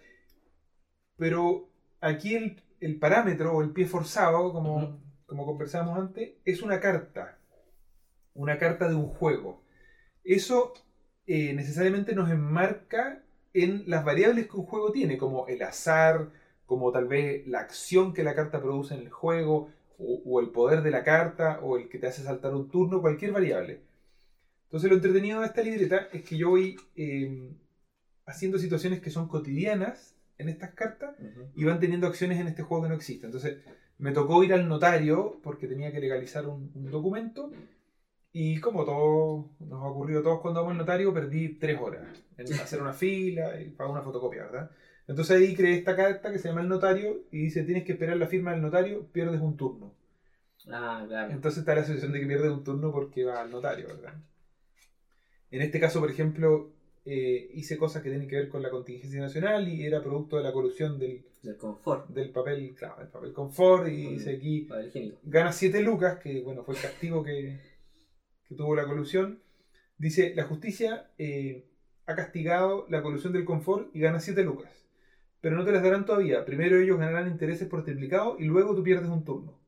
Pero 1.17 1.69
aquí 2.01 2.35
el, 2.35 2.63
el 2.81 2.99
parámetro 2.99 3.55
o 3.55 3.63
el 3.63 3.71
pie 3.71 3.87
forzado, 3.87 4.53
como, 4.53 5.01
como 5.27 5.47
conversábamos 5.47 5.99
antes, 5.99 6.33
es 6.45 6.63
una 6.63 6.81
carta. 6.81 7.39
Una 8.35 8.59
carta 8.59 8.89
de 8.89 8.95
un 8.95 9.09
juego. 9.09 9.63
Eso 10.25 10.73
eh, 11.27 11.53
necesariamente 11.55 12.15
nos 12.15 12.31
enmarca 12.31 13.23
en 13.53 13.85
las 13.87 14.05
variables 14.05 14.49
que 14.49 14.57
un 14.57 14.67
juego 14.67 14.93
tiene, 14.93 15.19
como 15.19 15.47
el 15.49 15.63
azar, 15.63 16.31
como 16.67 16.93
tal 16.93 17.07
vez 17.09 17.47
la 17.47 17.61
acción 17.61 18.13
que 18.15 18.23
la 18.23 18.35
carta 18.35 18.61
produce 18.61 18.95
en 18.95 19.01
el 19.01 19.11
juego, 19.11 19.71
o, 19.99 20.23
o 20.25 20.41
el 20.41 20.51
poder 20.51 20.83
de 20.83 20.91
la 20.91 21.03
carta, 21.03 21.61
o 21.63 21.77
el 21.77 21.89
que 21.89 21.99
te 21.99 22.07
hace 22.07 22.23
saltar 22.23 22.55
un 22.55 22.69
turno, 22.69 23.01
cualquier 23.01 23.33
variable. 23.33 23.83
Entonces 24.69 24.91
lo 24.91 24.97
entretenido 24.97 25.41
de 25.41 25.47
esta 25.47 25.63
libreta 25.63 26.09
es 26.13 26.23
que 26.23 26.37
yo 26.37 26.51
voy 26.51 26.77
eh, 26.95 27.55
haciendo 28.27 28.59
situaciones 28.59 29.01
que 29.01 29.09
son 29.09 29.27
cotidianas 29.27 30.15
en 30.39 30.49
estas 30.49 30.73
cartas 30.73 31.17
Ujú. 31.19 31.49
y 31.55 31.65
van 31.65 31.81
teniendo 31.81 32.07
acciones 32.07 32.41
en 32.41 32.49
este 32.49 32.63
juego 32.63 32.85
que 32.85 32.89
no 32.91 32.95
existen. 32.95 33.27
Entonces 33.27 33.59
me 33.99 34.13
tocó 34.13 34.43
ir 34.45 34.55
al 34.55 34.69
notario 34.69 35.41
porque 35.43 35.67
tenía 35.67 35.93
que 35.93 36.01
legalizar 36.01 36.47
un, 36.47 36.71
un 36.75 36.91
documento 36.91 37.51
y 38.33 38.61
como 38.61 38.85
todo 38.85 39.51
nos 39.61 39.83
ha 39.83 39.87
ocurrido 39.87 40.21
a 40.21 40.23
todos 40.23 40.41
cuando 40.41 40.61
vamos 40.61 40.73
al 40.73 40.79
notario, 40.79 41.13
perdí 41.13 41.55
tres 41.55 41.79
horas 41.81 42.07
en 42.37 42.53
hacer 42.55 42.81
una 42.81 42.93
fila 42.93 43.61
y 43.61 43.71
pagar 43.71 43.93
una 43.93 44.03
fotocopia, 44.03 44.45
¿verdad? 44.45 44.71
Entonces 45.09 45.39
ahí 45.39 45.57
creé 45.57 45.79
esta 45.79 45.97
carta 45.97 46.31
que 46.31 46.39
se 46.39 46.49
llama 46.49 46.61
el 46.61 46.69
notario 46.69 47.25
y 47.33 47.39
dice 47.39 47.65
tienes 47.65 47.85
que 47.85 47.93
esperar 47.93 48.17
la 48.17 48.27
firma 48.27 48.53
del 48.53 48.61
notario, 48.61 49.07
pierdes 49.07 49.41
un 49.41 49.57
turno. 49.57 49.95
Ah, 50.71 51.03
claro. 51.09 51.33
Entonces 51.33 51.61
está 51.61 51.75
la 51.75 51.83
situación 51.85 52.13
de 52.13 52.21
que 52.21 52.27
pierdes 52.27 52.51
un 52.51 52.63
turno 52.63 52.93
porque 52.93 53.25
va 53.25 53.41
al 53.41 53.51
notario, 53.51 53.89
¿verdad? 53.89 54.15
En 55.51 55.63
este 55.63 55.81
caso, 55.81 56.01
por 56.01 56.11
ejemplo, 56.11 56.73
eh, 57.11 57.51
hice 57.55 57.79
cosas 57.79 58.03
que 58.03 58.11
tienen 58.11 58.29
que 58.29 58.37
ver 58.37 58.49
con 58.49 58.61
la 58.63 58.69
contingencia 58.71 59.21
nacional 59.21 59.67
y 59.69 59.85
era 59.87 60.03
producto 60.03 60.37
de 60.37 60.43
la 60.43 60.53
colusión 60.53 60.99
del, 60.99 61.25
Del 61.43 61.57
confort. 61.57 62.09
del 62.11 62.31
papel, 62.31 62.75
claro, 62.75 62.97
del 62.99 63.09
papel 63.09 63.33
confort 63.33 63.89
y 63.89 64.07
Mm. 64.09 64.11
dice 64.11 64.31
aquí 64.37 64.61
Papel 64.63 64.87
higiénico. 64.89 65.19
gana 65.23 65.53
7 65.53 65.81
lucas, 65.83 66.19
que 66.19 66.43
bueno, 66.43 66.65
fue 66.65 66.75
el 66.75 66.81
castigo 66.83 67.23
que, 67.25 67.59
que 68.47 68.55
tuvo 68.55 68.77
la 68.77 68.85
colusión. 68.87 69.41
Dice, 69.97 70.35
la 70.37 70.45
justicia 70.45 71.11
eh, 71.19 71.65
ha 72.07 72.15
castigado 72.15 72.87
la 72.91 73.03
colusión 73.03 73.33
del 73.33 73.45
confort 73.47 73.89
y 73.97 74.01
gana 74.01 74.21
7 74.21 74.43
lucas. 74.45 74.71
Pero 75.41 75.57
no 75.57 75.65
te 75.65 75.73
las 75.73 75.83
darán 75.83 76.05
todavía. 76.05 76.45
Primero 76.45 76.79
ellos 76.79 76.99
ganarán 76.99 77.29
intereses 77.31 77.69
por 77.69 77.85
triplicado 77.85 78.37
y 78.39 78.45
luego 78.45 78.75
tú 78.75 78.83
pierdes 78.83 79.09
un 79.09 79.25
turno. 79.25 79.59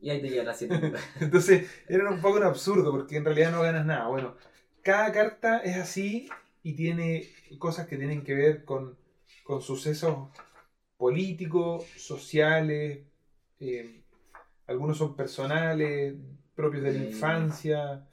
Y 0.00 0.10
ahí 0.10 0.20
te 0.20 0.28
llega 0.28 0.42
la 0.44 0.52
7 0.54 0.92
Entonces 1.20 1.70
era 1.88 2.10
un 2.10 2.20
poco 2.20 2.36
un 2.36 2.42
absurdo 2.42 2.90
porque 2.90 3.16
en 3.16 3.24
realidad 3.24 3.52
no 3.52 3.62
ganas 3.62 3.86
nada. 3.86 4.08
Bueno, 4.08 4.36
cada 4.86 5.10
carta 5.10 5.58
es 5.58 5.76
así 5.76 6.28
y 6.62 6.74
tiene 6.74 7.28
cosas 7.58 7.88
que 7.88 7.96
tienen 7.96 8.22
que 8.22 8.34
ver 8.34 8.64
con, 8.64 8.96
con 9.42 9.60
sucesos 9.60 10.28
políticos, 10.96 11.84
sociales, 11.96 13.00
eh, 13.58 14.02
algunos 14.68 14.96
son 14.98 15.16
personales, 15.16 16.14
propios 16.54 16.84
de 16.84 16.92
la 16.92 17.00
Sí. 17.00 17.06
infancia, 17.08 18.06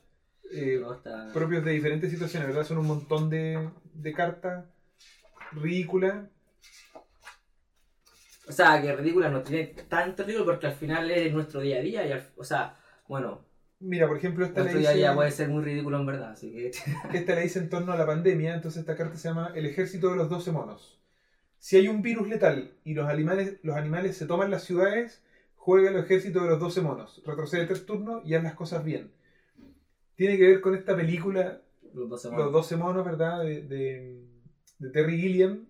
eh, 0.52 0.80
No, 0.82 0.96
está- 0.96 1.32
propios 1.32 1.64
de 1.64 1.74
diferentes 1.74 2.10
situaciones, 2.10 2.48
¿verdad? 2.50 2.64
Son 2.66 2.80
un 2.80 2.88
montón 2.88 3.30
de, 3.30 3.70
de 3.94 4.12
cartas 4.14 4.66
ridículas. 5.52 6.28
O 8.48 8.52
sea, 8.52 8.82
que 8.82 8.96
ridícula 8.96 9.30
no 9.30 9.42
tiene 9.44 9.68
tanto 9.88 10.24
ridículo 10.24 10.46
porque 10.48 10.68
al 10.68 10.74
final 10.76 11.10
es 11.12 11.32
nuestro 11.32 11.62
día 11.62 11.78
a 11.78 11.82
día. 11.82 12.06
Y 12.08 12.12
al- 12.12 12.32
o 12.36 12.44
sea, 12.44 12.76
bueno, 13.08 13.46
Mira, 13.84 14.08
por 14.08 14.18
ejemplo, 14.18 14.46
esta 14.46 14.62
le 14.64 14.72
nuestro 14.74 14.80
día 14.96 15.10
dice... 15.10 15.16
puede 15.16 15.32
ser 15.32 15.50
muy 15.50 15.64
ridículo 15.64 15.98
en 16.00 16.06
verdad. 16.06 16.32
Así 16.32 16.52
que. 16.52 16.72
Esta 17.14 17.36
la 17.36 17.44
hice 17.44 17.60
en 17.60 17.70
torno 17.70 17.92
a 17.92 17.98
la 17.98 18.06
pandemia, 18.06 18.56
entonces 18.56 18.80
esta 18.82 18.96
carta 18.96 19.18
se 19.18 19.28
llama 19.28 19.52
El 19.56 19.66
ejército 19.66 20.10
de 20.10 20.16
los 20.16 20.30
12 20.30 20.52
monos. 20.52 21.00
Si 21.60 21.78
hay 21.78 21.88
un 21.88 22.02
virus 22.02 22.28
letal 22.30 22.72
y 22.84 22.94
los 22.94 23.08
animales, 23.10 23.58
los 23.64 23.76
animales 23.78 24.18
se 24.18 24.26
toman 24.28 24.52
las 24.52 24.64
ciudades, 24.64 25.24
juega 25.56 25.90
el 25.90 25.98
ejército 25.98 26.42
de 26.44 26.50
los 26.50 26.60
12 26.60 26.82
monos. 26.82 27.22
Retrocede 27.26 27.66
tres 27.68 27.86
turnos 27.86 28.26
y 28.26 28.36
haz 28.36 28.44
las 28.44 28.56
cosas 28.56 28.84
bien. 28.86 29.12
Tiene 30.16 30.38
que 30.38 30.48
ver 30.48 30.62
con 30.62 30.76
esta 30.76 30.96
película, 30.96 31.62
Los 31.94 32.10
12 32.10 32.30
Los 32.32 32.52
12 32.52 32.78
monos, 32.78 33.06
¿verdad? 33.06 33.44
De, 33.44 33.62
de- 33.64 34.24
de 34.80 34.90
Terry 34.90 35.18
Gilliam. 35.20 35.66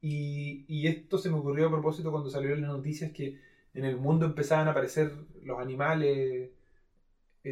Y, 0.00 0.64
y 0.68 0.86
esto 0.88 1.18
se 1.18 1.30
me 1.30 1.36
ocurrió 1.36 1.68
a 1.68 1.70
propósito 1.70 2.10
cuando 2.12 2.30
salieron 2.30 2.60
las 2.62 2.70
noticias 2.70 3.12
que 3.12 3.40
en 3.74 3.84
el 3.84 3.96
mundo 3.96 4.26
empezaban 4.26 4.68
a 4.68 4.70
aparecer 4.72 5.12
los 5.42 5.58
animales 5.58 6.50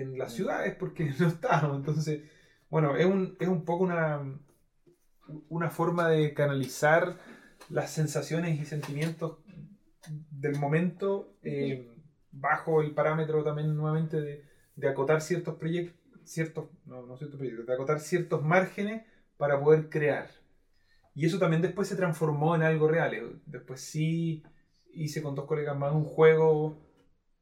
en 0.00 0.18
las 0.18 0.32
ciudades 0.32 0.74
porque 0.74 1.12
no 1.18 1.28
estaban. 1.28 1.76
Entonces, 1.76 2.22
bueno, 2.68 2.96
es 2.96 3.06
un, 3.06 3.36
es 3.40 3.48
un 3.48 3.64
poco 3.64 3.84
una, 3.84 4.20
una 5.48 5.70
forma 5.70 6.08
de 6.08 6.34
canalizar 6.34 7.18
las 7.70 7.90
sensaciones 7.90 8.60
y 8.60 8.64
sentimientos 8.64 9.38
del 10.30 10.58
momento, 10.58 11.36
eh, 11.42 11.90
bajo 12.30 12.82
el 12.82 12.92
parámetro 12.92 13.42
también 13.42 13.74
nuevamente 13.74 14.20
de, 14.20 14.44
de 14.76 14.88
acotar 14.88 15.22
ciertos 15.22 15.56
proyectos, 15.56 15.98
ciertos, 16.24 16.66
no, 16.84 17.06
no 17.06 17.16
ciertos 17.16 17.38
proyectos, 17.38 17.66
de 17.66 17.72
acotar 17.72 18.00
ciertos 18.00 18.42
márgenes 18.42 19.06
para 19.36 19.60
poder 19.60 19.88
crear. 19.88 20.28
Y 21.14 21.26
eso 21.26 21.38
también 21.38 21.62
después 21.62 21.88
se 21.88 21.96
transformó 21.96 22.56
en 22.56 22.62
algo 22.62 22.88
real. 22.88 23.40
Después 23.46 23.80
sí 23.80 24.42
hice 24.92 25.22
con 25.22 25.34
dos 25.34 25.46
colegas 25.46 25.76
más 25.76 25.92
un 25.92 26.04
juego 26.04 26.83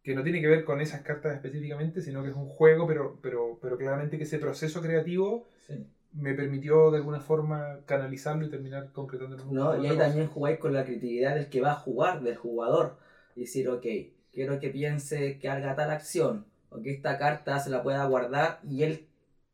que 0.03 0.15
no 0.15 0.23
tiene 0.23 0.41
que 0.41 0.49
ver 0.49 0.65
con 0.65 0.81
esas 0.81 1.03
cartas 1.03 1.35
específicamente, 1.35 2.01
sino 2.03 2.23
que 2.23 2.31
es 2.31 2.35
un 2.35 2.47
juego, 2.47 2.87
pero, 2.87 3.19
pero, 3.23 3.59
pero 3.63 3.79
claramente 3.79 4.19
que 4.19 4.25
ese 4.25 4.39
proceso 4.39 4.81
creativo 4.83 5.47
Sí. 5.67 5.87
me 6.13 6.35
permitió 6.35 6.91
de 6.91 6.99
alguna 6.99 7.21
forma 7.21 7.81
canalizarlo 7.87 8.45
y 8.45 8.51
terminar 8.51 8.91
un 8.97 9.55
¿no? 9.55 9.77
Y 9.81 9.87
ahí 9.87 9.93
cosa. 9.97 10.09
también 10.09 10.27
jugáis 10.29 10.59
con 10.59 10.73
la 10.73 10.85
creatividad 10.85 11.37
del 11.37 11.49
que 11.49 11.61
va 11.61 11.73
a 11.73 11.77
jugar, 11.77 12.23
del 12.23 12.37
jugador. 12.37 12.97
Y 13.37 13.43
decir, 13.43 13.69
ok, 13.69 13.87
quiero 14.33 14.59
que 14.59 14.71
piense 14.71 15.39
que 15.39 15.49
haga 15.49 15.75
tal 15.77 15.91
acción, 15.91 16.47
o 16.71 16.81
que 16.83 16.91
esta 16.91 17.17
carta 17.17 17.59
se 17.61 17.71
la 17.71 17.83
pueda 17.83 18.05
guardar, 18.07 18.59
y 18.69 18.83
él 18.83 19.07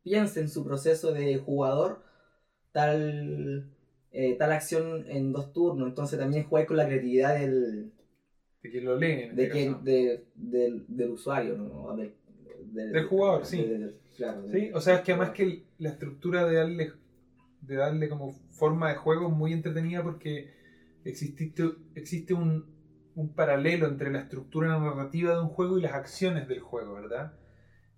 piense 0.03 0.39
en 0.39 0.49
su 0.49 0.65
proceso 0.65 1.11
de 1.13 1.37
jugador 1.37 2.01
tal, 2.71 3.69
eh, 4.11 4.35
tal 4.37 4.51
acción 4.51 5.05
en 5.07 5.31
dos 5.31 5.53
turnos. 5.53 5.87
Entonces 5.87 6.19
también 6.19 6.43
jugáis 6.45 6.67
con 6.67 6.77
la 6.77 6.85
creatividad 6.87 7.37
del, 7.39 7.91
De 8.61 8.69
quien 8.69 8.85
lo 8.85 8.97
lee. 8.97 9.11
en 9.23 9.35
de 9.35 9.43
este 9.43 9.49
quien, 9.53 9.73
caso. 9.73 9.85
de- 9.85 10.25
del, 10.35 10.85
del 10.87 11.09
usuario, 11.11 11.57
¿no? 11.57 11.65
O 11.85 11.95
Del, 11.95 12.13
Del 12.91 13.05
jugador, 13.05 13.45
sí. 13.45 13.63
del- 13.63 13.95
claro, 14.15 14.41
del- 14.43 14.51
Sí, 14.51 14.71
o 14.73 14.81
sea, 14.81 14.95
es 14.95 15.01
que 15.01 15.11
además 15.13 15.31
que 15.31 15.63
la 15.77 15.89
estructura 15.89 16.45
de 16.45 16.55
darle, 16.55 16.93
de 17.61 17.75
darle 17.75 18.09
como 18.09 18.33
forma 18.51 18.89
de 18.89 18.95
juego 18.95 19.27
es 19.29 19.33
muy 19.33 19.53
entretenida 19.53 20.03
porque 20.03 20.51
existe, 21.05 21.53
existe 21.95 22.33
un, 22.33 22.65
un 23.15 23.33
paralelo 23.33 23.87
entre 23.87 24.11
la 24.11 24.19
estructura 24.19 24.77
narrativa 24.77 25.33
de 25.35 25.41
un 25.41 25.49
juego 25.49 25.77
y 25.77 25.81
las 25.81 25.93
acciones 25.93 26.47
del 26.47 26.59
juego, 26.59 26.93
¿verdad? 26.95 27.33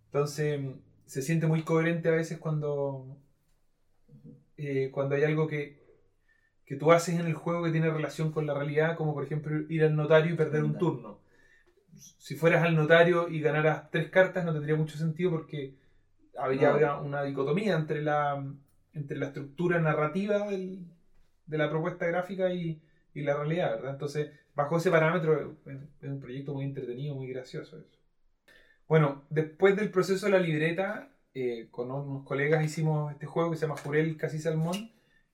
Entonces 0.05 0.62
se 1.05 1.22
siente 1.22 1.47
muy 1.47 1.64
coherente 1.64 2.09
a 2.09 2.14
veces 2.14 2.38
cuando, 2.38 3.18
eh, 4.57 4.89
cuando 4.91 5.16
hay 5.16 5.24
algo 5.24 5.47
que, 5.47 5.81
que 6.72 6.78
tú 6.78 6.93
haces 6.93 7.19
en 7.19 7.26
el 7.26 7.34
juego 7.34 7.65
que 7.65 7.72
tiene 7.72 7.89
relación 7.89 8.32
con 8.32 8.45
la 8.45 8.53
realidad, 8.53 8.95
como 8.95 9.13
por 9.13 9.26
ejemplo 9.26 9.59
ir 9.67 9.84
al 9.84 9.93
notario 9.93 10.34
y 10.34 10.38
perder 10.38 10.63
un 10.63 10.78
turno. 10.78 11.19
Si 12.17 12.36
fueras 12.36 12.63
al 12.63 12.78
notario 12.78 13.28
y 13.28 13.41
ganaras 13.41 13.91
tres 13.91 14.09
cartas 14.09 14.45
no 14.45 14.53
tendría 14.53 14.78
mucho 14.78 14.97
sentido 14.97 15.32
porque 15.32 15.74
habría 16.38 16.72
No. 16.93 17.01
una 17.01 17.24
dicotomía 17.24 17.76
entre 17.76 18.01
la, 18.01 18.41
entre 18.93 19.17
la 19.17 19.26
estructura 19.26 19.82
narrativa 19.82 20.47
del- 20.47 20.86
de 21.45 21.57
la 21.57 21.69
propuesta 21.69 22.05
gráfica 22.05 22.53
y, 22.53 22.82
y 23.13 23.22
la 23.24 23.36
realidad, 23.36 23.72
¿verdad? 23.72 23.91
Entonces, 23.91 24.32
bajo 24.55 24.78
ese 24.78 24.91
parámetro 24.91 25.57
es, 25.65 25.78
es 26.01 26.09
un 26.09 26.22
proyecto 26.22 26.53
muy 26.53 26.63
entretenido, 26.63 27.15
muy 27.15 27.28
gracioso 27.28 27.80
eso. 27.80 27.97
Bueno, 28.88 29.24
después 29.30 29.76
del 29.76 29.91
proceso 29.91 30.28
de 30.28 30.32
la 30.32 30.39
libreta, 30.39 31.09
eh, 31.34 31.67
con 31.69 31.91
unos 31.91 32.24
colegas 32.24 32.63
hicimos 32.63 33.11
este 33.11 33.26
juego 33.26 33.51
que 33.51 33.57
se 33.57 33.67
llama 33.67 33.78
Jurel 33.78 34.15
Casi 34.15 34.39
Salmón, 34.39 34.89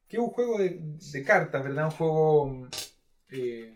que 0.07 0.17
es 0.17 0.23
un 0.23 0.29
juego 0.29 0.57
de, 0.57 0.79
de 1.11 1.23
cartas, 1.23 1.63
¿verdad? 1.63 1.85
Un 1.85 1.91
juego... 1.91 2.67
eh, 3.31 3.73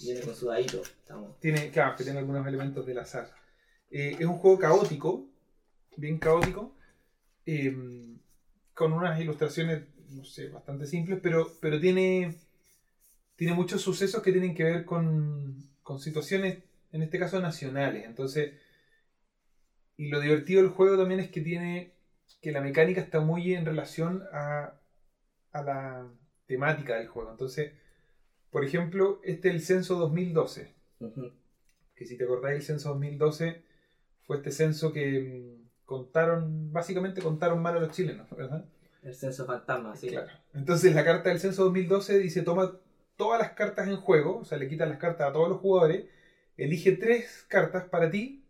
Viene 0.00 0.20
con 0.20 0.34
su 0.34 0.46
dadito. 0.46 0.82
Estamos. 0.82 1.38
tiene, 1.40 1.70
claro, 1.70 1.96
que 1.96 2.04
tiene 2.04 2.18
algunos 2.18 2.46
elementos 2.46 2.84
del 2.84 2.98
azar. 2.98 3.30
Eh, 3.90 4.16
es 4.18 4.26
un 4.26 4.38
juego 4.38 4.58
caótico, 4.58 5.28
bien 5.96 6.18
caótico, 6.18 6.74
eh, 7.46 7.74
con 8.74 8.92
unas 8.92 9.20
ilustraciones, 9.20 9.84
no 10.10 10.24
sé, 10.24 10.48
bastante 10.48 10.86
simples, 10.86 11.20
pero, 11.22 11.52
pero 11.60 11.80
tiene, 11.80 12.34
tiene 13.36 13.54
muchos 13.54 13.82
sucesos 13.82 14.22
que 14.22 14.32
tienen 14.32 14.54
que 14.54 14.64
ver 14.64 14.84
con, 14.84 15.70
con 15.82 16.00
situaciones, 16.00 16.58
en 16.92 17.02
este 17.02 17.18
caso 17.18 17.40
nacionales. 17.40 18.04
Entonces, 18.04 18.54
y 19.96 20.08
lo 20.08 20.20
divertido 20.20 20.60
del 20.62 20.72
juego 20.72 20.96
también 20.96 21.20
es 21.20 21.30
que 21.30 21.40
tiene, 21.40 21.92
que 22.42 22.50
la 22.50 22.60
mecánica 22.60 23.00
está 23.00 23.20
muy 23.20 23.54
en 23.54 23.64
relación 23.64 24.24
a, 24.32 24.74
a 25.54 25.62
la 25.62 26.06
temática 26.46 26.96
del 26.96 27.08
juego. 27.08 27.30
Entonces, 27.30 27.72
por 28.50 28.64
ejemplo, 28.64 29.20
este 29.24 29.48
es 29.48 29.54
el 29.54 29.60
censo 29.62 29.96
2012 29.96 30.74
Ujú. 31.00 31.32
que 31.94 32.04
si 32.04 32.18
te 32.18 32.24
acordáis, 32.24 32.56
el 32.56 32.62
censo 32.62 32.90
2012 32.90 33.62
fue 34.22 34.36
este 34.36 34.50
censo 34.50 34.92
que 34.92 35.20
mm, 35.20 35.84
contaron, 35.86 36.72
básicamente 36.72 37.22
contaron 37.22 37.62
mal 37.62 37.76
a 37.76 37.80
los 37.80 37.92
chilenos, 37.92 38.28
¿verdad? 38.36 38.64
El 39.02 39.14
censo 39.14 39.46
fantasma, 39.46 39.94
sí. 39.96 40.08
Claro. 40.08 40.30
Entonces 40.54 40.94
la 40.94 41.04
carta 41.04 41.28
del 41.30 41.38
censo 41.40 41.64
2012 41.64 42.18
dice, 42.18 42.42
toma 42.42 42.78
todas 43.16 43.40
las 43.40 43.52
cartas 43.52 43.86
en 43.88 43.96
juego, 43.96 44.38
o 44.38 44.44
sea, 44.44 44.58
le 44.58 44.68
quitas 44.68 44.88
las 44.88 44.98
cartas 44.98 45.28
a 45.28 45.32
todos 45.32 45.48
los 45.48 45.58
jugadores, 45.60 46.06
elige 46.56 46.92
tres 46.92 47.44
cartas 47.48 47.84
para 47.84 48.10
ti, 48.10 48.44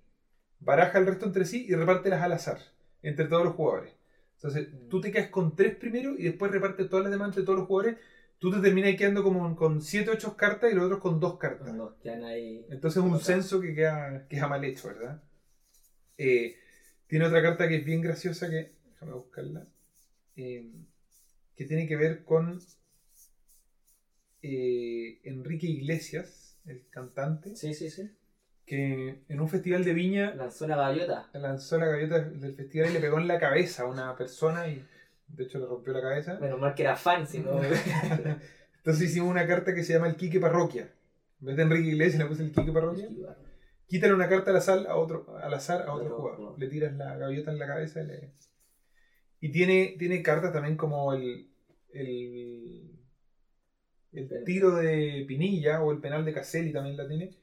baraja 0.60 0.98
el 0.98 1.06
resto 1.06 1.26
entre 1.26 1.44
sí 1.44 1.66
y 1.68 1.74
repártelas 1.74 2.22
al 2.22 2.32
azar, 2.32 2.58
entre 3.02 3.26
todos 3.26 3.44
los 3.44 3.54
jugadores. 3.54 3.92
Entonces, 4.44 4.68
tú 4.90 5.00
te 5.00 5.10
quedas 5.10 5.30
con 5.30 5.56
tres 5.56 5.74
primero 5.76 6.14
y 6.18 6.24
después 6.24 6.52
repartes 6.52 6.88
todas 6.90 7.04
las 7.04 7.12
demás 7.12 7.28
entre 7.28 7.44
todos 7.44 7.58
los 7.60 7.66
jugadores. 7.66 7.96
Tú 8.38 8.50
te 8.50 8.60
terminas 8.60 8.94
quedando 8.96 9.22
como 9.22 9.56
con 9.56 9.80
7 9.80 10.10
o 10.10 10.14
8 10.14 10.36
cartas 10.36 10.70
y 10.70 10.74
los 10.74 10.84
otros 10.84 11.00
con 11.00 11.18
dos 11.18 11.38
cartas. 11.38 11.74
Ahí. 12.26 12.66
Entonces 12.68 13.02
es 13.02 13.10
un 13.10 13.18
censo 13.18 13.60
que 13.60 13.74
queda, 13.74 14.26
queda 14.28 14.46
mal 14.48 14.62
hecho, 14.64 14.88
¿verdad? 14.88 15.22
Eh, 16.18 16.56
tiene 17.06 17.26
otra 17.26 17.42
carta 17.42 17.68
que 17.68 17.76
es 17.76 17.84
bien 17.84 18.02
graciosa 18.02 18.50
que. 18.50 18.72
Déjame 18.92 19.12
buscarla. 19.12 19.66
eh, 20.36 20.70
que 21.56 21.64
tiene 21.64 21.86
que 21.86 21.96
ver 21.96 22.24
con 22.24 22.60
eh, 24.42 25.20
Enrique 25.24 25.66
Iglesias, 25.66 26.58
el 26.66 26.82
cantante, 26.90 27.56
Sí, 27.56 27.74
sí, 27.74 27.90
sí. 27.90 28.10
Que 28.66 29.24
en 29.28 29.40
un 29.40 29.48
festival 29.48 29.84
de 29.84 29.92
viña 29.92 30.34
Lanzó 30.34 30.66
la 30.66 30.76
gaviota. 30.76 31.28
lanzó 31.34 31.78
la 31.78 31.86
gaviota 31.86 32.20
del 32.20 32.54
festival 32.54 32.90
y 32.90 32.92
le 32.94 33.00
pegó 33.00 33.18
en 33.18 33.28
la 33.28 33.38
cabeza 33.38 33.82
a 33.82 33.86
una 33.86 34.16
persona 34.16 34.68
y 34.68 34.84
de 35.28 35.44
hecho 35.44 35.58
le 35.58 35.66
rompió 35.66 35.92
la 35.92 36.00
cabeza. 36.00 36.38
Menos 36.40 36.60
mal 36.60 36.74
que 36.74 36.82
era 36.82 36.96
fan, 36.96 37.26
si 37.26 37.40
no. 37.40 37.60
Entonces 38.76 39.10
hicimos 39.10 39.30
una 39.30 39.46
carta 39.46 39.74
que 39.74 39.82
se 39.82 39.92
llama 39.94 40.08
el 40.08 40.16
Quique 40.16 40.40
Parroquia. 40.40 40.90
En 41.40 41.46
vez 41.46 41.56
de 41.56 41.62
Enrique 41.62 41.88
Iglesias 41.88 42.22
le 42.22 42.26
puse 42.28 42.42
el 42.42 42.52
Quique 42.52 42.72
Parroquia. 42.72 43.08
Quítale 43.86 44.14
una 44.14 44.28
carta 44.28 44.50
al 44.50 44.56
azar 44.56 44.86
a 44.86 44.96
otro, 44.96 45.36
al 45.38 45.52
azar 45.54 45.82
a 45.82 45.92
otro 45.94 46.16
jugador. 46.16 46.58
Le 46.58 46.68
tiras 46.68 46.94
la 46.94 47.16
gaviota 47.16 47.50
en 47.50 47.58
la 47.58 47.66
cabeza 47.66 48.02
y 48.02 48.06
le... 48.06 48.32
Y 49.40 49.50
tiene, 49.52 49.96
tiene 49.98 50.22
cartas 50.22 50.54
también 50.54 50.76
como 50.76 51.12
el, 51.12 51.50
el, 51.92 52.90
el 54.12 54.44
tiro 54.44 54.74
de 54.76 55.24
Pinilla 55.28 55.82
o 55.82 55.92
el 55.92 55.98
penal 56.00 56.24
de 56.24 56.32
Caselli 56.32 56.72
también 56.72 56.96
la 56.96 57.06
tiene. 57.06 57.36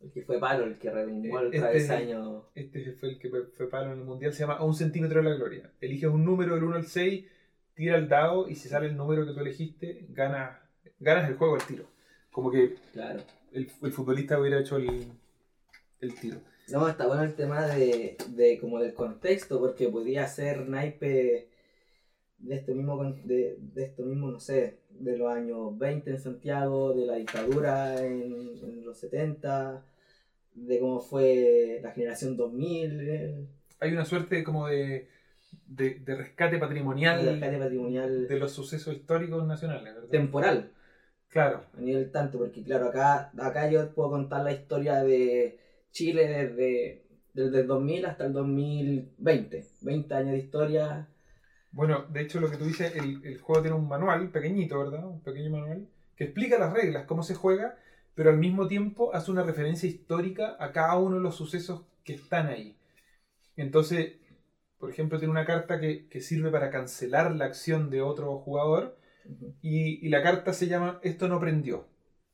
El 0.00 0.12
que 0.12 0.22
fue 0.22 0.38
palo, 0.38 0.64
el 0.64 0.78
que 0.78 0.90
redundó 0.90 1.40
el 1.40 1.46
Este- 1.46 1.58
travesaño. 1.58 2.44
Este 2.54 2.92
fue 2.92 3.10
el 3.10 3.18
que 3.18 3.28
fue 3.30 3.68
palo 3.68 3.92
en 3.92 3.98
el 3.98 4.04
mundial. 4.04 4.32
Se 4.32 4.40
llama 4.40 4.54
A 4.54 4.64
un 4.64 4.74
centímetro 4.74 5.22
de 5.22 5.28
la 5.30 5.36
gloria. 5.36 5.72
Eliges 5.80 6.08
un 6.10 6.24
número 6.24 6.54
del 6.54 6.64
1 6.64 6.76
al 6.76 6.86
6, 6.86 7.24
tira 7.74 7.96
el 7.96 8.08
dado 8.08 8.48
y 8.48 8.54
si 8.54 8.68
sale 8.68 8.86
el 8.86 8.96
número 8.96 9.26
que 9.26 9.32
tú 9.32 9.40
elegiste, 9.40 10.06
ganas, 10.10 10.56
ganas 11.00 11.28
el 11.28 11.36
juego 11.36 11.56
al 11.56 11.66
tiro. 11.66 11.84
Como 12.30 12.50
que 12.52 12.76
Claro. 12.92 13.20
el, 13.52 13.68
el 13.82 13.92
futbolista 13.92 14.38
hubiera 14.38 14.60
hecho 14.60 14.76
el, 14.76 15.06
el 16.00 16.14
tiro. 16.14 16.38
No, 16.68 16.86
está 16.86 17.06
bueno 17.06 17.22
el 17.24 17.34
tema 17.34 17.66
de, 17.66 18.16
de 18.28 18.58
como 18.60 18.78
del 18.78 18.94
contexto, 18.94 19.58
porque 19.58 19.88
podía 19.88 20.26
ser 20.28 20.68
naipe 20.68 21.48
de 22.38 22.54
esto 22.54 22.72
mismo, 22.74 23.02
de, 23.24 23.56
de 23.58 23.84
esto 23.84 24.02
mismo, 24.04 24.30
no 24.30 24.38
sé, 24.38 24.78
de 24.98 25.16
los 25.16 25.32
años 25.32 25.78
20 25.78 26.10
en 26.10 26.18
Santiago, 26.18 26.94
de 26.94 27.06
la 27.06 27.16
dictadura 27.16 28.00
en, 28.04 28.58
en 28.62 28.84
los 28.84 28.98
70, 28.98 29.82
de 30.54 30.80
cómo 30.80 31.00
fue 31.00 31.80
la 31.82 31.92
generación 31.92 32.36
2000, 32.36 33.00
el, 33.08 33.48
Hay 33.80 33.92
una 33.92 34.04
suerte 34.04 34.42
como 34.42 34.68
de, 34.68 35.08
de, 35.66 35.94
de 36.00 36.14
rescate 36.16 36.58
patrimonial 36.58 37.20
el 37.20 37.40
rescate 37.40 37.58
patrimonial 37.58 38.26
de 38.28 38.38
los 38.38 38.52
sucesos 38.52 38.94
históricos 38.94 39.46
nacionales, 39.46 39.94
¿verdad? 39.94 40.08
temporal. 40.08 40.72
Claro, 41.28 41.62
a 41.76 41.80
nivel 41.80 42.10
tanto, 42.10 42.38
porque 42.38 42.62
claro, 42.62 42.88
acá, 42.88 43.30
acá 43.38 43.70
yo 43.70 43.90
puedo 43.90 44.10
contar 44.10 44.42
la 44.42 44.52
historia 44.52 45.02
de 45.02 45.58
Chile 45.92 46.26
desde, 46.26 47.02
desde 47.34 47.60
el 47.60 47.66
2000 47.66 48.06
hasta 48.06 48.26
el 48.26 48.32
2020, 48.32 49.64
20 49.82 50.14
años 50.14 50.32
de 50.32 50.38
historia. 50.38 51.08
Bueno, 51.72 52.04
de 52.08 52.22
hecho 52.22 52.40
lo 52.40 52.50
que 52.50 52.56
tú 52.56 52.64
dices, 52.64 52.94
el, 52.96 53.24
el 53.24 53.38
juego 53.38 53.62
tiene 53.62 53.76
un 53.76 53.88
manual 53.88 54.30
pequeñito, 54.30 54.78
¿verdad? 54.78 55.06
Un 55.06 55.20
pequeño 55.22 55.50
manual 55.50 55.88
que 56.16 56.24
explica 56.24 56.58
las 56.58 56.72
reglas, 56.72 57.04
cómo 57.06 57.22
se 57.22 57.34
juega, 57.34 57.76
pero 58.14 58.30
al 58.30 58.38
mismo 58.38 58.66
tiempo 58.68 59.14
hace 59.14 59.30
una 59.30 59.44
referencia 59.44 59.88
histórica 59.88 60.56
a 60.58 60.72
cada 60.72 60.96
uno 60.98 61.16
de 61.16 61.22
los 61.22 61.36
sucesos 61.36 61.82
que 62.04 62.14
están 62.14 62.48
ahí. 62.48 62.76
Entonces, 63.56 64.14
por 64.78 64.90
ejemplo, 64.90 65.18
tiene 65.18 65.32
una 65.32 65.46
carta 65.46 65.80
que, 65.80 66.08
que 66.08 66.20
sirve 66.20 66.50
para 66.50 66.70
cancelar 66.70 67.32
la 67.34 67.46
acción 67.46 67.90
de 67.90 68.02
otro 68.02 68.38
jugador 68.38 68.98
y, 69.62 70.04
y 70.06 70.10
la 70.10 70.22
carta 70.22 70.52
se 70.52 70.68
llama 70.68 71.00
Esto 71.02 71.28
no 71.28 71.40
prendió. 71.40 71.86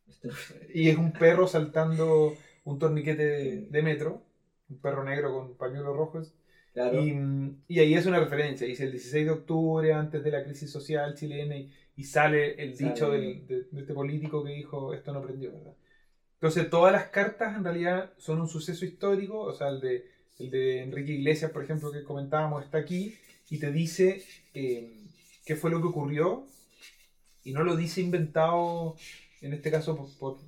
Esto- 0.08 0.28
Y 0.74 0.90
es 0.90 0.98
un 0.98 1.12
perro 1.12 1.46
saltando 1.48 2.34
un 2.64 2.78
torniquete 2.78 3.24
de, 3.26 3.60
de 3.70 3.82
metro, 3.82 4.22
un 4.70 4.78
perro 4.80 5.04
negro 5.04 5.32
con 5.32 5.56
pañuelos 5.56 5.96
rojos. 5.96 6.34
Claro, 6.74 7.00
Y, 7.02 7.12
mm, 7.12 7.64
y 7.68 7.78
ahí 7.80 7.94
es 7.94 8.06
una 8.06 8.20
referencia, 8.20 8.66
dice 8.66 8.84
el 8.84 8.92
16 8.92 9.24
de 9.26 9.30
octubre, 9.32 9.92
antes 9.94 10.22
de 10.24 10.30
la 10.30 10.44
crisis 10.44 10.70
social 10.70 11.14
chilena, 11.14 11.56
y, 11.56 11.72
y 11.96 12.04
sale 12.04 12.54
el 12.62 12.74
Sale. 12.76 12.90
dicho 12.90 13.10
del- 13.10 13.46
de, 13.46 13.62
de 13.70 13.80
este 13.80 13.94
político 13.94 14.44
que 14.44 14.50
dijo 14.52 14.92
esto 14.92 15.12
no 15.12 15.22
prendió, 15.22 15.52
¿verdad? 15.52 15.74
Entonces, 16.34 16.70
todas 16.70 16.92
las 16.92 17.06
cartas 17.08 17.56
en 17.56 17.64
realidad 17.64 18.12
son 18.18 18.40
un 18.40 18.48
suceso 18.48 18.84
histórico, 18.84 19.40
o 19.40 19.52
sea, 19.52 19.68
el 19.68 19.80
de, 19.80 20.04
el 20.38 20.50
de 20.50 20.82
Enrique 20.82 21.12
Iglesias, 21.12 21.50
por 21.52 21.64
ejemplo, 21.64 21.92
que 21.92 22.04
comentábamos, 22.04 22.64
está 22.64 22.78
aquí 22.78 23.14
y 23.50 23.58
te 23.58 23.72
dice 23.72 24.22
eh, 24.54 25.04
qué 25.46 25.56
fue 25.56 25.70
lo 25.70 25.80
que 25.80 25.88
ocurrió 25.88 26.46
y 27.44 27.52
no 27.52 27.62
lo 27.62 27.76
dice 27.76 28.00
inventado, 28.00 28.96
en 29.42 29.52
este 29.52 29.70
caso, 29.70 29.96
por, 29.96 30.08
por, 30.18 30.38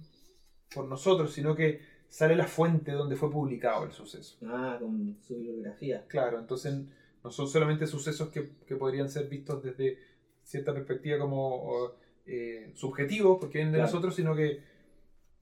por 0.74 0.88
nosotros, 0.88 1.32
sino 1.34 1.54
que 1.56 1.80
sale 2.16 2.34
la 2.34 2.46
fuente 2.46 2.92
donde 2.92 3.14
fue 3.14 3.30
publicado 3.30 3.84
el 3.84 3.92
suceso. 3.92 4.38
Ah, 4.46 4.78
con 4.80 5.18
su 5.20 5.36
bibliografía. 5.36 6.02
Claro, 6.08 6.38
entonces 6.38 6.74
no 7.22 7.30
son 7.30 7.46
solamente 7.46 7.86
sucesos 7.86 8.30
que, 8.30 8.52
que 8.66 8.74
podrían 8.76 9.10
ser 9.10 9.28
vistos 9.28 9.62
desde 9.62 9.98
cierta 10.42 10.72
perspectiva 10.72 11.18
como 11.18 11.90
eh, 12.24 12.70
subjetivos, 12.74 13.36
porque 13.38 13.58
vienen 13.58 13.72
de 13.72 13.78
Claro. 13.80 13.88
nosotros, 13.92 14.14
sino 14.14 14.34
que 14.34 14.60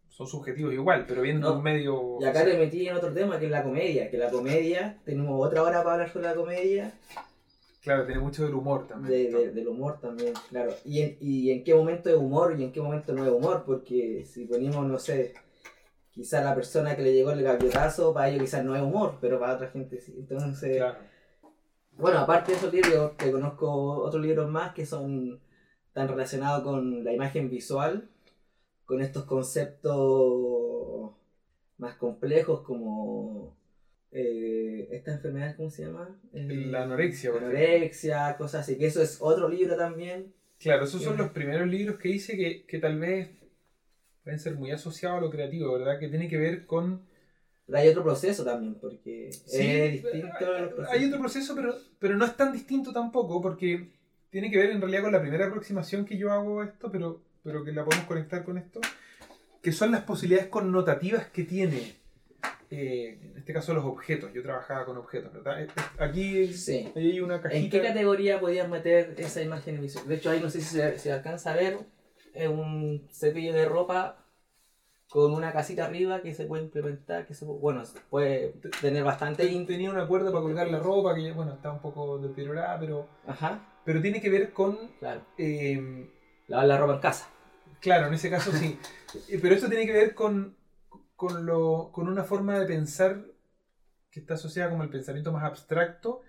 son 0.08 0.26
subjetivos 0.26 0.72
igual, 0.74 1.04
pero 1.06 1.22
vienen 1.22 1.42
de 1.42 1.48
No, 1.48 1.56
un 1.58 1.62
medio... 1.62 2.18
Y 2.20 2.24
acá 2.24 2.44
te 2.44 2.58
metí 2.58 2.88
en 2.88 2.96
otro 2.96 3.12
tema 3.12 3.38
que 3.38 3.44
es 3.44 3.50
la 3.52 3.62
comedia, 3.62 4.10
que 4.10 4.18
la 4.18 4.30
comedia, 4.30 4.98
tenemos 5.04 5.46
otra 5.46 5.62
hora 5.62 5.78
para 5.84 5.92
hablar 5.92 6.12
sobre 6.12 6.26
la 6.26 6.34
comedia, 6.34 6.92
Claro, 7.82 8.04
tiene 8.06 8.20
mucho 8.20 8.44
del 8.44 8.54
humor 8.54 8.88
también. 8.88 9.30
de, 9.30 9.38
de- 9.38 9.50
del 9.52 9.68
humor 9.68 10.00
también, 10.00 10.32
claro. 10.48 10.72
Y 10.84 11.02
en, 11.02 11.16
y 11.20 11.50
en 11.52 11.62
qué 11.62 11.72
momento 11.74 12.08
es 12.10 12.16
humor 12.16 12.56
y 12.58 12.64
en 12.64 12.72
qué 12.72 12.80
momento 12.80 13.12
no 13.12 13.24
es 13.24 13.30
humor, 13.30 13.62
porque 13.64 14.24
si 14.26 14.46
ponemos, 14.46 14.84
no 14.86 14.98
sé, 14.98 15.34
quizás 16.14 16.44
la 16.44 16.54
persona 16.54 16.94
que 16.96 17.02
le 17.02 17.12
llegó 17.12 17.32
el 17.32 17.42
gaviota,zo 17.42 18.14
para 18.14 18.28
ellos 18.28 18.42
quizás 18.42 18.64
no 18.64 18.74
es 18.76 18.82
humor, 18.82 19.18
pero 19.20 19.38
para 19.40 19.54
otra 19.54 19.68
gente 19.68 20.00
sí. 20.00 20.14
Entonces, 20.18 20.76
Claro. 20.76 20.98
bueno, 21.92 22.18
aparte 22.20 22.52
de 22.52 22.58
esos 22.58 22.72
libros, 22.72 23.16
te 23.16 23.30
conozco 23.32 23.70
otros 24.02 24.22
libros 24.24 24.48
más 24.50 24.72
que 24.74 24.86
son 24.86 25.40
tan 25.92 26.08
relacionados 26.08 26.62
con 26.62 27.04
la 27.04 27.12
imagen 27.12 27.50
visual, 27.50 28.08
con 28.84 29.00
estos 29.00 29.24
conceptos 29.24 31.12
más 31.78 31.96
complejos 31.96 32.60
como 32.62 33.56
eh, 34.12 34.88
esta 34.92 35.12
enfermedad, 35.14 35.56
¿cómo 35.56 35.70
se 35.70 35.84
llama? 35.86 36.16
Eh, 36.32 36.66
La 36.70 36.84
anorexia, 36.84 37.30
anorexia, 37.30 38.36
cosas 38.38 38.60
así, 38.62 38.78
que 38.78 38.86
eso 38.86 39.02
es 39.02 39.18
otro 39.20 39.48
libro 39.48 39.76
también. 39.76 40.32
Claro, 40.58 40.84
esos 40.84 41.02
son 41.02 41.14
Bien. 41.14 41.24
los 41.24 41.32
primeros 41.32 41.66
libros 41.66 41.98
que 41.98 42.08
hice 42.10 42.36
que, 42.36 42.64
que 42.66 42.78
tal 42.78 42.98
vez 43.00 43.30
pueden 44.24 44.40
ser 44.40 44.54
muy 44.56 44.70
asociados 44.70 45.18
a 45.18 45.20
lo 45.20 45.30
creativo, 45.30 45.72
¿verdad? 45.78 45.98
Que 46.00 46.08
tiene 46.08 46.28
que 46.28 46.38
ver 46.38 46.66
con... 46.66 47.02
Pero 47.66 47.78
hay 47.78 47.88
otro 47.88 48.02
proceso 48.02 48.44
también, 48.44 48.74
porque 48.74 49.30
Sí, 49.32 49.66
es 49.70 49.92
distinto 50.02 50.28
hay, 50.38 51.00
hay 51.00 51.04
otro 51.06 51.20
proceso, 51.20 51.54
pero, 51.54 51.74
pero 51.98 52.16
no 52.16 52.24
es 52.24 52.36
tan 52.36 52.52
distinto 52.52 52.92
tampoco, 52.92 53.40
porque 53.40 53.88
tiene 54.30 54.50
que 54.50 54.58
ver 54.58 54.70
en 54.70 54.80
realidad 54.80 55.02
con 55.02 55.12
la 55.12 55.20
primera 55.20 55.46
aproximación 55.46 56.04
que 56.04 56.18
yo 56.18 56.30
hago 56.32 56.60
a 56.60 56.64
esto, 56.66 56.90
pero, 56.90 57.22
pero 57.42 57.64
que 57.64 57.72
la 57.72 57.84
podemos 57.84 58.06
conectar 58.06 58.44
con 58.44 58.58
esto, 58.58 58.80
que 59.62 59.72
son 59.72 59.92
las 59.92 60.02
posibilidades 60.02 60.48
connotativas 60.50 61.26
que 61.28 61.44
tiene, 61.44 61.94
eh, 62.70 63.18
en 63.22 63.38
este 63.38 63.54
caso, 63.54 63.72
los 63.72 63.84
objetos. 63.86 64.30
Yo 64.34 64.42
trabajaba 64.42 64.84
con 64.84 64.98
objetos, 64.98 65.32
¿verdad? 65.32 65.62
Eh, 65.62 65.66
eh, 65.74 65.80
Aquí 65.98 66.52
Sí. 66.52 66.92
hay 66.94 67.20
una 67.20 67.36
¿En 67.36 67.40
cajita. 67.42 67.70
qué 67.78 67.82
categoría 67.86 68.40
podías 68.40 68.68
meter 68.68 69.14
esa 69.16 69.40
imagen 69.40 69.80
visual? 69.80 70.06
De 70.06 70.16
hecho, 70.16 70.30
ahí 70.30 70.40
no 70.40 70.50
sé 70.50 70.60
si 70.60 70.76
se, 70.76 70.98
se 70.98 71.12
alcanza 71.12 71.52
a 71.52 71.56
ver 71.56 71.78
es 72.34 72.48
un 72.48 73.08
cepillo 73.12 73.52
de 73.54 73.64
ropa 73.66 74.18
con 75.08 75.32
una 75.32 75.52
casita 75.52 75.84
arriba 75.86 76.22
que 76.22 76.34
se 76.34 76.46
puede 76.46 76.64
implementar, 76.64 77.26
que 77.26 77.34
se 77.34 77.46
pu- 77.46 77.60
bueno, 77.60 77.82
puede 78.10 78.54
tener 78.80 79.04
bastante... 79.04 79.46
Tenía 79.66 79.90
una 79.90 80.06
cuerda 80.08 80.30
para 80.32 80.42
colgar 80.42 80.68
la 80.68 80.80
ropa, 80.80 81.14
que 81.14 81.30
bueno, 81.32 81.52
está 81.54 81.70
un 81.72 81.80
poco 81.80 82.18
deteriorada, 82.18 82.78
pero, 82.80 83.06
Ajá, 83.26 83.60
pero 83.84 84.02
tiene 84.02 84.20
que 84.20 84.30
ver 84.30 84.52
con... 84.52 84.78
claro. 84.98 85.20
eh, 85.38 86.10
Lavar 86.48 86.66
la 86.66 86.78
ropa 86.78 86.94
en 86.94 87.00
casa. 87.00 87.28
Claro, 87.80 88.08
en 88.08 88.14
ese 88.14 88.30
caso 88.30 88.52
sí. 88.52 88.78
Eh, 89.28 89.38
Pero 89.40 89.54
esto 89.54 89.68
tiene 89.68 89.86
que 89.86 89.92
ver 89.92 90.14
con, 90.14 90.56
con, 91.14 91.46
lo, 91.46 91.90
con 91.92 92.08
una 92.08 92.24
forma 92.24 92.58
de 92.58 92.66
pensar 92.66 93.24
que 94.10 94.20
está 94.20 94.34
asociada 94.34 94.70
como 94.70 94.82
el 94.82 94.90
pensamiento 94.90 95.32
más 95.32 95.44
abstracto, 95.44 96.22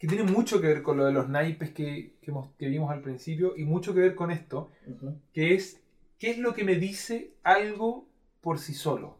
que 0.00 0.08
tiene 0.08 0.24
mucho 0.24 0.60
que 0.62 0.68
ver 0.68 0.82
con 0.82 0.98
lo 0.98 1.06
de 1.06 1.12
los 1.12 1.30
naipes 1.30 1.72
que, 1.72 2.14
que, 2.22 2.32
hemos- 2.32 2.50
que 2.58 2.68
vimos 2.68 2.90
al 2.92 3.02
principio 3.02 3.54
y 3.56 3.66
mucho 3.66 3.94
que 3.94 4.00
ver 4.00 4.16
con 4.16 4.32
esto, 4.32 4.72
que 5.34 5.54
es 5.54 5.80
qué 6.18 6.30
es 6.32 6.38
lo 6.38 6.54
que 6.54 6.64
me 6.64 6.76
dice 6.76 7.34
algo 7.44 8.08
por 8.42 8.58
sí 8.60 8.74
solo. 8.74 9.18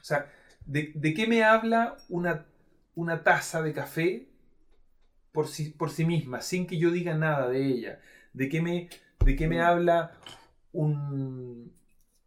O 0.00 0.04
sea, 0.04 0.30
¿de, 0.66 0.92
de 0.94 1.14
qué 1.14 1.26
me 1.26 1.44
habla 1.44 1.96
una, 2.08 2.46
una 2.94 3.22
taza 3.24 3.62
de 3.62 3.72
café 3.74 4.28
por 5.32 5.48
sí, 5.48 5.70
por 5.70 5.90
sí 5.90 6.04
misma, 6.04 6.40
sin 6.40 6.66
que 6.66 6.78
yo 6.78 6.90
diga 6.90 7.14
nada 7.14 7.48
de 7.48 7.66
ella? 7.66 8.00
¿De 8.32 8.48
qué 8.48 8.60
me, 8.62 8.88
de 9.24 9.36
qué 9.36 9.48
me 9.48 9.60
habla 9.60 10.12
un, 10.72 11.72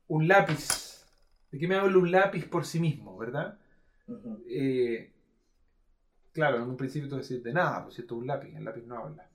un 0.08 0.28
lápiz? 0.28 1.06
¿De 1.52 1.60
qué 1.60 1.68
me 1.68 1.76
habla 1.76 1.98
un 1.98 2.12
lápiz 2.12 2.46
por 2.46 2.66
sí 2.66 2.80
mismo, 2.80 3.18
verdad? 3.18 3.60
Eh, 4.50 5.12
claro, 6.40 6.58
en 6.64 6.70
un 6.70 6.78
principio 6.78 7.10
tú 7.10 7.18
decís 7.18 7.44
de 7.44 7.54
nada, 7.54 7.84
pues 7.84 7.96
si 7.96 8.02
esto 8.02 8.16
es 8.16 8.22
un 8.22 8.28
lápiz, 8.28 8.56
el 8.56 8.64
lápiz 8.64 8.86
no 8.86 8.98
habla. 8.98 9.30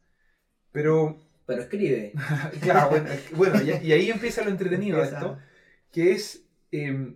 Pero 0.72 1.18
Pero 1.46 1.62
escribe. 1.62 2.12
Claro, 2.62 2.90
bueno, 2.90 3.11
bueno, 3.36 3.62
y, 3.62 3.86
y 3.86 3.92
ahí 3.92 4.11
empieza 4.11 4.42
lo 4.44 4.50
entretenido 4.50 4.98
de 4.98 5.05
esto, 5.05 5.38
que 5.92 6.12
es 6.12 6.46
eh, 6.72 7.14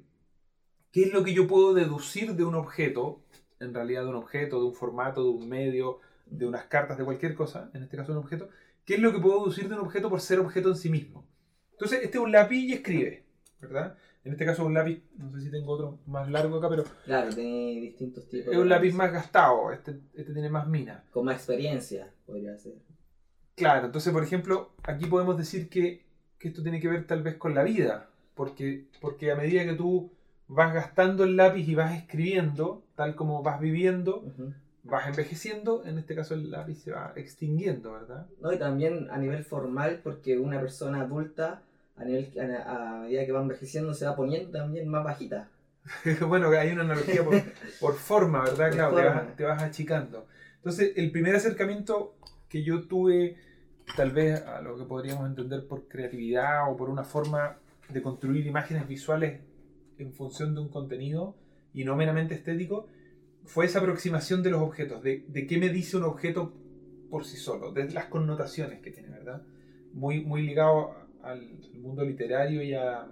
qué 0.93 1.03
es 1.05 1.13
lo 1.13 1.25
que 1.25 1.33
yo 1.33 1.47
puedo 1.47 1.75
deducir 1.75 2.35
de 2.35 2.45
un 2.45 2.55
objeto, 2.55 3.23
en 3.61 3.73
realidad 3.75 4.03
de 4.03 4.11
un 4.11 4.17
objeto, 4.17 4.61
de 4.61 4.67
un 4.67 4.75
formato, 4.75 5.23
de 5.25 5.31
un 5.31 5.49
medio, 5.49 6.01
de 6.27 6.47
unas 6.47 6.67
cartas, 6.67 6.99
de 6.99 7.05
cualquier 7.05 7.35
cosa, 7.35 7.71
en 7.75 7.83
este 7.83 7.97
caso 7.97 8.13
un 8.13 8.19
objeto, 8.19 8.51
qué 8.85 8.95
es 8.97 9.01
lo 9.01 9.13
que 9.13 9.21
puedo 9.21 9.39
deducir 9.41 9.69
de 9.69 9.75
un 9.77 9.81
objeto 9.81 10.11
por 10.11 10.21
ser 10.21 10.41
objeto 10.41 10.69
en 10.69 10.77
sí 10.77 10.91
mismo. 10.91 11.27
Entonces, 11.73 12.01
este 12.03 12.19
es 12.19 12.25
un 12.25 12.33
lápiz 12.33 12.59
y 12.59 12.73
escribe, 12.75 13.25
¿verdad? 13.61 13.97
En 14.25 14.33
este 14.33 14.45
caso 14.45 14.67
un 14.67 14.75
lápiz, 14.75 15.03
no 15.17 15.31
sé 15.31 15.41
si 15.41 15.51
tengo 15.51 15.73
otro 15.73 15.99
más 16.07 16.29
largo 16.31 16.57
acá, 16.59 16.69
pero 16.69 16.85
Claro, 17.05 17.31
tiene 17.35 17.81
distintos 17.81 18.29
tipos. 18.29 18.53
es 18.53 18.59
un 18.59 18.69
lápiz 18.69 18.93
más 18.93 19.13
gastado, 19.13 19.73
este, 19.73 20.01
este 20.15 20.33
tiene 20.33 20.51
más 20.51 20.67
mina. 20.69 21.05
Con 21.13 21.25
más 21.25 21.37
experiencia, 21.37 22.13
podría 22.27 22.57
ser. 22.59 22.75
Claro, 23.55 23.87
entonces, 23.87 24.13
por 24.13 24.23
ejemplo, 24.23 24.73
aquí 24.83 25.07
podemos 25.07 25.37
decir 25.39 25.69
que, 25.69 26.05
que 26.39 26.49
esto 26.49 26.63
tiene 26.63 26.81
que 26.81 26.89
ver 26.89 27.07
tal 27.07 27.23
vez 27.23 27.37
con 27.37 27.55
la 27.55 27.63
vida, 27.63 28.11
porque, 28.35 28.87
porque 29.01 29.31
a 29.33 29.37
medida 29.37 29.65
que 29.65 29.75
tú 29.75 30.13
vas 30.47 30.73
gastando 30.75 31.25
el 31.25 31.37
lápiz 31.37 31.67
y 31.69 31.75
vas 31.75 31.97
escribiendo, 31.97 32.83
tal 32.95 33.15
como 33.17 33.43
vas 33.43 33.61
viviendo, 33.61 34.25
vas 34.85 35.09
envejeciendo, 35.09 35.85
en 35.85 35.99
este 35.99 36.15
caso 36.15 36.35
el 36.35 36.51
lápiz 36.51 36.77
se 36.83 36.93
va 36.93 37.13
extinguiendo, 37.17 37.93
¿verdad? 37.93 38.27
No, 38.41 38.53
y 38.53 38.59
también 38.59 39.09
a 39.11 39.19
nivel 39.19 39.45
formal, 39.45 40.01
porque 40.05 40.39
una 40.39 40.61
persona 40.61 41.01
adulta, 41.03 41.63
a, 41.99 42.05
nivel, 42.05 42.31
a, 42.39 42.97
a 42.97 43.01
medida 43.01 43.27
que 43.27 43.33
va 43.33 43.41
envejeciendo, 43.41 43.95
se 43.95 44.07
va 44.07 44.17
poniendo 44.17 44.51
también 44.51 44.89
más 44.89 45.05
bajita. 45.05 45.49
bueno, 46.27 46.49
hay 46.51 46.71
una 46.71 46.83
analogía 46.83 47.25
por, 47.25 47.43
por 47.81 47.95
forma, 47.95 48.45
¿verdad? 48.45 48.69
Por 48.69 48.75
Claro, 48.75 48.97
te 48.97 49.05
vas, 49.05 49.37
te 49.37 49.45
vas 49.45 49.63
achicando. 49.63 50.27
Entonces, 50.57 50.93
el 50.97 51.11
primer 51.11 51.35
acercamiento 51.35 52.17
que 52.49 52.63
yo 52.63 52.83
tuve, 52.87 53.37
tal 53.97 54.11
vez 54.13 54.43
a 54.43 54.61
lo 54.61 54.77
que 54.77 54.85
podríamos 54.85 55.27
entender 55.27 55.67
por 55.67 55.89
creatividad 55.89 56.71
o 56.71 56.77
por 56.77 56.91
una 56.91 57.05
forma 57.05 57.57
de 57.89 58.03
construir 58.03 58.47
imágenes 58.47 58.87
visuales 58.87 59.41
en 59.99 60.13
función 60.13 60.55
de 60.55 60.61
un 60.61 60.69
contenido 60.69 61.37
y 61.73 61.85
no 61.85 61.97
meramente 61.97 62.35
estético, 62.35 62.87
fue 63.45 63.65
esa 63.65 63.79
aproximación 63.79 64.43
de 64.43 64.51
los 64.51 64.61
objetos, 64.61 65.03
de, 65.03 65.25
de 65.29 65.47
qué 65.47 65.59
me 65.59 65.71
dice 65.71 65.97
un 65.97 66.05
objeto 66.05 66.53
por 67.11 67.25
sí 67.25 67.37
solo, 67.37 67.73
de 67.73 67.91
las 67.91 68.07
connotaciones 68.07 68.81
que 68.81 68.91
tiene, 68.91 69.09
¿verdad? 69.09 69.43
Muy, 69.95 70.21
muy 70.23 70.43
ligado 70.43 70.95
al 71.31 71.59
mundo 71.75 72.05
literario 72.05 72.63
y 72.63 72.75
a, 72.75 73.09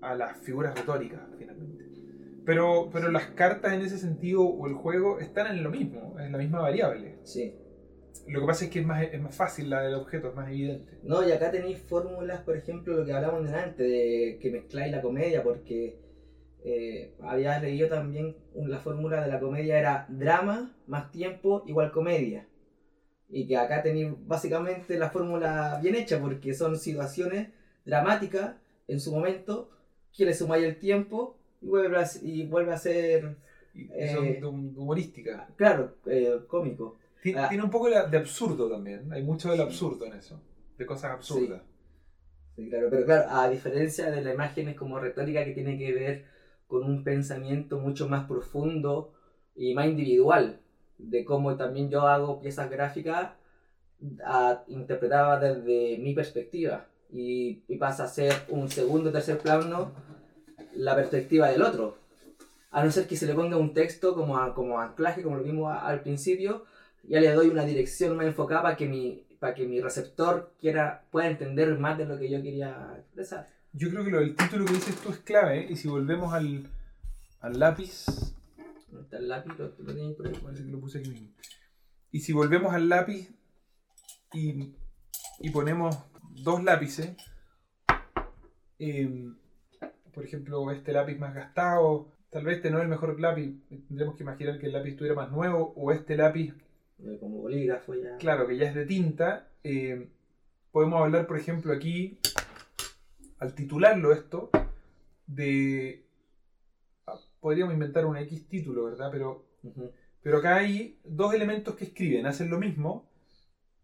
a 0.00 0.14
las 0.14 0.36
figuras 0.38 0.76
retóricas, 0.76 1.20
finalmente. 1.38 1.84
Pero, 2.44 2.88
pero 2.92 3.10
las 3.10 3.26
cartas 3.26 3.74
en 3.74 3.82
ese 3.82 3.98
sentido 3.98 4.42
o 4.42 4.66
el 4.66 4.74
juego 4.74 5.20
están 5.20 5.54
en 5.54 5.62
lo 5.62 5.70
mismo, 5.70 6.16
en 6.18 6.32
la 6.32 6.38
misma 6.38 6.60
variable. 6.60 7.18
Sí. 7.24 7.54
Lo 8.26 8.40
que 8.40 8.46
pasa 8.46 8.64
es 8.64 8.70
que 8.70 8.80
es 8.80 8.86
más, 8.86 9.02
es 9.02 9.20
más 9.20 9.34
fácil 9.34 9.70
la 9.70 9.82
del 9.82 9.94
objeto, 9.94 10.28
es 10.28 10.34
más 10.34 10.48
evidente. 10.48 10.98
No, 11.02 11.26
y 11.26 11.32
acá 11.32 11.50
tenéis 11.50 11.78
fórmulas, 11.78 12.40
por 12.42 12.56
ejemplo, 12.56 12.96
lo 12.96 13.04
que 13.04 13.12
hablamos 13.12 13.44
delante, 13.44 13.82
de 13.82 14.38
que 14.40 14.50
mezcláis 14.50 14.92
la 14.92 15.02
comedia, 15.02 15.42
porque 15.42 15.98
eh, 16.64 17.14
había 17.20 17.58
leído 17.60 17.88
también 17.88 18.36
la 18.54 18.78
fórmula 18.78 19.22
de 19.22 19.28
la 19.28 19.40
comedia 19.40 19.78
era 19.78 20.06
drama 20.08 20.74
más 20.86 21.10
tiempo 21.10 21.64
igual 21.66 21.92
comedia. 21.92 22.47
Y 23.30 23.46
que 23.46 23.56
acá 23.56 23.82
tenéis 23.82 24.12
básicamente 24.26 24.98
la 24.98 25.10
fórmula 25.10 25.78
bien 25.82 25.94
hecha, 25.96 26.20
porque 26.20 26.54
son 26.54 26.78
situaciones 26.78 27.48
dramáticas 27.84 28.56
en 28.86 29.00
su 29.00 29.12
momento, 29.12 29.70
que 30.16 30.24
le 30.24 30.34
sumáis 30.34 30.64
el 30.64 30.78
tiempo 30.78 31.36
y 31.60 31.66
vuelve 31.66 31.98
a, 31.98 32.04
y 32.22 32.46
vuelve 32.46 32.72
a 32.72 32.78
ser, 32.78 33.36
Eh, 33.74 34.40
son 34.40 34.76
humorística. 34.76 35.48
claro, 35.56 35.96
eh, 36.06 36.40
cómico. 36.48 36.98
Ah. 37.36 37.48
Tiene 37.48 37.64
un 37.64 37.70
poco 37.70 37.88
de, 37.90 37.96
absurdo 38.16 38.68
también, 38.70 39.12
hay 39.12 39.22
mucho 39.22 39.50
del 39.50 39.60
absurdo 39.60 40.06
en 40.06 40.14
eso, 40.14 40.40
de 40.78 40.86
cosas 40.86 41.12
absurdas. 41.12 41.62
Sí, 42.56 42.68
claro, 42.68 42.88
pero 42.90 43.04
claro, 43.04 43.28
a 43.30 43.48
diferencia 43.48 44.10
de 44.10 44.22
la 44.22 44.32
imagen 44.34 44.68
es 44.68 44.76
como 44.76 44.98
retórica 44.98 45.44
que 45.44 45.52
tiene 45.52 45.78
que 45.78 45.92
ver 45.92 46.24
con 46.66 46.84
un 46.84 47.04
pensamiento 47.04 47.78
mucho 47.78 48.08
más 48.08 48.26
profundo 48.26 49.14
y 49.54 49.74
más 49.74 49.86
individual, 49.86 50.60
de 50.98 51.24
cómo 51.24 51.56
también 51.56 51.88
yo 51.90 52.02
hago 52.02 52.40
piezas 52.40 52.70
gráficas 52.70 53.30
interpretadas 54.68 55.40
desde 55.40 55.98
mi 55.98 56.14
perspectiva 56.14 56.86
y, 57.12 57.62
y 57.68 57.76
pasa 57.76 58.04
a 58.04 58.08
ser 58.08 58.32
un 58.48 58.68
segundo 58.70 59.10
tercer 59.10 59.38
plano 59.38 59.92
la 60.74 60.94
perspectiva 60.94 61.48
del 61.48 61.62
otro. 61.62 61.96
A 62.70 62.84
no 62.84 62.90
ser 62.90 63.06
que 63.06 63.16
se 63.16 63.26
le 63.26 63.34
ponga 63.34 63.56
un 63.56 63.72
texto 63.72 64.14
como, 64.14 64.38
a- 64.38 64.54
como 64.54 64.78
anclaje, 64.78 65.22
como 65.22 65.36
lo 65.36 65.42
vimos 65.42 65.74
al 65.80 66.00
principio, 66.02 66.64
ya 67.02 67.20
le 67.20 67.32
doy 67.32 67.48
una 67.48 67.64
dirección 67.64 68.16
más 68.16 68.26
enfocada 68.26 68.62
para 68.62 68.76
que 68.76 68.86
mi, 68.86 69.24
para 69.40 69.54
que 69.54 69.66
mi 69.66 69.80
receptor 69.80 70.52
quiera, 70.60 71.02
pueda 71.10 71.28
entender 71.28 71.76
más 71.78 71.96
de 71.96 72.04
lo 72.04 72.18
que 72.18 72.28
yo 72.30 72.42
quería 72.42 72.94
expresar. 72.98 73.48
Yo 73.72 73.90
creo 73.90 74.04
que 74.04 74.10
lo 74.10 74.20
del 74.20 74.36
título 74.36 74.66
que 74.66 74.74
dices 74.74 74.96
tú 74.96 75.10
es 75.10 75.18
clave, 75.18 75.60
¿eh? 75.60 75.66
y 75.70 75.76
si 75.76 75.88
volvemos 75.88 76.32
al, 76.34 76.66
al 77.40 77.58
lápiz, 77.58 78.04
¿Dónde 78.90 79.04
está 79.04 79.18
el 79.18 79.28
lápiz? 79.28 79.52
Lo, 79.58 79.66
lo 79.78 79.94
tenéis 79.94 80.16
por 80.16 80.26
ahí. 80.26 80.34
parece 80.42 80.64
que 80.64 80.70
lo 80.70 80.80
puse 80.80 80.98
aquí 80.98 81.10
mismo. 81.10 81.28
Y 82.10 82.20
si 82.20 82.32
volvemos 82.32 82.72
al 82.72 82.88
lápiz 82.88 83.30
y, 84.32 84.72
y 85.40 85.50
ponemos 85.50 85.96
dos 86.42 86.62
lápices, 86.64 87.16
eh, 88.78 89.30
por 90.12 90.24
ejemplo, 90.24 90.70
este 90.72 90.92
lápiz 90.92 91.18
más 91.18 91.34
gastado, 91.34 92.12
tal 92.30 92.44
vez 92.44 92.56
este 92.56 92.70
no 92.70 92.78
es 92.78 92.84
el 92.84 92.88
mejor 92.88 93.20
lápiz, 93.20 93.54
tendremos 93.88 94.16
que 94.16 94.22
imaginar 94.22 94.58
que 94.58 94.66
el 94.66 94.72
lápiz 94.72 94.90
estuviera 94.90 95.14
más 95.14 95.30
nuevo, 95.30 95.72
o 95.76 95.92
este 95.92 96.16
lápiz 96.16 96.54
Como 97.20 97.42
bolígrafo 97.42 97.94
ya. 97.94 98.16
claro, 98.16 98.46
que 98.46 98.56
ya 98.56 98.68
es 98.68 98.74
de 98.74 98.86
tinta, 98.86 99.48
eh, 99.64 100.08
podemos 100.72 101.02
hablar, 101.02 101.26
por 101.26 101.38
ejemplo, 101.38 101.72
aquí, 101.72 102.18
al 103.38 103.54
titularlo 103.54 104.12
esto, 104.12 104.50
de... 105.26 106.04
Podríamos 107.40 107.74
inventar 107.74 108.04
un 108.06 108.16
X 108.16 108.48
título, 108.48 108.84
¿verdad? 108.84 109.08
Pero, 109.12 109.46
Ujú. 109.62 109.90
pero 110.22 110.38
acá 110.38 110.56
hay 110.56 110.98
dos 111.04 111.32
elementos 111.34 111.74
que 111.76 111.84
escriben, 111.84 112.26
hacen 112.26 112.50
lo 112.50 112.58
mismo, 112.58 113.08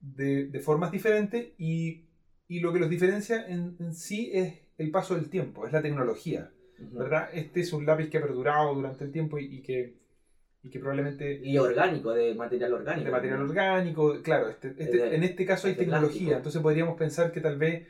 de, 0.01 0.47
de 0.47 0.61
formas 0.61 0.91
diferentes, 0.91 1.53
y, 1.59 2.05
y 2.49 2.61
lo 2.61 2.73
que 2.73 2.79
los 2.81 2.91
diferencia 2.91 3.47
en, 3.47 3.77
en 3.79 3.95
sí 3.95 4.31
es 4.35 4.55
el 4.79 4.91
paso 4.91 5.15
del 5.15 5.31
tiempo, 5.31 5.67
es 5.67 5.73
la 5.73 5.83
tecnología, 5.83 6.51
Ujú. 6.79 6.99
¿verdad? 6.99 7.29
Este 7.33 7.61
es 7.61 7.73
un 7.73 7.87
lápiz 7.87 8.09
que 8.11 8.19
ha 8.19 8.23
perdurado 8.23 8.75
durante 8.75 9.05
el 9.05 9.13
tiempo 9.13 9.39
y, 9.39 9.45
y 9.47 9.63
que, 9.63 9.95
y 10.63 10.71
que 10.71 10.79
probablemente 10.81 11.41
Y 11.43 11.57
orgánico, 11.59 12.13
de 12.13 12.35
material 12.35 12.75
orgánico. 12.75 13.05
de 13.07 13.11
material 13.13 13.43
orgánico, 13.43 14.21
claro, 14.23 14.49
este, 14.51 14.69
este- 14.77 14.97
De- 14.97 15.15
en 15.15 15.23
este 15.23 15.47
caso 15.47 15.69
hay 15.69 15.75
de 15.75 15.79
tecnología, 15.81 16.11
plástico. 16.19 16.37
entonces 16.37 16.61
podríamos 16.63 16.99
pensar 16.99 17.31
que 17.33 17.41
tal 17.41 17.57
vez 17.57 17.87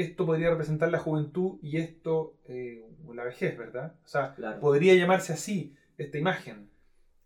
esto 0.00 0.26
podría 0.26 0.50
representar 0.50 0.90
la 0.90 0.98
juventud 0.98 1.58
y 1.62 1.76
esto 1.78 2.34
eh, 2.48 2.84
la 3.14 3.24
vejez, 3.24 3.56
¿verdad? 3.58 3.94
O 4.04 4.08
sea, 4.08 4.34
Claro. 4.34 4.60
podría 4.60 4.94
llamarse 4.94 5.32
así 5.32 5.74
esta 5.98 6.18
imagen, 6.18 6.68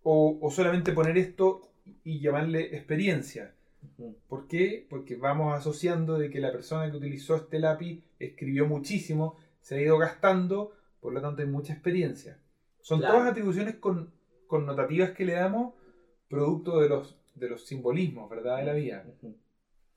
o, 0.03 0.39
o 0.41 0.51
solamente 0.51 0.93
poner 0.93 1.17
esto 1.19 1.71
y 2.03 2.21
llamarle 2.21 2.75
experiencia. 2.77 3.55
¿Por 4.29 4.49
qué? 4.49 4.87
Porque 4.89 5.17
vamos 5.17 5.55
asociando 5.55 6.19
de 6.19 6.31
que 6.31 6.41
la 6.41 6.51
persona 6.53 6.91
que 6.91 6.97
utilizó 6.97 7.37
este 7.37 7.59
lápiz 7.59 8.03
escribió 8.19 8.67
muchísimo, 8.67 9.37
se 9.61 9.77
ha 9.77 9.81
ido 9.81 9.99
gastando, 9.99 10.73
por 11.01 11.13
lo 11.13 11.21
tanto 11.21 11.43
hay 11.43 11.49
mucha 11.49 11.75
experiencia. 11.75 12.39
Son 12.81 12.99
Claro. 13.01 13.15
todas 13.15 13.31
atribuciones 13.31 13.77
con, 13.77 14.11
connotativas 14.47 15.11
que 15.13 15.25
le 15.27 15.35
damos 15.35 15.75
producto 16.29 16.81
de 16.81 16.89
los, 16.89 17.17
de 17.35 17.49
los 17.51 17.65
simbolismos, 17.67 18.29
¿verdad? 18.31 18.59
De 18.59 18.65
la 18.65 18.73
vida. 18.73 19.05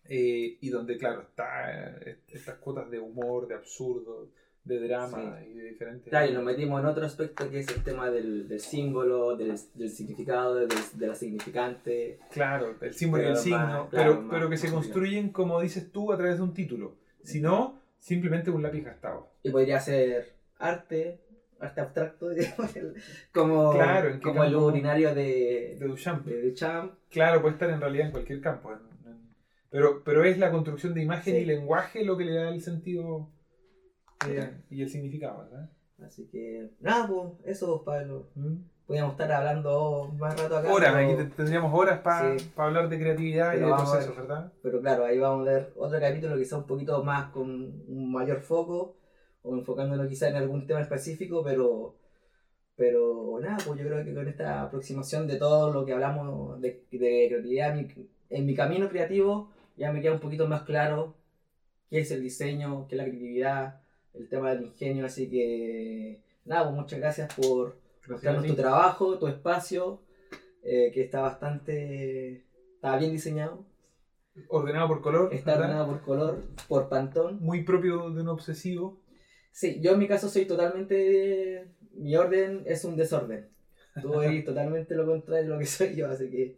Eh, 0.09 0.57
y 0.61 0.69
donde, 0.69 0.97
claro, 0.97 1.21
está 1.21 1.99
eh, 2.01 2.17
estas 2.29 2.55
cuotas 2.55 2.89
de 2.89 2.99
humor, 2.99 3.47
de 3.47 3.55
absurdo, 3.55 4.29
de 4.63 4.79
drama 4.85 5.39
y 5.49 5.53
de 5.53 5.63
diferentes... 5.63 6.09
Claro, 6.09 6.29
y 6.29 6.33
nos 6.33 6.43
metimos 6.43 6.79
en 6.81 6.87
otro 6.87 7.05
aspecto 7.05 7.49
que 7.49 7.59
es 7.59 7.67
el 7.69 7.83
tema 7.83 8.09
del, 8.11 8.47
del 8.49 8.59
símbolo, 8.59 9.35
del, 9.37 9.55
del 9.75 9.89
significado, 9.89 10.55
del- 10.55 10.67
de 10.93 11.07
la 11.07 11.15
significante. 11.15 12.19
Claro, 12.31 12.75
el 12.81 12.93
símbolo 12.93 13.23
y 13.23 13.27
el 13.27 13.37
signo, 13.37 13.57
más, 13.59 13.89
claro, 13.89 13.89
pero, 13.91 14.21
más 14.21 14.29
pero 14.35 14.49
que 14.49 14.57
se 14.57 14.69
construyen, 14.69 15.29
como 15.29 15.61
dices 15.61 15.89
tú, 15.91 16.11
a 16.11 16.17
través 16.17 16.37
de 16.37 16.43
un 16.43 16.53
título. 16.53 16.95
Si 17.23 17.39
no, 17.39 17.79
simplemente 17.99 18.51
un 18.51 18.61
lápiz 18.61 18.83
gastado. 18.83 19.29
Y 19.43 19.51
podría 19.51 19.79
ser 19.79 20.33
arte, 20.59 21.19
arte 21.59 21.81
abstracto, 21.81 22.27
como, 23.33 23.71
Claro, 23.73 24.09
¿en 24.09 24.15
qué 24.19 24.21
como 24.21 24.43
el 24.43 24.55
urinario 24.55 25.13
de, 25.15 25.77
De 25.79 25.85
Duchamp. 25.87 26.25
de 26.25 26.49
Duchamp. 26.49 26.93
Claro, 27.09 27.41
puede 27.41 27.53
estar 27.53 27.69
en 27.69 27.79
realidad 27.79 28.07
en 28.07 28.11
cualquier 28.11 28.41
campo. 28.41 28.71
en- 28.73 28.86
pero, 29.69 30.03
pero 30.03 30.23
es 30.23 30.37
la 30.37 30.51
construcción 30.51 30.93
de 30.93 31.03
imagen 31.03 31.35
Sí. 31.35 31.41
y 31.41 31.45
lenguaje 31.45 32.03
lo 32.05 32.17
que 32.17 32.25
le 32.25 32.33
da 32.35 32.49
el 32.49 32.61
sentido 32.61 33.29
eh, 34.27 34.51
y 34.69 34.81
el 34.81 34.89
significado, 34.89 35.39
¿verdad? 35.43 35.69
Así 36.05 36.27
que, 36.27 36.69
nada, 36.79 37.07
pues, 37.07 37.33
eso, 37.45 37.83
Pablo. 37.83 38.27
¿Mm? 38.35 38.55
Podríamos 38.85 39.13
estar 39.13 39.29
hablando 39.33 40.13
más 40.17 40.39
rato 40.41 40.57
acá. 40.57 40.71
Horas, 40.73 40.93
pero- 40.95 41.07
aquí 41.07 41.17
te- 41.17 41.35
tendríamos 41.35 41.73
horas 41.77 41.99
para 41.99 42.39
Sí. 42.39 42.49
hablar 42.55 42.87
de 42.87 42.97
creatividad 42.99 43.53
y 43.55 43.59
de 43.59 43.65
procesos, 43.65 44.15
ver. 44.15 44.25
¿verdad? 44.27 44.53
Pero 44.63 44.79
claro, 44.81 45.03
ahí 45.05 45.19
vamos 45.19 45.45
a 45.45 45.51
ver 45.51 45.73
otro 45.75 45.99
capítulo 45.99 46.37
quizá 46.37 46.57
un 46.57 46.65
poquito 46.67 47.03
más 47.03 47.29
con 47.31 47.49
un 47.51 48.11
mayor 48.11 48.39
foco 48.39 48.95
o 49.41 49.55
enfocándonos 49.55 50.07
quizá 50.07 50.29
en 50.29 50.37
algún 50.37 50.65
tema 50.65 50.79
específico, 50.81 51.43
pero 51.43 51.95
pero 52.75 53.39
nada, 53.41 53.57
pues 53.65 53.79
yo 53.79 53.87
creo 53.87 54.05
que 54.05 54.13
con 54.13 54.27
esta 54.27 54.61
aproximación 54.61 55.25
de 55.27 55.37
todo 55.37 55.73
lo 55.73 55.83
que 55.83 55.93
hablamos 55.93 56.61
de, 56.61 56.85
de 56.91 57.27
creatividad 57.27 57.73
mi- 57.75 57.87
en 58.29 58.45
mi 58.45 58.53
camino 58.55 58.87
creativo 58.87 59.49
ya 59.77 59.91
me 59.91 60.01
queda 60.01 60.13
un 60.13 60.19
poquito 60.19 60.47
más 60.47 60.63
claro 60.63 61.15
qué 61.89 61.99
es 61.99 62.11
el 62.11 62.21
diseño, 62.21 62.87
qué 62.87 62.95
es 62.95 62.97
la 62.97 63.03
creatividad, 63.05 63.81
el 64.13 64.27
tema 64.27 64.51
del 64.51 64.63
ingenio, 64.65 65.05
así 65.05 65.29
que 65.29 66.21
nada, 66.45 66.63
pues 66.65 66.75
muchas 66.75 66.99
gracias 66.99 67.33
por 67.35 67.77
mostrarnos 68.07 68.45
tu 68.45 68.55
trabajo, 68.55 69.17
tu 69.19 69.27
espacio, 69.27 70.01
eh, 70.63 70.91
que 70.93 71.03
está 71.03 71.21
bastante, 71.21 72.45
está 72.75 72.97
bien 72.97 73.11
diseñado. 73.11 73.65
Ordenado 74.49 74.87
por 74.87 75.01
color, 75.01 75.33
Está 75.33 75.51
¿verdad? 75.51 75.65
ordenado 75.65 75.87
por 75.87 76.01
color, 76.01 76.43
por 76.67 76.89
pantón. 76.89 77.39
muy 77.41 77.63
propio 77.63 78.11
de 78.11 78.21
un 78.21 78.27
obsesivo. 78.29 78.99
Sí, 79.51 79.79
yo 79.81 79.93
en 79.93 79.99
mi 79.99 80.07
caso 80.07 80.29
soy 80.29 80.45
totalmente. 80.45 81.67
Mi 81.93 82.15
orden 82.15 82.61
es 82.67 82.85
un 82.85 82.95
desorden. 82.95 83.49
Tú 83.99 84.21
eres 84.21 84.45
totalmente 84.45 84.93
lo 84.93 85.07
contrario 85.07 85.43
de 85.45 85.49
lo 85.49 85.59
que 85.59 85.65
soy 85.65 85.95
yo, 85.95 86.07
así 86.07 86.29
que. 86.29 86.55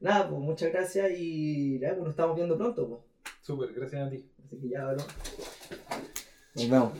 Nada, 0.00 0.28
pues 0.28 0.40
muchas 0.40 0.72
gracias 0.72 1.18
y 1.18 1.78
nada, 1.80 1.94
pues 1.94 2.04
nos 2.04 2.10
estamos 2.10 2.36
viendo 2.36 2.56
pronto, 2.56 2.88
pues. 2.88 3.00
Súper, 3.40 3.72
gracias 3.72 4.06
a 4.06 4.10
ti. 4.10 4.28
Así 4.44 4.60
que 4.60 4.68
ya, 4.68 4.84
bro. 4.86 5.04
Nos 6.54 6.68
vemos. 6.68 6.92